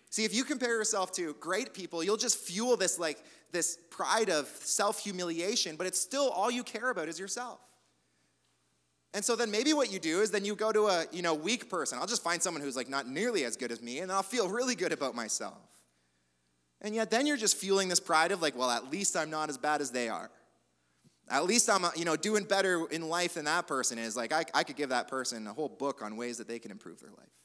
See, 0.09 0.25
if 0.25 0.33
you 0.33 0.43
compare 0.43 0.75
yourself 0.75 1.11
to 1.13 1.35
great 1.39 1.73
people, 1.73 2.03
you'll 2.03 2.17
just 2.17 2.37
fuel 2.37 2.75
this 2.75 2.97
like 2.97 3.23
this 3.51 3.77
pride 3.89 4.29
of 4.29 4.47
self-humiliation, 4.47 5.75
but 5.75 5.87
it's 5.87 5.99
still 5.99 6.29
all 6.29 6.51
you 6.51 6.63
care 6.63 6.89
about 6.89 7.07
is 7.07 7.19
yourself. 7.19 7.59
And 9.13 9.25
so 9.25 9.35
then 9.35 9.49
maybe 9.49 9.73
what 9.73 9.91
you 9.91 9.99
do 9.99 10.21
is 10.21 10.29
then 10.29 10.45
you 10.45 10.55
go 10.55 10.71
to 10.71 10.87
a, 10.87 11.05
you 11.11 11.23
know, 11.23 11.33
weak 11.33 11.67
person. 11.69 11.97
I'll 11.97 12.05
just 12.05 12.23
find 12.23 12.41
someone 12.41 12.61
who's 12.61 12.75
like 12.75 12.89
not 12.89 13.07
nearly 13.07 13.43
as 13.43 13.57
good 13.57 13.71
as 13.71 13.81
me 13.81 13.99
and 13.99 14.11
I'll 14.11 14.21
feel 14.21 14.47
really 14.47 14.75
good 14.75 14.91
about 14.91 15.15
myself. 15.15 15.57
And 16.81 16.93
yet 16.93 17.09
then 17.09 17.25
you're 17.25 17.37
just 17.37 17.57
fueling 17.57 17.89
this 17.89 17.99
pride 17.99 18.31
of 18.31 18.41
like, 18.41 18.55
well, 18.55 18.69
at 18.69 18.91
least 18.91 19.17
I'm 19.17 19.31
not 19.31 19.49
as 19.49 19.57
bad 19.57 19.81
as 19.81 19.89
they 19.91 20.09
are. 20.09 20.29
At 21.27 21.45
least 21.45 21.69
I'm, 21.69 21.85
uh, 21.85 21.91
you 21.95 22.05
know, 22.05 22.15
doing 22.15 22.43
better 22.43 22.85
in 22.89 23.09
life 23.09 23.35
than 23.35 23.45
that 23.45 23.67
person 23.67 23.97
is. 23.97 24.15
Like 24.15 24.31
I, 24.31 24.45
I 24.53 24.63
could 24.63 24.75
give 24.75 24.89
that 24.89 25.07
person 25.07 25.47
a 25.47 25.53
whole 25.53 25.69
book 25.69 26.01
on 26.03 26.15
ways 26.15 26.37
that 26.37 26.47
they 26.47 26.59
can 26.59 26.71
improve 26.71 26.99
their 26.99 27.11
life. 27.11 27.38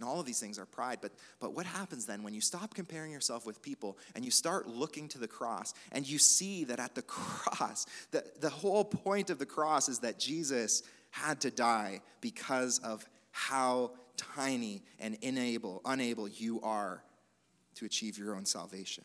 And 0.00 0.08
all 0.08 0.18
of 0.18 0.24
these 0.24 0.40
things 0.40 0.58
are 0.58 0.64
pride. 0.64 0.98
But, 1.02 1.12
but 1.40 1.54
what 1.54 1.66
happens 1.66 2.06
then 2.06 2.22
when 2.22 2.32
you 2.32 2.40
stop 2.40 2.72
comparing 2.74 3.12
yourself 3.12 3.44
with 3.44 3.60
people 3.60 3.98
and 4.14 4.24
you 4.24 4.30
start 4.30 4.66
looking 4.66 5.08
to 5.08 5.18
the 5.18 5.28
cross 5.28 5.74
and 5.92 6.08
you 6.08 6.18
see 6.18 6.64
that 6.64 6.80
at 6.80 6.94
the 6.94 7.02
cross, 7.06 7.84
the, 8.10 8.24
the 8.40 8.48
whole 8.48 8.84
point 8.84 9.28
of 9.28 9.38
the 9.38 9.44
cross 9.44 9.90
is 9.90 9.98
that 9.98 10.18
Jesus 10.18 10.82
had 11.10 11.42
to 11.42 11.50
die 11.50 12.00
because 12.22 12.78
of 12.78 13.06
how 13.30 13.90
tiny 14.16 14.82
and 14.98 15.18
unable, 15.22 15.82
unable 15.84 16.26
you 16.26 16.62
are 16.62 17.02
to 17.74 17.84
achieve 17.84 18.16
your 18.16 18.34
own 18.34 18.46
salvation. 18.46 19.04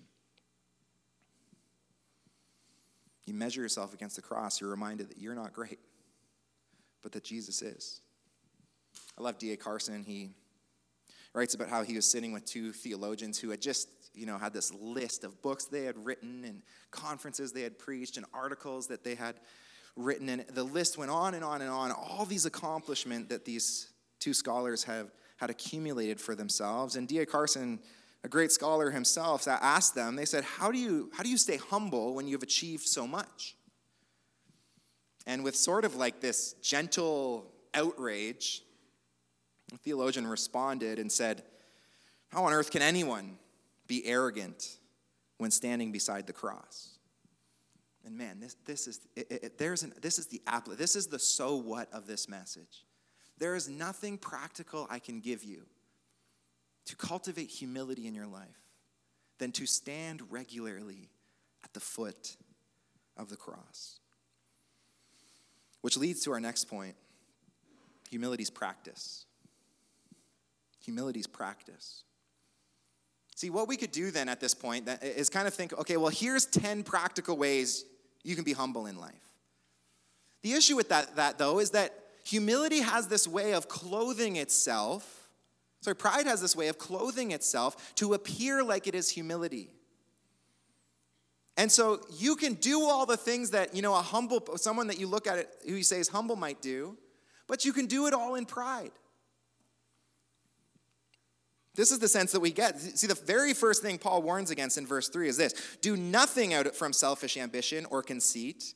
You 3.26 3.34
measure 3.34 3.62
yourself 3.62 3.94
against 3.94 4.16
the 4.16 4.22
cross, 4.22 4.62
you're 4.62 4.70
reminded 4.70 5.10
that 5.10 5.18
you're 5.18 5.36
not 5.36 5.52
great, 5.52 5.80
but 7.02 7.12
that 7.12 7.26
Jesus 7.26 7.62
is. 7.62 8.00
I 9.18 9.24
love 9.24 9.38
D.A. 9.38 9.58
Carson. 9.58 10.04
He 10.04 10.30
writes 11.36 11.54
about 11.54 11.68
how 11.68 11.84
he 11.84 11.96
was 11.96 12.10
sitting 12.10 12.32
with 12.32 12.46
two 12.46 12.72
theologians 12.72 13.38
who 13.38 13.50
had 13.50 13.62
just, 13.62 13.90
you 14.14 14.26
know, 14.26 14.38
had 14.38 14.54
this 14.54 14.74
list 14.74 15.24
of 15.26 15.42
books 15.42 15.66
they 15.66 15.84
had 15.84 15.98
written 16.06 16.46
and 16.46 16.62
conferences 16.92 17.52
they 17.52 17.62
had 17.62 17.78
preached 17.78 18.16
and 18.16 18.26
articles 18.34 18.88
that 18.88 19.04
they 19.04 19.16
had 19.16 19.36
written. 19.98 20.30
And 20.30 20.46
the 20.48 20.64
list 20.64 20.98
went 20.98 21.12
on 21.12 21.34
and 21.34 21.44
on 21.44 21.62
and 21.62 21.70
on, 21.70 21.92
all 21.92 22.26
these 22.26 22.46
accomplishments 22.46 23.30
that 23.30 23.44
these 23.44 23.90
two 24.20 24.34
scholars 24.34 24.86
have 24.86 25.12
had 25.38 25.50
accumulated 25.50 26.22
for 26.22 26.36
themselves. 26.36 26.96
And 26.96 27.06
D.A. 27.08 27.26
Carson, 27.26 27.80
a 28.24 28.30
great 28.30 28.54
scholar 28.54 28.90
himself, 28.90 29.46
asked 29.48 29.94
them, 29.94 30.16
they 30.16 30.26
said, 30.26 30.46
how 30.46 30.72
do 30.72 30.78
you, 30.78 31.12
how 31.14 31.24
do 31.24 31.30
you 31.30 31.38
stay 31.38 31.58
humble 31.58 32.16
when 32.16 32.28
you've 32.28 32.44
achieved 32.44 32.84
so 32.84 33.06
much? 33.06 33.58
And 35.28 35.44
with 35.44 35.58
sort 35.58 35.84
of 35.84 35.96
like 35.96 36.22
this 36.22 36.54
gentle 36.62 37.52
outrage, 37.74 38.62
a 39.74 39.78
theologian 39.78 40.28
responded 40.28 41.00
and 41.00 41.12
said, 41.12 41.44
How 42.30 42.44
on 42.46 42.54
earth 42.54 42.72
can 42.72 42.82
anyone 42.82 43.38
be 43.88 44.06
arrogant 44.06 44.78
when 45.38 45.52
standing 45.52 45.92
beside 45.92 46.28
the 46.28 46.34
cross? 46.34 46.98
And 48.06 48.18
man, 48.18 48.40
this, 48.40 48.56
this 48.66 48.88
is 48.88 49.00
it, 49.16 49.28
it, 49.32 49.58
there's 49.58 49.84
an, 49.84 49.94
this 50.02 50.20
is 50.20 50.28
the 50.28 50.42
apple. 50.46 50.76
This 50.76 50.96
is 50.96 51.08
the 51.08 51.20
so 51.20 51.56
what 51.56 51.92
of 51.92 52.06
this 52.06 52.30
message. 52.30 52.86
There 53.38 53.56
is 53.56 53.68
nothing 53.68 54.18
practical 54.18 54.88
I 54.90 55.00
can 55.00 55.20
give 55.20 55.44
you 55.44 55.64
to 56.86 56.96
cultivate 56.96 57.50
humility 57.50 58.08
in 58.08 58.14
your 58.14 58.28
life 58.28 58.62
than 59.40 59.52
to 59.54 59.66
stand 59.66 60.22
regularly 60.30 61.10
at 61.64 61.74
the 61.74 61.80
foot 61.80 62.38
of 63.18 63.30
the 63.30 63.36
cross. 63.36 64.00
Which 65.82 65.98
leads 65.98 66.24
to 66.24 66.32
our 66.32 66.40
next 66.40 66.66
point 66.66 66.96
humility's 68.10 68.50
practice. 68.50 69.25
Humility's 70.86 71.28
practice. 71.28 72.04
See, 73.36 73.50
what 73.50 73.68
we 73.68 73.76
could 73.76 73.92
do 73.92 74.12
then 74.12 74.30
at 74.30 74.40
this 74.40 74.54
point 74.54 74.88
is 75.02 75.30
kind 75.30 75.48
of 75.48 75.54
think 75.54 75.74
okay, 75.74 75.98
well, 75.98 76.10
here's 76.10 76.46
10 76.46 76.84
practical 76.84 77.38
ways 77.38 77.86
you 78.24 78.36
can 78.36 78.44
be 78.44 78.54
humble 78.54 78.86
in 78.86 78.98
life. 78.98 79.14
The 80.42 80.54
issue 80.54 80.76
with 80.76 80.90
that, 80.90 81.16
that 81.16 81.38
though, 81.38 81.60
is 81.60 81.72
that 81.72 81.94
humility 82.24 82.80
has 82.80 83.08
this 83.08 83.28
way 83.28 83.54
of 83.54 83.68
clothing 83.68 84.36
itself. 84.38 85.30
Sorry, 85.82 85.96
pride 85.96 86.28
has 86.28 86.42
this 86.42 86.56
way 86.56 86.68
of 86.68 86.78
clothing 86.78 87.32
itself 87.32 87.94
to 87.96 88.14
appear 88.14 88.64
like 88.64 88.88
it 88.88 88.96
is 88.96 89.10
humility. 89.10 89.70
And 91.58 91.72
so 91.72 92.02
you 92.18 92.36
can 92.36 92.56
do 92.56 92.84
all 92.84 93.06
the 93.06 93.18
things 93.18 93.52
that, 93.52 93.74
you 93.74 93.82
know, 93.82 93.96
a 93.96 94.02
humble, 94.02 94.58
someone 94.58 94.88
that 94.88 95.00
you 95.00 95.08
look 95.08 95.26
at 95.26 95.40
it, 95.40 95.50
who 95.66 95.76
you 95.76 95.84
say 95.84 96.00
is 96.00 96.10
humble 96.10 96.36
might 96.36 96.62
do, 96.62 96.98
but 97.48 97.64
you 97.64 97.72
can 97.72 97.86
do 97.86 98.08
it 98.08 98.14
all 98.14 98.36
in 98.36 98.46
pride. 98.46 98.92
This 101.76 101.92
is 101.92 102.00
the 102.00 102.08
sense 102.08 102.32
that 102.32 102.40
we 102.40 102.52
get. 102.52 102.80
See, 102.80 103.08
the 103.08 103.16
very 103.16 103.54
first 103.54 103.82
thing 103.82 103.98
Paul 103.98 104.22
warns 104.22 104.50
against 104.50 104.78
in 104.78 104.88
verse 104.88 105.10
3 105.10 105.28
is 105.28 105.38
this 105.38 105.54
do 105.82 105.96
nothing 105.98 106.54
out 106.54 106.74
from 106.76 106.94
selfish 106.94 107.38
ambition 107.38 107.86
or 107.90 108.02
conceit, 108.02 108.74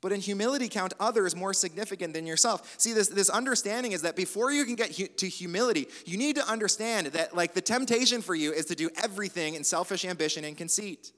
but 0.00 0.12
in 0.12 0.20
humility 0.20 0.68
count 0.68 0.94
others 0.98 1.36
more 1.36 1.52
significant 1.52 2.14
than 2.14 2.26
yourself. 2.26 2.74
See, 2.78 2.92
this, 2.92 3.08
this 3.08 3.28
understanding 3.28 3.92
is 3.92 4.02
that 4.02 4.16
before 4.16 4.50
you 4.50 4.64
can 4.64 4.76
get 4.76 4.96
hu- 4.96 5.08
to 5.08 5.28
humility, 5.28 5.88
you 6.06 6.16
need 6.16 6.36
to 6.36 6.48
understand 6.48 7.08
that, 7.08 7.36
like, 7.36 7.54
the 7.54 7.60
temptation 7.60 8.22
for 8.22 8.34
you 8.34 8.52
is 8.52 8.66
to 8.66 8.74
do 8.74 8.88
everything 9.02 9.54
in 9.54 9.64
selfish 9.64 10.04
ambition 10.04 10.44
and 10.44 10.56
conceit. 10.56 11.12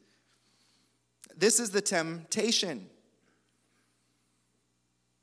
This 1.37 1.61
is 1.61 1.71
the 1.71 1.81
temptation. 1.81 2.89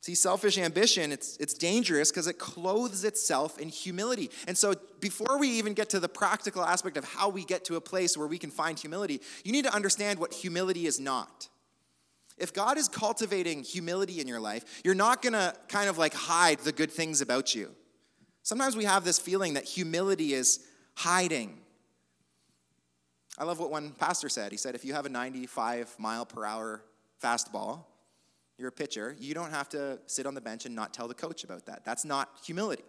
See, 0.06 0.14
selfish 0.14 0.60
ambition, 0.60 1.12
it's, 1.12 1.36
it's 1.38 1.56
dangerous 1.56 2.12
because 2.12 2.28
it 2.28 2.38
clothes 2.38 3.04
itself 3.04 3.58
in 3.58 3.70
humility. 3.70 4.30
And 4.48 4.56
so, 4.56 4.76
before 5.00 5.40
we 5.40 5.50
even 5.50 5.74
get 5.74 5.90
to 5.90 6.00
the 6.00 6.08
practical 6.08 6.64
aspect 6.64 6.96
of 6.96 7.06
how 7.06 7.30
we 7.30 7.44
get 7.44 7.66
to 7.66 7.76
a 7.76 7.82
place 7.82 8.16
where 8.16 8.28
we 8.28 8.38
can 8.38 8.52
find 8.52 8.78
humility, 8.78 9.20
you 9.44 9.52
need 9.52 9.66
to 9.66 9.74
understand 9.74 10.20
what 10.20 10.32
humility 10.32 10.86
is 10.86 11.00
not. 11.00 11.50
If 12.38 12.54
God 12.54 12.78
is 12.78 12.88
cultivating 12.88 13.64
humility 13.64 14.22
in 14.22 14.28
your 14.28 14.40
life, 14.40 14.84
you're 14.84 14.94
not 14.94 15.24
going 15.24 15.34
to 15.34 15.56
kind 15.70 15.90
of 15.90 15.98
like 15.98 16.14
hide 16.14 16.60
the 16.60 16.72
good 16.72 16.92
things 16.92 17.22
about 17.22 17.56
you. 17.56 17.72
Sometimes 18.44 18.76
we 18.76 18.84
have 18.84 19.06
this 19.06 19.18
feeling 19.18 19.56
that 19.56 19.64
humility 19.64 20.36
is 20.36 20.60
hiding. 20.94 21.58
I 23.40 23.44
love 23.44 23.58
what 23.58 23.72
one 23.72 23.90
pastor 23.90 24.30
said. 24.30 24.52
He 24.52 24.60
said, 24.60 24.76
if 24.76 24.86
you 24.86 24.94
have 24.94 25.08
a 25.08 25.10
95 25.10 25.96
mile 25.98 26.28
per 26.28 26.46
hour 26.46 26.84
fastball, 27.24 27.86
you're 28.58 28.70
a 28.70 28.72
pitcher, 28.72 29.16
you 29.20 29.34
don't 29.34 29.52
have 29.52 29.70
to 29.70 30.00
sit 30.08 30.26
on 30.26 30.34
the 30.34 30.42
bench 30.42 30.66
and 30.66 30.76
not 30.76 30.94
tell 30.94 31.08
the 31.08 31.14
coach 31.14 31.44
about 31.44 31.66
that. 31.66 31.84
That's 31.84 32.06
not 32.06 32.30
humility. 32.46 32.84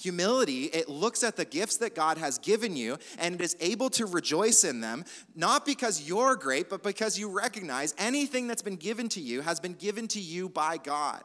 Humility, 0.00 0.64
it 0.64 0.88
looks 0.88 1.22
at 1.22 1.36
the 1.36 1.44
gifts 1.44 1.76
that 1.76 1.94
God 1.94 2.18
has 2.18 2.38
given 2.38 2.76
you 2.76 2.98
and 3.18 3.36
it 3.36 3.40
is 3.40 3.56
able 3.60 3.90
to 3.90 4.06
rejoice 4.06 4.64
in 4.64 4.80
them, 4.80 5.04
not 5.36 5.64
because 5.64 6.02
you're 6.02 6.34
great, 6.34 6.68
but 6.68 6.82
because 6.82 7.16
you 7.18 7.28
recognize 7.30 7.94
anything 7.96 8.48
that's 8.48 8.62
been 8.62 8.76
given 8.76 9.08
to 9.10 9.20
you 9.20 9.40
has 9.42 9.60
been 9.60 9.74
given 9.74 10.08
to 10.08 10.20
you 10.20 10.48
by 10.48 10.78
God. 10.78 11.22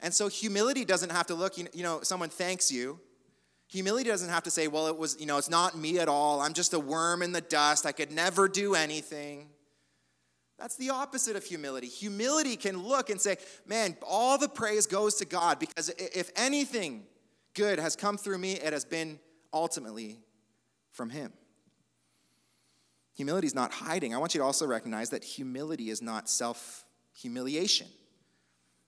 And 0.00 0.14
so 0.14 0.28
humility 0.28 0.84
doesn't 0.84 1.10
have 1.10 1.26
to 1.26 1.34
look, 1.34 1.58
you 1.58 1.82
know, 1.82 2.00
someone 2.02 2.28
thanks 2.28 2.70
you. 2.70 3.00
Humility 3.68 4.08
doesn't 4.08 4.30
have 4.30 4.44
to 4.44 4.50
say, 4.50 4.66
well, 4.66 4.86
it 4.86 4.96
was, 4.96 5.16
you 5.20 5.26
know, 5.26 5.36
it's 5.36 5.50
not 5.50 5.76
me 5.76 5.98
at 5.98 6.08
all. 6.08 6.40
I'm 6.40 6.54
just 6.54 6.72
a 6.72 6.80
worm 6.80 7.22
in 7.22 7.32
the 7.32 7.40
dust. 7.40 7.84
I 7.84 7.92
could 7.92 8.10
never 8.10 8.48
do 8.48 8.74
anything. 8.74 9.48
That's 10.60 10.76
the 10.76 10.90
opposite 10.90 11.36
of 11.36 11.44
humility. 11.44 11.86
Humility 11.86 12.54
can 12.54 12.82
look 12.82 13.08
and 13.08 13.18
say, 13.18 13.38
man, 13.66 13.96
all 14.06 14.36
the 14.36 14.48
praise 14.48 14.86
goes 14.86 15.14
to 15.16 15.24
God 15.24 15.58
because 15.58 15.88
if 15.88 16.30
anything 16.36 17.04
good 17.54 17.78
has 17.78 17.96
come 17.96 18.18
through 18.18 18.36
me, 18.36 18.52
it 18.52 18.74
has 18.74 18.84
been 18.84 19.18
ultimately 19.54 20.18
from 20.92 21.08
Him. 21.08 21.32
Humility 23.14 23.46
is 23.46 23.54
not 23.54 23.72
hiding. 23.72 24.14
I 24.14 24.18
want 24.18 24.34
you 24.34 24.40
to 24.40 24.44
also 24.44 24.66
recognize 24.66 25.08
that 25.10 25.24
humility 25.24 25.88
is 25.88 26.02
not 26.02 26.28
self 26.28 26.84
humiliation. 27.14 27.86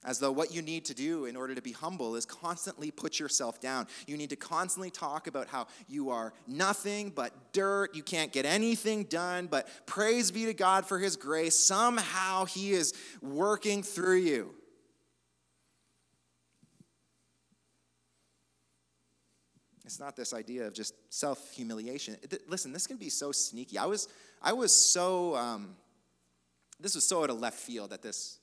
As 0.04 0.18
though 0.18 0.32
what 0.32 0.52
you 0.52 0.62
need 0.62 0.84
to 0.86 0.94
do 0.94 1.26
in 1.26 1.36
order 1.36 1.54
to 1.54 1.62
be 1.62 1.70
humble 1.70 2.16
is 2.16 2.26
constantly 2.26 2.90
put 2.90 3.20
yourself 3.20 3.60
down. 3.60 3.86
You 4.08 4.16
need 4.16 4.30
to 4.30 4.36
constantly 4.36 4.90
talk 4.90 5.28
about 5.28 5.46
how 5.46 5.68
you 5.88 6.10
are 6.10 6.32
nothing 6.48 7.10
but 7.10 7.52
dirt. 7.52 7.94
You 7.94 8.02
can't 8.02 8.32
get 8.32 8.44
anything 8.44 9.04
done, 9.04 9.46
but 9.46 9.68
praise 9.86 10.32
be 10.32 10.46
to 10.46 10.54
God 10.54 10.86
for 10.86 10.98
His 10.98 11.14
grace. 11.16 11.56
Somehow 11.56 12.46
He 12.46 12.72
is 12.72 12.94
working 13.20 13.84
through 13.84 14.18
you. 14.18 14.54
It's 19.84 20.00
not 20.00 20.16
this 20.16 20.32
idea 20.32 20.66
of 20.66 20.72
just 20.72 20.94
self 21.12 21.52
humiliation. 21.52 22.16
Listen, 22.48 22.72
this 22.72 22.88
can 22.88 22.96
be 22.96 23.08
so 23.08 23.30
sneaky. 23.30 23.78
I 23.78 23.86
was, 23.86 24.08
I 24.40 24.52
was 24.52 24.74
so, 24.74 25.36
um, 25.36 25.76
this 26.80 26.94
was 26.94 27.06
so 27.06 27.22
out 27.22 27.30
of 27.30 27.38
left 27.38 27.58
field 27.58 27.92
at 27.92 28.02
this 28.02 28.38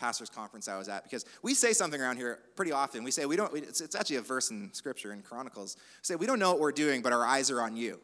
pastor's 0.00 0.30
conference 0.30 0.66
I 0.66 0.78
was 0.78 0.88
at 0.88 1.04
because 1.04 1.26
we 1.42 1.54
say 1.54 1.72
something 1.72 2.00
around 2.00 2.16
here 2.16 2.38
pretty 2.56 2.72
often. 2.72 3.04
We 3.04 3.10
say 3.10 3.26
we 3.26 3.36
don't, 3.36 3.54
it's, 3.54 3.80
it's 3.80 3.94
actually 3.94 4.16
a 4.16 4.22
verse 4.22 4.50
in 4.50 4.72
scripture 4.72 5.12
in 5.12 5.22
Chronicles. 5.22 5.76
We 5.78 5.82
say 6.02 6.16
we 6.16 6.26
don't 6.26 6.38
know 6.38 6.50
what 6.52 6.60
we're 6.60 6.72
doing, 6.72 7.02
but 7.02 7.12
our 7.12 7.24
eyes 7.24 7.50
are 7.50 7.60
on 7.60 7.76
you. 7.76 8.00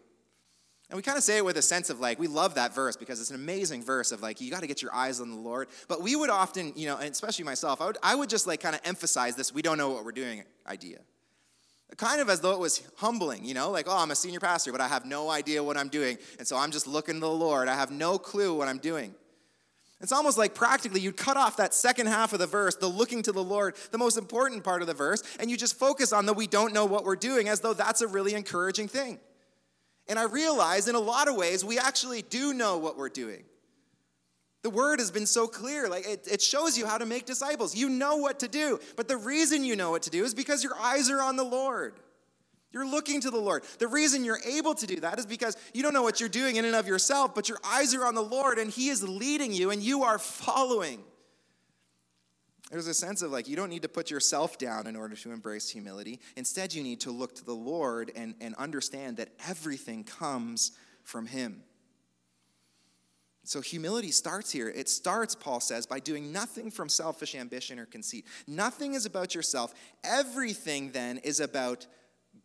And 0.89 0.97
we 0.97 1.03
kind 1.03 1.19
of 1.19 1.25
say 1.25 1.39
it 1.39 1.45
with 1.45 1.57
a 1.57 1.63
sense 1.63 1.91
of 1.91 1.99
like, 1.99 2.21
we 2.21 2.29
love 2.29 2.55
that 2.55 2.73
verse 2.73 2.97
because 2.97 3.21
it's 3.21 3.31
an 3.31 3.37
amazing 3.37 3.83
verse 3.83 4.13
of 4.13 4.23
like, 4.23 4.41
you 4.41 4.53
got 4.53 4.61
to 4.61 4.69
get 4.69 4.83
your 4.83 4.95
eyes 4.95 5.21
on 5.21 5.31
the 5.31 5.37
Lord. 5.37 5.67
But 5.89 6.01
we 6.01 6.15
would 6.15 6.31
often, 6.31 6.73
you 6.77 6.87
know, 6.87 6.97
and 6.97 7.11
especially 7.11 7.45
myself, 7.45 7.81
I 7.81 7.87
would, 7.87 7.99
I 8.03 8.15
would 8.15 8.31
just 8.31 8.47
like 8.47 8.61
kind 8.61 8.75
of 8.75 8.83
emphasize 8.85 9.35
this 9.35 9.53
we 9.53 9.63
don't 9.63 9.79
know 9.79 9.91
what 9.91 10.05
we're 10.05 10.13
doing 10.13 10.45
idea. 10.67 10.99
Kind 11.97 12.21
of 12.21 12.29
as 12.29 12.41
though 12.41 12.53
it 12.53 12.59
was 12.59 12.83
humbling, 12.97 13.45
you 13.45 13.55
know, 13.55 13.71
like, 13.71 13.87
oh, 13.89 13.97
I'm 13.97 14.11
a 14.11 14.17
senior 14.17 14.41
pastor, 14.41 14.71
but 14.71 14.81
I 14.81 14.89
have 14.89 15.07
no 15.07 15.31
idea 15.31 15.63
what 15.63 15.77
I'm 15.77 15.89
doing. 15.89 16.19
And 16.39 16.47
so 16.47 16.57
I'm 16.57 16.71
just 16.71 16.87
looking 16.87 17.15
to 17.15 17.21
the 17.21 17.31
Lord. 17.31 17.69
I 17.69 17.75
have 17.75 17.91
no 17.91 18.19
clue 18.19 18.55
what 18.55 18.69
I'm 18.69 18.79
doing. 18.79 19.15
It's 20.01 20.13
almost 20.13 20.37
like 20.37 20.55
practically 20.55 21.01
you'd 21.01 21.17
cut 21.17 21.37
off 21.37 21.57
that 21.57 21.73
second 21.73 22.07
half 22.07 22.33
of 22.33 22.39
the 22.39 22.47
verse, 22.47 22.77
the 22.77 22.87
looking 22.87 23.23
to 23.23 23.33
the 23.33 23.43
Lord, 23.43 23.77
the 23.93 23.99
most 23.99 24.19
important 24.19 24.63
part 24.63 24.83
of 24.83 24.89
the 24.89 24.95
verse, 24.95 25.23
and 25.41 25.51
you 25.51 25.57
just 25.57 25.79
focus 25.79 26.13
on 26.13 26.27
the 26.27 26.35
we 26.35 26.47
don't 26.47 26.75
know 26.75 26.85
what 26.85 27.05
we're 27.05 27.17
doing 27.17 27.49
as 27.49 27.61
though 27.61 27.73
that's 27.73 28.03
a 28.03 28.07
really 28.07 28.35
encouraging 28.35 28.89
thing. 28.89 29.19
And 30.09 30.19
I 30.19 30.25
realize 30.25 30.87
in 30.87 30.95
a 30.95 31.01
lot 31.01 31.29
of 31.29 31.37
ways 31.37 31.65
we 31.65 31.79
actually 31.79 32.23
do 32.23 32.53
know 32.53 32.79
what 32.79 32.99
we're 32.99 33.09
doing. 33.09 33.45
The 34.63 34.71
word 34.71 34.99
has 34.99 35.11
been 35.11 35.27
so 35.27 35.47
clear. 35.47 35.89
Like 35.89 36.07
it, 36.07 36.29
it 36.31 36.43
shows 36.43 36.77
you 36.77 36.87
how 36.87 36.99
to 36.99 37.07
make 37.07 37.25
disciples. 37.25 37.75
You 37.75 37.89
know 37.89 38.17
what 38.17 38.41
to 38.41 38.49
do. 38.49 38.81
But 38.97 39.09
the 39.09 39.17
reason 39.17 39.65
you 39.65 39.77
know 39.77 39.91
what 39.91 40.03
to 40.03 40.11
do 40.11 40.25
is 40.25 40.35
because 40.35 40.63
your 40.63 40.77
eyes 40.77 41.09
are 41.09 41.23
on 41.23 41.37
the 41.37 41.45
Lord. 41.45 41.95
You're 42.77 42.87
looking 42.87 43.23
to 43.23 43.31
the 43.31 43.39
Lord. 43.39 43.65
The 43.79 43.89
reason 43.89 44.23
you're 44.23 44.39
able 44.45 44.75
to 44.75 44.87
do 44.87 45.01
that 45.01 45.19
is 45.19 45.25
because 45.25 45.57
you 45.73 45.83
don't 45.83 45.95
know 45.95 46.03
what 46.03 46.21
you're 46.21 46.29
doing 46.29 46.57
in 46.57 46.67
and 46.67 46.75
of 46.75 46.87
yourself, 46.87 47.35
but 47.35 47.49
your 47.49 47.57
eyes 47.65 47.95
are 47.95 48.05
on 48.05 48.15
the 48.15 48.21
Lord 48.21 48.59
and 48.59 48.71
He 48.71 48.91
is 48.91 49.03
leading 49.03 49.51
you 49.51 49.71
and 49.71 49.83
you 49.83 50.03
are 50.03 50.19
following. 50.19 51.03
There's 52.71 52.87
a 52.87 52.93
sense 52.93 53.23
of 53.23 53.33
like 53.33 53.49
you 53.49 53.57
don't 53.57 53.71
need 53.71 53.81
to 53.81 53.89
put 53.89 54.11
yourself 54.11 54.59
down 54.59 54.87
in 54.87 54.95
order 54.95 55.17
to 55.17 55.33
embrace 55.33 55.71
humility. 55.71 56.21
Instead, 56.37 56.75
you 56.75 56.83
need 56.83 57.01
to 57.01 57.11
look 57.11 57.35
to 57.37 57.45
the 57.47 57.55
Lord 57.55 58.13
and, 58.15 58.35
and 58.43 58.55
understand 58.57 59.17
that 59.17 59.31
everything 59.49 60.05
comes 60.05 60.73
from 61.03 61.25
Him. 61.25 61.63
So 63.45 63.63
humility 63.63 64.11
starts 64.11 64.53
here. 64.53 64.69
It 64.69 64.91
starts, 64.91 65.35
Paul 65.35 65.61
says, 65.61 65.87
by 65.87 65.99
doing 65.99 66.31
nothing 66.31 66.71
from 66.71 66.91
selfish 66.91 67.35
ambition 67.35 67.79
or 67.79 67.87
conceit. 67.87 68.27
Nothing 68.47 68.93
is 68.93 69.07
about 69.07 69.35
yourself. 69.35 69.73
Everything 70.05 70.91
then 70.91 71.17
is 71.25 71.41
about 71.41 71.87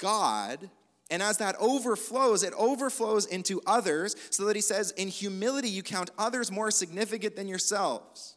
God. 0.01 0.69
And 1.09 1.21
as 1.21 1.37
that 1.37 1.55
overflows, 1.59 2.43
it 2.43 2.53
overflows 2.57 3.25
into 3.25 3.61
others, 3.65 4.15
so 4.29 4.45
that 4.45 4.55
he 4.55 4.61
says, 4.61 4.91
in 4.91 5.07
humility, 5.07 5.69
you 5.69 5.83
count 5.83 6.09
others 6.17 6.51
more 6.51 6.71
significant 6.71 7.35
than 7.35 7.47
yourselves. 7.47 8.35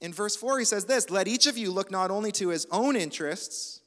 In 0.00 0.12
verse 0.12 0.34
4, 0.36 0.60
he 0.60 0.64
says 0.64 0.86
this 0.86 1.10
Let 1.10 1.28
each 1.28 1.46
of 1.46 1.58
you 1.58 1.70
look 1.70 1.90
not 1.90 2.10
only 2.10 2.32
to 2.32 2.48
his 2.48 2.66
own 2.70 2.96
interests, 2.96 3.80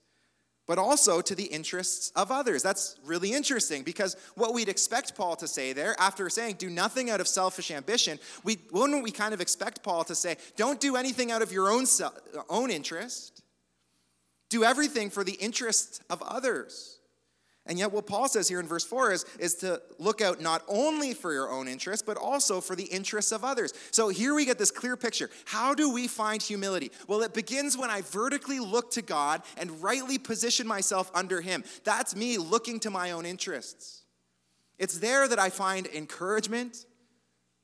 but 0.65 0.77
also 0.77 1.21
to 1.21 1.35
the 1.35 1.45
interests 1.45 2.11
of 2.15 2.31
others. 2.31 2.63
That's 2.63 2.97
really 3.05 3.33
interesting 3.33 3.83
because 3.83 4.15
what 4.35 4.53
we'd 4.53 4.69
expect 4.69 5.15
Paul 5.15 5.35
to 5.37 5.47
say 5.47 5.73
there, 5.73 5.95
after 5.99 6.29
saying, 6.29 6.55
do 6.57 6.69
nothing 6.69 7.09
out 7.09 7.19
of 7.19 7.27
selfish 7.27 7.69
ambition, 7.69 8.17
we, 8.43 8.57
wouldn't 8.71 9.03
we 9.03 9.11
kind 9.11 9.33
of 9.33 9.41
expect 9.41 9.83
Paul 9.83 10.05
to 10.05 10.15
say, 10.15 10.37
don't 10.55 10.79
do 10.79 10.95
anything 10.95 11.31
out 11.31 11.41
of 11.41 11.51
your 11.51 11.69
own, 11.69 11.85
own 12.49 12.71
interest, 12.71 13.32
do 14.53 14.63
everything 14.63 15.09
for 15.09 15.23
the 15.23 15.33
interest 15.33 16.01
of 16.11 16.21
others. 16.21 16.99
And 17.65 17.79
yet, 17.79 17.91
what 17.91 18.05
Paul 18.05 18.27
says 18.27 18.47
here 18.47 18.59
in 18.59 18.67
verse 18.67 18.83
4 18.83 19.13
is, 19.13 19.25
is 19.39 19.55
to 19.55 19.81
look 19.97 20.21
out 20.21 20.41
not 20.41 20.63
only 20.67 21.13
for 21.13 21.33
your 21.33 21.49
own 21.49 21.67
interest, 21.67 22.05
but 22.05 22.17
also 22.17 22.59
for 22.59 22.75
the 22.75 22.83
interests 22.83 23.31
of 23.31 23.43
others. 23.43 23.73
So 23.91 24.09
here 24.09 24.35
we 24.35 24.45
get 24.45 24.59
this 24.59 24.69
clear 24.69 24.97
picture. 24.97 25.29
How 25.45 25.73
do 25.73 25.91
we 25.91 26.07
find 26.07 26.41
humility? 26.41 26.91
Well, 27.07 27.21
it 27.21 27.33
begins 27.33 27.77
when 27.77 27.89
I 27.89 28.01
vertically 28.01 28.59
look 28.59 28.91
to 28.91 29.01
God 29.01 29.41
and 29.57 29.81
rightly 29.81 30.17
position 30.17 30.67
myself 30.67 31.09
under 31.15 31.41
Him. 31.41 31.63
That's 31.83 32.15
me 32.15 32.37
looking 32.37 32.79
to 32.81 32.89
my 32.89 33.11
own 33.11 33.25
interests. 33.25 34.03
It's 34.77 34.99
there 34.99 35.27
that 35.27 35.39
I 35.39 35.49
find 35.49 35.87
encouragement. 35.87 36.85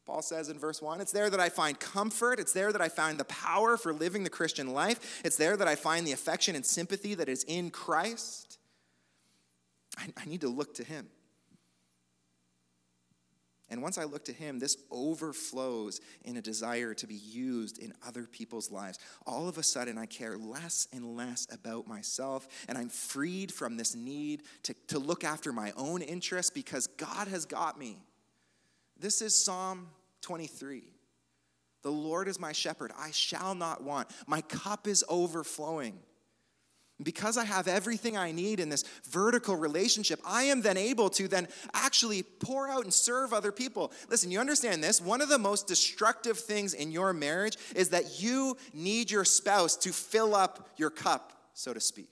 Paul 0.10 0.24
says 0.24 0.49
in 0.49 0.57
verse 0.57 0.82
1, 0.82 1.01
it's 1.01 1.12
there 1.12 1.30
that 1.30 1.39
I 1.39 1.49
find 1.49 1.80
comfort. 1.80 2.39
It's 2.39 2.51
there 2.51 2.72
that 2.72 2.82
I 2.82 2.89
find 2.89 3.20
the 3.20 3.26
power 3.26 3.78
for 3.78 3.93
living 3.93 4.24
the 4.24 4.30
Christian 4.32 4.74
life. 4.74 5.22
It's 5.24 5.38
there 5.38 5.55
that 5.55 5.68
I 5.68 5.76
find 5.76 6.05
the 6.05 6.14
affection 6.14 6.55
and 6.55 6.66
sympathy 6.66 7.14
that 7.14 7.30
is 7.30 7.43
in 7.43 7.70
Christ. 7.70 8.57
I, 9.99 10.07
I 10.18 10.26
need 10.26 10.41
to 10.41 10.49
look 10.49 10.74
to 10.76 10.84
him. 10.84 11.10
And 13.70 13.84
once 13.84 13.99
I 13.99 14.05
look 14.05 14.26
to 14.26 14.34
him, 14.34 14.57
this 14.57 14.78
overflows 14.89 16.01
in 16.26 16.38
a 16.38 16.41
desire 16.41 16.95
to 16.95 17.05
be 17.05 17.14
used 17.14 17.78
in 17.78 17.93
other 18.03 18.24
people's 18.24 18.72
lives. 18.72 18.97
All 19.28 19.47
of 19.47 19.60
a 19.60 19.64
sudden, 19.64 19.99
I 19.99 20.07
care 20.07 20.39
less 20.39 20.88
and 20.91 21.16
less 21.16 21.45
about 21.51 21.88
myself, 21.88 22.47
and 22.68 22.80
I'm 22.80 22.89
freed 22.89 23.51
from 23.51 23.78
this 23.78 23.93
need 23.95 24.41
to, 24.64 24.74
to 24.88 24.97
look 24.97 25.24
after 25.24 25.53
my 25.53 25.72
own 25.78 26.01
interests 26.01 26.49
because 26.49 26.88
God 26.88 27.28
has 27.28 27.45
got 27.45 27.78
me. 27.78 27.99
This 28.99 29.22
is 29.22 29.36
Psalm 29.36 29.89
23. 30.22 30.84
The 31.82 31.91
Lord 31.91 32.28
is 32.28 32.39
my 32.39 32.51
shepherd, 32.51 32.91
I 32.97 33.11
shall 33.11 33.55
not 33.55 33.84
want. 33.84 34.09
My 34.28 34.41
cup 34.41 34.88
is 34.88 35.03
overflowing. 35.07 35.99
Because 37.01 37.38
I 37.38 37.45
have 37.45 37.70
everything 37.70 38.17
I 38.17 38.34
need 38.34 38.59
in 38.59 38.67
this 38.67 38.84
vertical 39.09 39.55
relationship, 39.55 40.20
I 40.26 40.43
am 40.43 40.61
then 40.61 40.76
able 40.76 41.09
to 41.11 41.30
then 41.30 41.47
actually 41.74 42.24
pour 42.24 42.67
out 42.67 42.84
and 42.84 42.93
serve 42.93 43.32
other 43.32 43.53
people. 43.53 43.93
Listen, 44.09 44.32
you 44.32 44.39
understand 44.39 44.84
this? 44.84 44.99
One 44.99 45.22
of 45.22 45.30
the 45.30 45.38
most 45.38 45.65
destructive 45.65 46.38
things 46.38 46.74
in 46.74 46.91
your 46.91 47.13
marriage 47.13 47.57
is 47.74 47.89
that 47.89 48.22
you 48.22 48.57
need 48.74 49.09
your 49.09 49.24
spouse 49.24 49.78
to 49.78 49.93
fill 49.93 50.36
up 50.36 50.67
your 50.76 50.89
cup, 50.89 51.32
so 51.53 51.74
to 51.74 51.80
speak. 51.80 52.09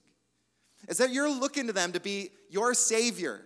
Is 0.88 1.00
that 1.00 1.12
you're 1.12 1.30
looking 1.30 1.68
to 1.68 1.74
them 1.74 1.92
to 1.92 2.00
be 2.00 2.30
your 2.50 2.74
savior. 2.74 3.42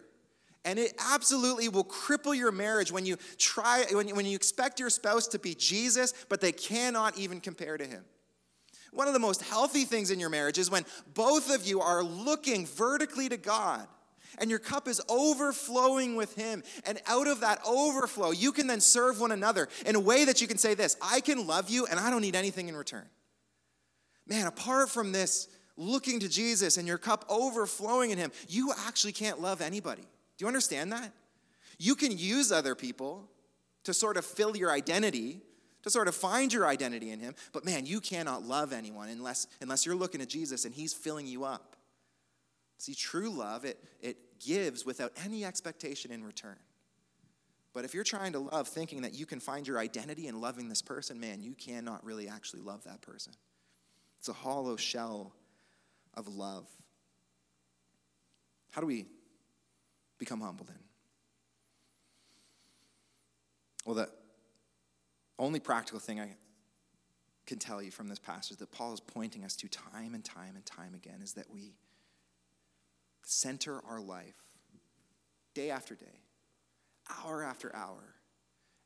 And 0.63 0.77
it 0.77 0.93
absolutely 0.99 1.69
will 1.69 1.83
cripple 1.83 2.35
your 2.35 2.51
marriage 2.51 2.91
when 2.91 3.05
you 3.05 3.17
try 3.37 3.85
when 3.91 4.07
you, 4.07 4.15
when 4.15 4.25
you 4.25 4.35
expect 4.35 4.79
your 4.79 4.91
spouse 4.91 5.27
to 5.29 5.39
be 5.39 5.55
Jesus, 5.55 6.13
but 6.29 6.39
they 6.39 6.51
cannot 6.51 7.17
even 7.17 7.39
compare 7.39 7.77
to 7.77 7.85
him. 7.85 8.03
One 8.91 9.07
of 9.07 9.13
the 9.13 9.19
most 9.19 9.41
healthy 9.41 9.85
things 9.85 10.11
in 10.11 10.19
your 10.19 10.29
marriage 10.29 10.57
is 10.57 10.69
when 10.69 10.85
both 11.13 11.53
of 11.53 11.65
you 11.65 11.81
are 11.81 12.03
looking 12.03 12.67
vertically 12.67 13.29
to 13.29 13.37
God 13.37 13.87
and 14.37 14.49
your 14.49 14.59
cup 14.59 14.87
is 14.87 15.01
overflowing 15.09 16.15
with 16.15 16.35
Him. 16.35 16.63
And 16.85 16.99
out 17.07 17.27
of 17.27 17.41
that 17.41 17.59
overflow, 17.65 18.31
you 18.31 18.51
can 18.51 18.67
then 18.67 18.81
serve 18.81 19.19
one 19.19 19.31
another 19.31 19.67
in 19.85 19.95
a 19.95 19.99
way 19.99 20.25
that 20.25 20.41
you 20.41 20.47
can 20.47 20.57
say 20.57 20.73
this 20.73 20.97
I 21.01 21.21
can 21.21 21.47
love 21.47 21.69
you 21.69 21.85
and 21.85 21.99
I 21.99 22.09
don't 22.09 22.21
need 22.21 22.35
anything 22.35 22.67
in 22.67 22.75
return. 22.75 23.05
Man, 24.27 24.47
apart 24.47 24.89
from 24.89 25.11
this 25.11 25.47
looking 25.77 26.19
to 26.19 26.29
Jesus 26.29 26.77
and 26.77 26.87
your 26.87 26.97
cup 26.97 27.25
overflowing 27.29 28.11
in 28.11 28.17
Him, 28.17 28.31
you 28.47 28.71
actually 28.85 29.13
can't 29.13 29.41
love 29.41 29.61
anybody. 29.61 30.03
Do 30.41 30.45
you 30.45 30.47
understand 30.47 30.91
that? 30.91 31.13
You 31.77 31.93
can 31.93 32.17
use 32.17 32.51
other 32.51 32.73
people 32.73 33.29
to 33.83 33.93
sort 33.93 34.17
of 34.17 34.25
fill 34.25 34.57
your 34.57 34.71
identity, 34.71 35.39
to 35.83 35.91
sort 35.91 36.07
of 36.07 36.15
find 36.15 36.51
your 36.51 36.65
identity 36.65 37.11
in 37.11 37.19
him. 37.19 37.35
But 37.53 37.63
man, 37.63 37.85
you 37.85 38.01
cannot 38.01 38.41
love 38.41 38.73
anyone 38.73 39.09
unless, 39.09 39.45
unless 39.61 39.85
you're 39.85 39.93
looking 39.93 40.19
at 40.19 40.29
Jesus 40.29 40.65
and 40.65 40.73
he's 40.73 40.95
filling 40.95 41.27
you 41.27 41.43
up. 41.43 41.75
See, 42.79 42.95
true 42.95 43.29
love, 43.29 43.65
it, 43.65 43.83
it 44.01 44.39
gives 44.39 44.83
without 44.83 45.11
any 45.23 45.45
expectation 45.45 46.11
in 46.11 46.23
return. 46.23 46.57
But 47.71 47.85
if 47.85 47.93
you're 47.93 48.03
trying 48.03 48.31
to 48.31 48.39
love 48.39 48.67
thinking 48.67 49.03
that 49.03 49.13
you 49.13 49.27
can 49.27 49.39
find 49.39 49.67
your 49.67 49.77
identity 49.77 50.25
in 50.25 50.41
loving 50.41 50.69
this 50.69 50.81
person, 50.81 51.19
man, 51.19 51.43
you 51.43 51.53
cannot 51.53 52.03
really 52.03 52.27
actually 52.27 52.61
love 52.61 52.83
that 52.85 53.01
person. 53.01 53.33
It's 54.17 54.27
a 54.27 54.33
hollow 54.33 54.75
shell 54.75 55.33
of 56.15 56.27
love. 56.27 56.65
How 58.71 58.81
do 58.81 58.87
we 58.87 59.05
become 60.21 60.39
humble 60.39 60.67
then? 60.67 60.77
Well, 63.87 63.95
the 63.95 64.09
only 65.39 65.59
practical 65.59 65.99
thing 65.99 66.19
I 66.19 66.35
can 67.47 67.57
tell 67.57 67.81
you 67.81 67.89
from 67.89 68.07
this 68.07 68.19
passage 68.19 68.57
that 68.57 68.71
Paul 68.71 68.93
is 68.93 68.99
pointing 68.99 69.43
us 69.43 69.55
to 69.55 69.67
time 69.67 70.13
and 70.13 70.23
time 70.23 70.55
and 70.55 70.63
time 70.63 70.93
again 70.93 71.21
is 71.23 71.33
that 71.33 71.49
we 71.49 71.73
center 73.23 73.81
our 73.89 73.99
life 73.99 74.37
day 75.55 75.71
after 75.71 75.95
day, 75.95 76.21
hour 77.09 77.43
after 77.43 77.75
hour 77.75 78.13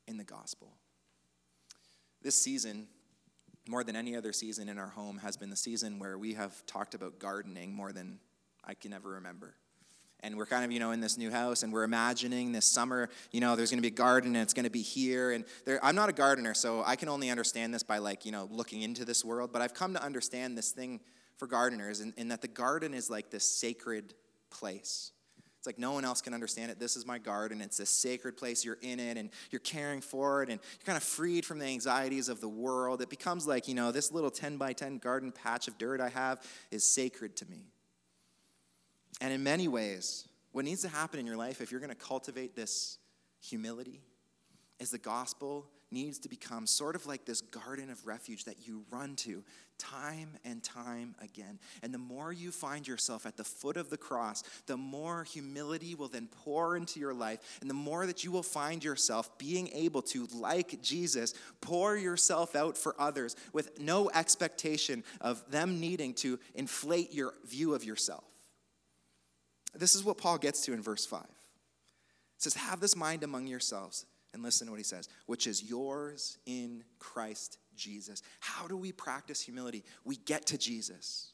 in 0.07 0.15
the 0.15 0.23
gospel. 0.23 0.71
This 2.21 2.41
season, 2.41 2.87
more 3.67 3.83
than 3.83 3.97
any 3.97 4.15
other 4.15 4.31
season 4.31 4.69
in 4.69 4.77
our 4.77 4.87
home, 4.87 5.17
has 5.17 5.35
been 5.35 5.49
the 5.49 5.57
season 5.57 5.99
where 5.99 6.17
we 6.17 6.35
have 6.35 6.65
talked 6.65 6.95
about 6.95 7.19
gardening 7.19 7.73
more 7.73 7.91
than 7.91 8.19
I 8.63 8.73
can 8.73 8.93
ever 8.93 9.09
remember. 9.09 9.55
And 10.25 10.35
we're 10.37 10.47
kind 10.47 10.65
of, 10.65 10.71
you 10.71 10.79
know, 10.79 10.89
in 10.89 11.01
this 11.01 11.19
new 11.19 11.29
house 11.29 11.61
and 11.61 11.71
we're 11.71 11.83
imagining 11.83 12.51
this 12.51 12.65
summer, 12.65 13.09
you 13.31 13.39
know, 13.39 13.55
there's 13.55 13.69
going 13.69 13.77
to 13.77 13.87
be 13.87 13.93
a 13.93 13.95
garden 13.95 14.35
and 14.35 14.41
it's 14.41 14.55
going 14.55 14.63
to 14.63 14.71
be 14.71 14.81
here. 14.81 15.31
And 15.31 15.45
there, 15.65 15.79
I'm 15.85 15.93
not 15.93 16.09
a 16.09 16.13
gardener, 16.13 16.55
so 16.55 16.83
I 16.83 16.95
can 16.95 17.09
only 17.09 17.29
understand 17.29 17.71
this 17.71 17.83
by 17.83 17.99
like, 17.99 18.25
you 18.25 18.31
know, 18.31 18.49
looking 18.51 18.81
into 18.81 19.05
this 19.05 19.23
world. 19.23 19.51
But 19.53 19.61
I've 19.61 19.75
come 19.75 19.93
to 19.93 20.01
understand 20.03 20.57
this 20.57 20.71
thing 20.71 20.99
for 21.37 21.45
gardeners 21.45 21.99
in 22.01 22.27
that 22.29 22.41
the 22.41 22.47
garden 22.47 22.95
is 22.95 23.07
like 23.07 23.29
this 23.29 23.47
sacred 23.47 24.15
place. 24.49 25.11
It's 25.59 25.67
like 25.67 25.77
no 25.77 25.91
one 25.91 26.05
else 26.05 26.21
can 26.21 26.33
understand 26.33 26.71
it. 26.71 26.79
This 26.79 26.95
is 26.95 27.05
my 27.05 27.19
garden. 27.19 27.61
It's 27.61 27.79
a 27.79 27.85
sacred 27.85 28.35
place. 28.35 28.65
You're 28.65 28.79
in 28.81 28.99
it 28.99 29.17
and 29.17 29.29
you're 29.51 29.59
caring 29.59 30.01
for 30.01 30.41
it 30.41 30.49
and 30.49 30.59
you're 30.79 30.85
kind 30.85 30.97
of 30.97 31.03
freed 31.03 31.45
from 31.45 31.59
the 31.59 31.65
anxieties 31.65 32.29
of 32.29 32.41
the 32.41 32.49
world. 32.49 33.01
It 33.01 33.11
becomes 33.11 33.45
like, 33.45 33.67
you 33.67 33.75
know, 33.75 33.91
this 33.91 34.11
little 34.11 34.31
10 34.31 34.57
by 34.57 34.73
10 34.73 34.97
garden 34.97 35.31
patch 35.31 35.67
of 35.67 35.77
dirt 35.77 36.01
I 36.01 36.09
have 36.09 36.41
is 36.71 36.91
sacred 36.91 37.35
to 37.37 37.45
me. 37.47 37.74
And 39.21 39.33
in 39.33 39.43
many 39.43 39.67
ways, 39.67 40.27
what 40.51 40.65
needs 40.65 40.81
to 40.81 40.89
happen 40.89 41.19
in 41.19 41.25
your 41.25 41.37
life 41.37 41.61
if 41.61 41.71
you're 41.71 41.79
going 41.79 41.89
to 41.89 41.95
cultivate 41.95 42.55
this 42.55 42.97
humility 43.41 44.01
is 44.79 44.91
the 44.91 44.97
gospel 44.97 45.67
needs 45.91 46.19
to 46.19 46.29
become 46.29 46.67
sort 46.67 46.95
of 46.95 47.05
like 47.05 47.25
this 47.25 47.41
garden 47.41 47.89
of 47.89 48.05
refuge 48.05 48.43
that 48.45 48.67
you 48.67 48.83
run 48.89 49.15
to 49.15 49.43
time 49.77 50.29
and 50.43 50.63
time 50.63 51.15
again. 51.21 51.59
And 51.83 51.93
the 51.93 51.99
more 51.99 52.33
you 52.33 52.51
find 52.51 52.87
yourself 52.87 53.25
at 53.25 53.37
the 53.37 53.43
foot 53.43 53.77
of 53.77 53.89
the 53.89 53.97
cross, 53.97 54.43
the 54.65 54.77
more 54.77 55.23
humility 55.23 55.95
will 55.95 56.07
then 56.07 56.27
pour 56.43 56.75
into 56.75 56.99
your 56.99 57.13
life. 57.13 57.59
And 57.61 57.69
the 57.69 57.75
more 57.75 58.05
that 58.05 58.23
you 58.23 58.31
will 58.31 58.43
find 58.43 58.83
yourself 58.83 59.37
being 59.37 59.69
able 59.73 60.01
to, 60.03 60.27
like 60.33 60.81
Jesus, 60.81 61.33
pour 61.61 61.95
yourself 61.95 62.55
out 62.55 62.77
for 62.77 62.95
others 62.99 63.35
with 63.53 63.79
no 63.79 64.09
expectation 64.13 65.03
of 65.21 65.49
them 65.49 65.79
needing 65.79 66.13
to 66.15 66.39
inflate 66.55 67.13
your 67.13 67.33
view 67.45 67.73
of 67.73 67.83
yourself. 67.83 68.23
This 69.77 69.95
is 69.95 70.03
what 70.03 70.17
Paul 70.17 70.37
gets 70.37 70.61
to 70.65 70.73
in 70.73 70.81
verse 70.81 71.05
5. 71.05 71.21
It 71.23 71.27
says, 72.37 72.55
Have 72.55 72.79
this 72.79 72.95
mind 72.95 73.23
among 73.23 73.47
yourselves 73.47 74.05
and 74.33 74.43
listen 74.43 74.67
to 74.67 74.71
what 74.71 74.79
he 74.79 74.83
says, 74.83 75.07
which 75.25 75.47
is 75.47 75.63
yours 75.63 76.37
in 76.45 76.83
Christ 76.99 77.57
Jesus. 77.75 78.21
How 78.39 78.67
do 78.67 78.75
we 78.77 78.91
practice 78.91 79.41
humility? 79.41 79.83
We 80.03 80.17
get 80.17 80.45
to 80.47 80.57
Jesus. 80.57 81.31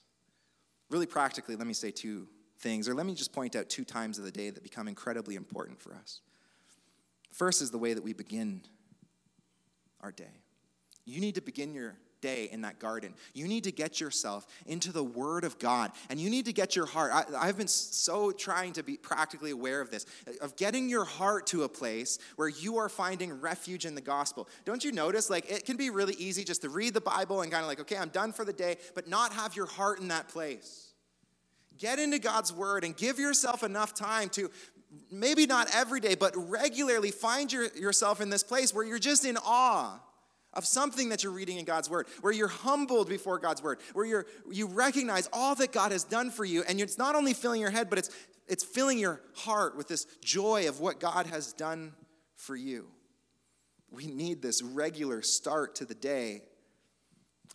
Really 0.89 1.07
practically, 1.07 1.55
let 1.55 1.67
me 1.67 1.73
say 1.73 1.91
two 1.91 2.27
things, 2.59 2.87
or 2.87 2.93
let 2.93 3.05
me 3.05 3.15
just 3.15 3.33
point 3.33 3.55
out 3.55 3.69
two 3.69 3.83
times 3.83 4.19
of 4.19 4.23
the 4.23 4.31
day 4.31 4.49
that 4.49 4.61
become 4.61 4.87
incredibly 4.87 5.35
important 5.35 5.81
for 5.81 5.95
us. 5.95 6.21
First 7.31 7.61
is 7.61 7.71
the 7.71 7.77
way 7.77 7.93
that 7.93 8.03
we 8.03 8.13
begin 8.13 8.61
our 10.01 10.11
day. 10.11 10.41
You 11.05 11.21
need 11.21 11.35
to 11.35 11.41
begin 11.41 11.73
your 11.73 11.95
day 12.22 12.47
in 12.51 12.61
that 12.61 12.80
garden. 12.80 13.13
You 13.34 13.47
need 13.47 13.65
to 13.65 13.72
get 13.72 13.99
yourself 13.99 14.47
into 14.65 14.91
the 14.91 15.03
Word 15.03 15.43
of 15.43 15.59
God, 15.59 15.91
and 16.09 16.19
you 16.19 16.30
need 16.30 16.45
to 16.45 16.53
get 16.53 16.76
your 16.76 16.86
heart. 16.86 17.11
I, 17.36 17.45
have 17.45 17.57
been 17.57 17.67
so 17.67 18.32
trying 18.32 18.74
to 18.74 18.84
be 18.84 18.97
practically 18.97 19.51
aware 19.51 19.82
of 19.82 19.91
this, 19.91 20.05
of 20.39 20.55
getting 20.55 20.89
your 20.89 21.05
heart 21.05 21.47
to 21.47 21.63
a 21.63 21.69
place 21.69 22.19
where 22.36 22.47
you 22.47 22.78
are 22.78 22.89
finding 22.89 23.41
refuge 23.41 23.86
in 23.86 23.95
the 23.95 24.01
gospel. 24.01 24.47
Don't 24.63 24.84
you 24.84 24.91
notice? 24.91 25.30
Like, 25.30 25.49
it 25.49 25.65
can 25.65 25.78
be 25.78 25.89
really 25.89 26.15
easy 26.15 26.43
just 26.43 26.61
to 26.61 26.69
read 26.69 26.93
the 26.93 27.01
Bible 27.01 27.41
and 27.41 27.51
kind 27.51 27.63
of 27.63 27.67
like, 27.67 27.82
okay, 27.82 27.97
I'm 27.97 28.09
done 28.09 28.32
for 28.32 28.45
the 28.45 28.53
day, 28.53 28.78
but 28.95 29.07
not 29.07 29.34
have 29.34 29.55
your 29.55 29.65
heart 29.65 29.99
in 29.99 30.09
that 30.09 30.30
place. 30.30 30.93
Get 31.78 31.99
into 31.99 32.19
God's 32.19 32.53
Word 32.53 32.84
and 32.84 32.95
give 32.95 33.17
yourself 33.19 33.63
enough 33.63 33.93
time 33.93 34.30
to 34.30 34.51
maybe 35.09 35.45
not 35.45 35.69
every 35.74 35.99
day, 35.99 36.15
but 36.15 36.34
regularly 36.36 37.11
find 37.11 37.51
your, 37.51 37.67
yourself 37.76 38.22
in 38.22 38.30
this 38.30 38.43
place 38.43 38.74
where 38.74 38.86
you're 38.86 38.99
just 38.99 39.26
in 39.26 39.38
awe 39.38 39.99
of 40.54 40.66
something 40.66 41.10
that 41.10 41.24
you're 41.24 41.32
reading 41.32 41.58
in 41.58 41.66
God's 41.66 41.89
word, 41.89 42.08
where 42.22 42.34
you're 42.34 42.47
humbled 42.47 43.08
before 43.08 43.39
God's 43.39 43.64
word, 43.64 43.80
where 43.93 44.06
you're, 44.06 44.26
you 44.52 44.68
recognize 44.68 45.30
all 45.32 45.56
that 45.56 45.72
God 45.72 45.91
has 45.91 46.04
done 46.04 46.30
for 46.30 46.45
you, 46.45 46.64
and 46.68 46.80
it's 46.80 46.97
not 46.97 47.16
only 47.16 47.34
filling 47.34 47.62
your 47.62 47.70
head, 47.70 47.89
but 47.89 47.99
it's, 47.99 48.10
it's 48.47 48.64
filling 48.64 48.99
your 48.99 49.22
heart 49.36 49.78
with 49.78 49.88
this 49.88 50.06
joy 50.24 50.68
of 50.68 50.80
what 50.80 50.99
God 50.99 51.28
has 51.28 51.54
done 51.54 51.93
for 52.36 52.56
you. 52.56 52.88
We 53.89 54.08
need 54.08 54.41
this 54.41 54.62
regular 54.62 55.22
start 55.22 55.76
to 55.76 55.86
the 55.86 55.95
day. 55.95 56.43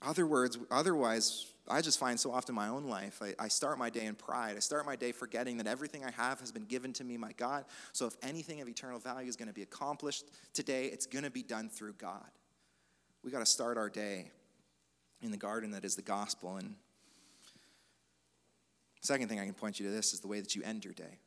Other 0.03 0.27
words, 0.27 0.59
otherwise, 0.71 1.47
I 1.69 1.81
just 1.81 1.99
find 1.99 2.21
so 2.21 2.31
often 2.31 2.53
in 2.53 2.57
my 2.57 2.69
own 2.69 2.85
life, 2.85 3.21
I, 3.23 3.35
I, 3.39 3.49
start 3.49 3.79
my 3.79 3.91
day 3.91 4.05
in 4.05 4.15
pride. 4.15 4.57
I 4.57 4.61
start 4.61 4.87
my 4.87 4.95
day 4.95 5.11
forgetting 5.11 5.57
that 5.57 5.67
everything 5.67 6.05
I 6.05 6.11
have 6.13 6.39
has 6.41 6.53
been 6.53 6.67
given 6.67 6.93
to 6.95 7.05
me, 7.05 7.17
my 7.17 7.33
God. 7.33 7.65
So 7.93 8.07
if 8.07 8.15
anything 8.23 8.61
of 8.61 8.69
eternal 8.69 8.99
value 8.99 9.29
is 9.29 9.37
going 9.37 9.49
to 9.49 9.55
be 9.55 9.63
accomplished 9.63 10.27
today, 10.53 10.87
it's 10.87 11.07
going 11.07 11.25
to 11.25 11.31
be 11.31 11.43
done 11.43 11.69
through 11.71 11.95
God 11.95 12.31
we 13.27 13.33
got 13.33 13.41
to 13.41 13.45
start 13.45 13.77
our 13.77 13.91
day 13.91 14.31
in 15.21 15.33
the 15.33 15.37
garden 15.37 15.73
that 15.73 15.85
is 15.85 15.97
the 15.97 16.03
gospel. 16.03 16.59
And 16.59 16.77
second 19.01 19.29
thing 19.29 19.41
I 19.41 19.45
can 19.45 19.53
point 19.53 19.81
you 19.81 19.87
to 19.87 19.93
this 19.93 20.15
is 20.15 20.21
the 20.21 20.29
way 20.29 20.39
that 20.39 20.55
you 20.55 20.63
end 20.63 20.85
your 20.85 20.95
day. 20.95 21.19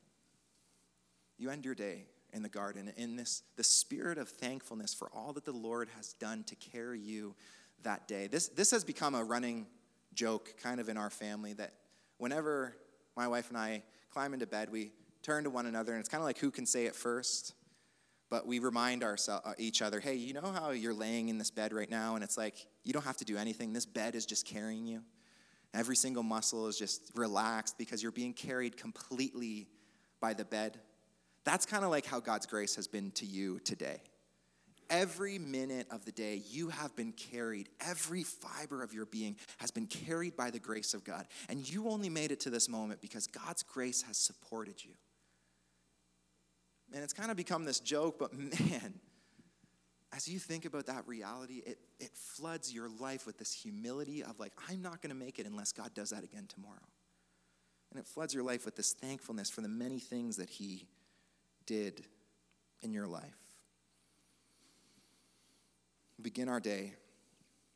You 1.37 1.49
end 1.49 1.65
your 1.65 1.75
day 1.75 2.05
in 2.31 2.41
the 2.41 2.47
garden 2.47 2.93
in 2.95 3.17
this 3.17 3.43
the 3.57 3.65
spirit 3.65 4.17
of 4.17 4.29
thankfulness 4.29 4.93
for 4.93 5.09
all 5.13 5.33
that 5.33 5.43
the 5.43 5.51
Lord 5.51 5.89
has 5.97 6.13
done 6.13 6.45
to 6.45 6.55
carry 6.55 7.01
you 7.01 7.35
that 7.83 8.07
day. 8.07 8.27
This 8.27 8.47
this 8.47 8.71
has 8.71 8.85
become 8.85 9.13
a 9.13 9.23
running 9.23 9.67
joke 10.13 10.53
kind 10.63 10.79
of 10.79 10.87
in 10.87 10.95
our 10.95 11.09
family 11.09 11.51
that 11.53 11.73
whenever 12.17 12.77
my 13.17 13.27
wife 13.27 13.49
and 13.49 13.57
I 13.57 13.83
climb 14.13 14.33
into 14.33 14.47
bed, 14.47 14.71
we 14.71 14.93
turn 15.21 15.43
to 15.43 15.49
one 15.49 15.65
another 15.65 15.91
and 15.91 15.99
it's 15.99 16.07
kind 16.07 16.21
of 16.21 16.25
like 16.25 16.37
who 16.37 16.49
can 16.49 16.65
say 16.65 16.85
it 16.85 16.95
first 16.95 17.55
but 18.29 18.45
we 18.45 18.59
remind 18.59 19.03
ourselves 19.03 19.45
uh, 19.45 19.53
each 19.57 19.81
other 19.81 19.99
hey 19.99 20.15
you 20.15 20.33
know 20.33 20.51
how 20.53 20.71
you're 20.71 20.93
laying 20.93 21.29
in 21.29 21.37
this 21.37 21.51
bed 21.51 21.73
right 21.73 21.89
now 21.89 22.15
and 22.15 22.23
it's 22.23 22.37
like 22.37 22.67
you 22.83 22.93
don't 22.93 23.05
have 23.05 23.17
to 23.17 23.25
do 23.25 23.37
anything. 23.37 23.71
This 23.73 23.85
bed 23.85 24.15
is 24.15 24.25
just 24.25 24.47
carrying 24.47 24.87
you. 24.87 25.01
Every 25.73 25.95
single 25.95 26.23
muscle 26.23 26.67
is 26.67 26.77
just 26.77 27.11
relaxed 27.15 27.77
because 27.77 28.01
you're 28.01 28.11
being 28.11 28.33
carried 28.33 28.77
completely 28.77 29.67
by 30.19 30.33
the 30.33 30.45
bed. 30.45 30.79
That's 31.43 31.65
kind 31.65 31.83
of 31.83 31.91
like 31.91 32.05
how 32.05 32.19
god's 32.19 32.45
grace 32.45 32.75
has 32.75 32.87
been 32.87 33.11
to 33.11 33.25
you 33.25 33.59
today. 33.59 34.01
Every 34.89 35.37
minute 35.37 35.85
of 35.91 36.03
the 36.03 36.11
day 36.11 36.41
you 36.49 36.69
have 36.69 36.95
been 36.95 37.11
carried 37.11 37.69
every 37.79 38.23
fiber 38.23 38.81
of 38.81 38.91
your 38.91 39.05
being 39.05 39.35
has 39.59 39.69
been 39.69 39.85
carried 39.85 40.35
by 40.35 40.49
the 40.49 40.57
grace 40.57 40.95
of 40.95 41.03
god 41.03 41.27
and 41.47 41.69
you 41.69 41.89
only 41.89 42.09
made 42.09 42.31
it 42.31 42.39
to 42.39 42.49
this 42.49 42.67
moment 42.67 42.99
because 42.99 43.27
god's 43.27 43.61
grace 43.61 44.01
has 44.01 44.17
supported 44.17 44.83
you 44.83 44.93
and 46.93 47.03
it's 47.03 47.13
kind 47.13 47.31
of 47.31 47.37
become 47.37 47.65
this 47.65 47.79
joke, 47.79 48.17
but 48.19 48.33
man, 48.37 48.93
as 50.11 50.27
you 50.27 50.39
think 50.39 50.65
about 50.65 50.87
that 50.87 51.07
reality, 51.07 51.61
it, 51.65 51.77
it 51.99 52.11
floods 52.13 52.73
your 52.73 52.89
life 52.99 53.25
with 53.25 53.37
this 53.37 53.53
humility 53.53 54.23
of 54.23 54.39
like, 54.39 54.53
I'm 54.69 54.81
not 54.81 55.01
going 55.01 55.11
to 55.11 55.15
make 55.15 55.39
it 55.39 55.45
unless 55.45 55.71
God 55.71 55.93
does 55.93 56.09
that 56.09 56.23
again 56.23 56.47
tomorrow. 56.47 56.75
And 57.91 57.99
it 57.99 58.07
floods 58.07 58.33
your 58.33 58.43
life 58.43 58.65
with 58.65 58.75
this 58.75 58.93
thankfulness 58.93 59.49
for 59.49 59.61
the 59.61 59.67
many 59.69 59.99
things 59.99 60.37
that 60.37 60.49
He 60.49 60.87
did 61.65 62.03
in 62.81 62.93
your 62.93 63.07
life. 63.07 63.23
We 66.17 66.23
begin 66.23 66.49
our 66.49 66.59
day 66.59 66.93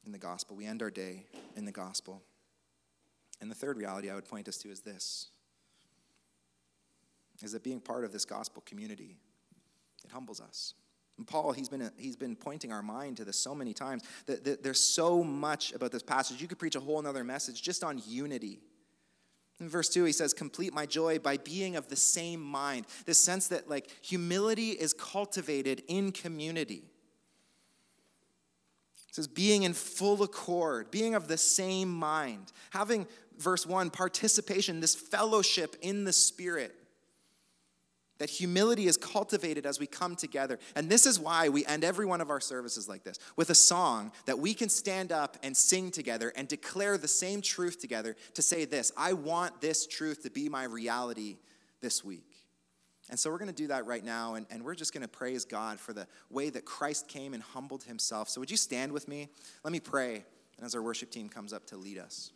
in 0.05 0.11
the 0.11 0.17
gospel, 0.17 0.55
we 0.55 0.65
end 0.65 0.81
our 0.81 0.91
day 0.91 1.25
in 1.55 1.65
the 1.65 1.71
gospel. 1.71 2.21
And 3.41 3.49
the 3.49 3.55
third 3.55 3.77
reality 3.77 4.09
I 4.09 4.15
would 4.15 4.27
point 4.27 4.47
us 4.47 4.57
to 4.59 4.69
is 4.69 4.81
this 4.81 5.29
is 7.43 7.51
that 7.53 7.63
being 7.63 7.79
part 7.79 8.03
of 8.03 8.11
this 8.11 8.25
gospel 8.25 8.63
community, 8.65 9.17
it 10.03 10.11
humbles 10.11 10.41
us. 10.41 10.73
And 11.17 11.27
Paul, 11.27 11.51
he's 11.51 11.69
been, 11.69 11.91
he's 11.97 12.15
been 12.15 12.35
pointing 12.35 12.71
our 12.71 12.81
mind 12.81 13.17
to 13.17 13.25
this 13.25 13.37
so 13.37 13.53
many 13.53 13.73
times 13.73 14.03
that, 14.25 14.43
that 14.45 14.63
there's 14.63 14.79
so 14.79 15.23
much 15.23 15.71
about 15.73 15.91
this 15.91 16.01
passage. 16.01 16.41
You 16.41 16.47
could 16.47 16.57
preach 16.57 16.75
a 16.75 16.79
whole 16.79 17.05
other 17.05 17.23
message 17.23 17.61
just 17.61 17.83
on 17.83 18.01
unity. 18.07 18.59
In 19.59 19.69
verse 19.69 19.89
2, 19.89 20.03
he 20.05 20.11
says, 20.11 20.33
Complete 20.33 20.73
my 20.73 20.85
joy 20.85 21.19
by 21.19 21.37
being 21.37 21.75
of 21.75 21.87
the 21.87 21.95
same 21.95 22.41
mind. 22.41 22.87
This 23.05 23.23
sense 23.23 23.47
that, 23.49 23.69
like, 23.69 23.87
humility 24.01 24.71
is 24.71 24.93
cultivated 24.93 25.83
in 25.87 26.11
community. 26.11 26.83
It 29.07 29.15
says, 29.15 29.27
being 29.27 29.61
in 29.61 29.73
full 29.73 30.23
accord, 30.23 30.89
being 30.89 31.13
of 31.13 31.27
the 31.27 31.37
same 31.37 31.91
mind, 31.91 32.51
having, 32.71 33.05
verse 33.37 33.67
1, 33.67 33.91
participation, 33.91 34.79
this 34.79 34.95
fellowship 34.95 35.75
in 35.81 36.03
the 36.03 36.13
Spirit. 36.13 36.75
That 38.19 38.29
humility 38.29 38.87
is 38.87 38.95
cultivated 38.95 39.65
as 39.65 39.79
we 39.79 39.87
come 39.87 40.15
together. 40.15 40.59
And 40.75 40.89
this 40.89 41.05
is 41.05 41.19
why 41.19 41.49
we 41.49 41.65
end 41.65 41.83
every 41.83 42.05
one 42.05 42.21
of 42.21 42.29
our 42.29 42.39
services 42.39 42.87
like 42.87 43.03
this 43.03 43.17
with 43.35 43.49
a 43.49 43.55
song 43.55 44.11
that 44.25 44.39
we 44.39 44.53
can 44.53 44.69
stand 44.69 45.11
up 45.11 45.37
and 45.41 45.57
sing 45.57 45.89
together 45.91 46.31
and 46.35 46.47
declare 46.47 46.97
the 46.97 47.07
same 47.07 47.41
truth 47.41 47.79
together 47.79 48.15
to 48.35 48.41
say 48.41 48.65
this 48.65 48.91
I 48.95 49.13
want 49.13 49.61
this 49.61 49.87
truth 49.87 50.23
to 50.23 50.29
be 50.29 50.47
my 50.47 50.63
reality 50.63 51.37
this 51.81 52.03
week. 52.03 52.33
And 53.09 53.19
so 53.19 53.29
we're 53.29 53.37
going 53.37 53.49
to 53.49 53.53
do 53.53 53.67
that 53.67 53.85
right 53.85 54.03
now, 54.03 54.35
and, 54.35 54.45
and 54.49 54.63
we're 54.63 54.75
just 54.75 54.93
going 54.93 55.01
to 55.01 55.09
praise 55.09 55.43
God 55.43 55.79
for 55.79 55.91
the 55.91 56.07
way 56.29 56.49
that 56.49 56.65
Christ 56.65 57.07
came 57.07 57.33
and 57.33 57.43
humbled 57.43 57.83
himself. 57.83 58.29
So 58.29 58.39
would 58.39 58.49
you 58.49 58.57
stand 58.57 58.91
with 58.91 59.07
me? 59.07 59.27
Let 59.63 59.73
me 59.73 59.81
pray, 59.81 60.23
and 60.57 60.65
as 60.65 60.73
our 60.73 60.81
worship 60.81 61.11
team 61.11 61.27
comes 61.27 61.51
up 61.51 61.65
to 61.67 61.77
lead 61.77 61.97
us. 61.97 62.31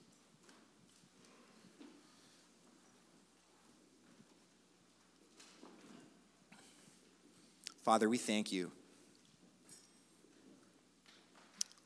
Father, 7.88 8.10
we 8.10 8.18
thank 8.18 8.52
you. 8.52 8.70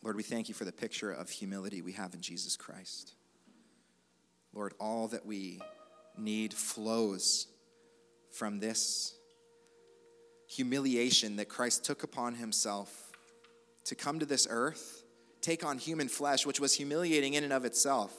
Lord, 0.02 0.16
we 0.16 0.24
thank 0.24 0.50
you 0.50 0.56
for 0.56 0.66
the 0.66 0.72
picture 0.72 1.12
of 1.12 1.30
humility 1.30 1.84
we 1.84 1.92
have 1.92 2.16
in 2.16 2.22
Jesus 2.22 2.58
Christ. 2.58 3.14
Lord, 4.52 4.74
all 4.80 5.10
that 5.10 5.28
we 5.28 5.62
need 6.18 6.56
flows 6.56 7.46
from 8.32 8.60
this 8.60 9.14
humiliation 10.48 11.36
that 11.36 11.50
Christ 11.50 11.86
took 11.86 12.02
upon 12.02 12.34
himself 12.34 13.12
to 13.86 13.94
come 13.94 14.18
to 14.18 14.26
this 14.26 14.48
earth, 14.50 15.04
take 15.40 15.64
on 15.64 15.78
human 15.78 16.08
flesh, 16.08 16.48
which 16.48 16.60
was 16.60 16.74
humiliating 16.74 17.36
in 17.36 17.44
and 17.44 17.54
of 17.54 17.64
itself 17.64 18.12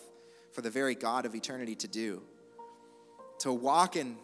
for 0.53 0.61
the 0.61 0.71
very 0.71 0.95
God 0.95 1.27
of 1.27 1.35
eternity 1.35 1.75
to 1.75 1.89
do. 1.89 2.23
To 3.41 3.53
walk 3.53 3.97
in 3.97 4.19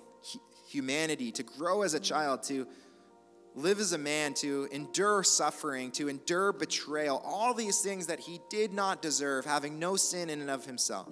humanity, 0.68 1.32
to 1.32 1.42
grow 1.42 1.82
as 1.82 1.94
a 1.94 2.00
child, 2.00 2.44
to 2.44 2.68
live 3.58 3.80
as 3.80 3.92
a 3.92 3.98
man, 3.98 4.34
to 4.34 4.68
endure 4.70 5.22
suffering, 5.22 5.90
to 5.92 6.08
endure 6.08 6.52
betrayal, 6.52 7.20
all 7.24 7.52
these 7.54 7.80
things 7.80 8.06
that 8.06 8.20
he 8.20 8.40
did 8.48 8.72
not 8.72 9.02
deserve, 9.02 9.44
having 9.44 9.78
no 9.78 9.96
sin 9.96 10.30
in 10.30 10.40
and 10.40 10.50
of 10.50 10.64
himself. 10.64 11.08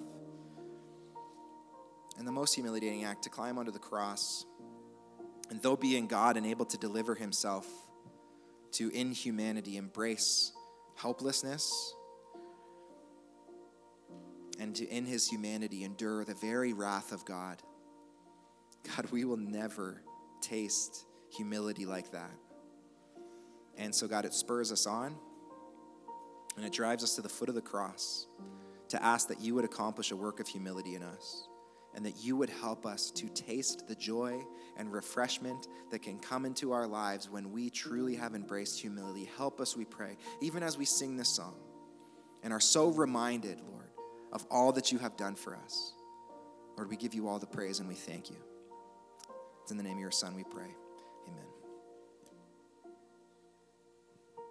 And 2.18 2.26
the 2.26 2.32
most 2.32 2.54
humiliating 2.54 3.04
act 3.04 3.24
to 3.24 3.30
climb 3.30 3.58
onto 3.58 3.72
the 3.72 3.78
cross, 3.78 4.46
and 5.50 5.60
though 5.62 5.76
being 5.76 6.06
God 6.06 6.36
and 6.36 6.46
able 6.46 6.64
to 6.66 6.78
deliver 6.78 7.14
himself 7.14 7.66
to 8.72 8.90
inhumanity, 8.90 9.76
embrace 9.76 10.52
helplessness, 10.96 11.94
and 14.58 14.74
to 14.74 14.88
in 14.88 15.04
his 15.04 15.28
humanity 15.28 15.84
endure 15.84 16.24
the 16.24 16.34
very 16.34 16.72
wrath 16.72 17.12
of 17.12 17.24
God. 17.24 17.62
God, 18.96 19.10
we 19.10 19.24
will 19.24 19.36
never 19.36 20.02
taste 20.40 21.04
humility 21.30 21.86
like 21.86 22.12
that. 22.12 22.32
And 23.76 23.94
so, 23.94 24.08
God, 24.08 24.24
it 24.24 24.34
spurs 24.34 24.72
us 24.72 24.86
on 24.86 25.16
and 26.56 26.64
it 26.64 26.72
drives 26.72 27.04
us 27.04 27.14
to 27.16 27.22
the 27.22 27.28
foot 27.28 27.48
of 27.48 27.54
the 27.54 27.60
cross 27.60 28.26
to 28.88 29.02
ask 29.02 29.28
that 29.28 29.40
you 29.40 29.54
would 29.54 29.64
accomplish 29.64 30.10
a 30.10 30.16
work 30.16 30.40
of 30.40 30.48
humility 30.48 30.94
in 30.94 31.02
us 31.02 31.48
and 31.94 32.04
that 32.04 32.16
you 32.18 32.36
would 32.36 32.50
help 32.50 32.86
us 32.86 33.10
to 33.10 33.28
taste 33.30 33.88
the 33.88 33.94
joy 33.94 34.38
and 34.76 34.92
refreshment 34.92 35.66
that 35.90 36.02
can 36.02 36.18
come 36.18 36.44
into 36.44 36.72
our 36.72 36.86
lives 36.86 37.30
when 37.30 37.50
we 37.52 37.70
truly 37.70 38.14
have 38.14 38.34
embraced 38.34 38.80
humility. 38.80 39.28
Help 39.36 39.60
us, 39.60 39.76
we 39.76 39.84
pray, 39.84 40.16
even 40.40 40.62
as 40.62 40.76
we 40.76 40.84
sing 40.84 41.16
this 41.16 41.30
song 41.30 41.54
and 42.42 42.52
are 42.52 42.60
so 42.60 42.88
reminded, 42.88 43.60
Lord, 43.70 43.90
of 44.32 44.46
all 44.50 44.72
that 44.72 44.92
you 44.92 44.98
have 44.98 45.16
done 45.16 45.34
for 45.34 45.56
us. 45.56 45.94
Lord, 46.76 46.90
we 46.90 46.96
give 46.96 47.14
you 47.14 47.28
all 47.28 47.38
the 47.38 47.46
praise 47.46 47.80
and 47.80 47.88
we 47.88 47.94
thank 47.94 48.28
you. 48.28 48.36
It's 49.62 49.70
in 49.70 49.78
the 49.78 49.82
name 49.82 49.94
of 49.94 50.00
your 50.00 50.10
Son 50.10 50.34
we 50.34 50.44
pray. 50.44 50.76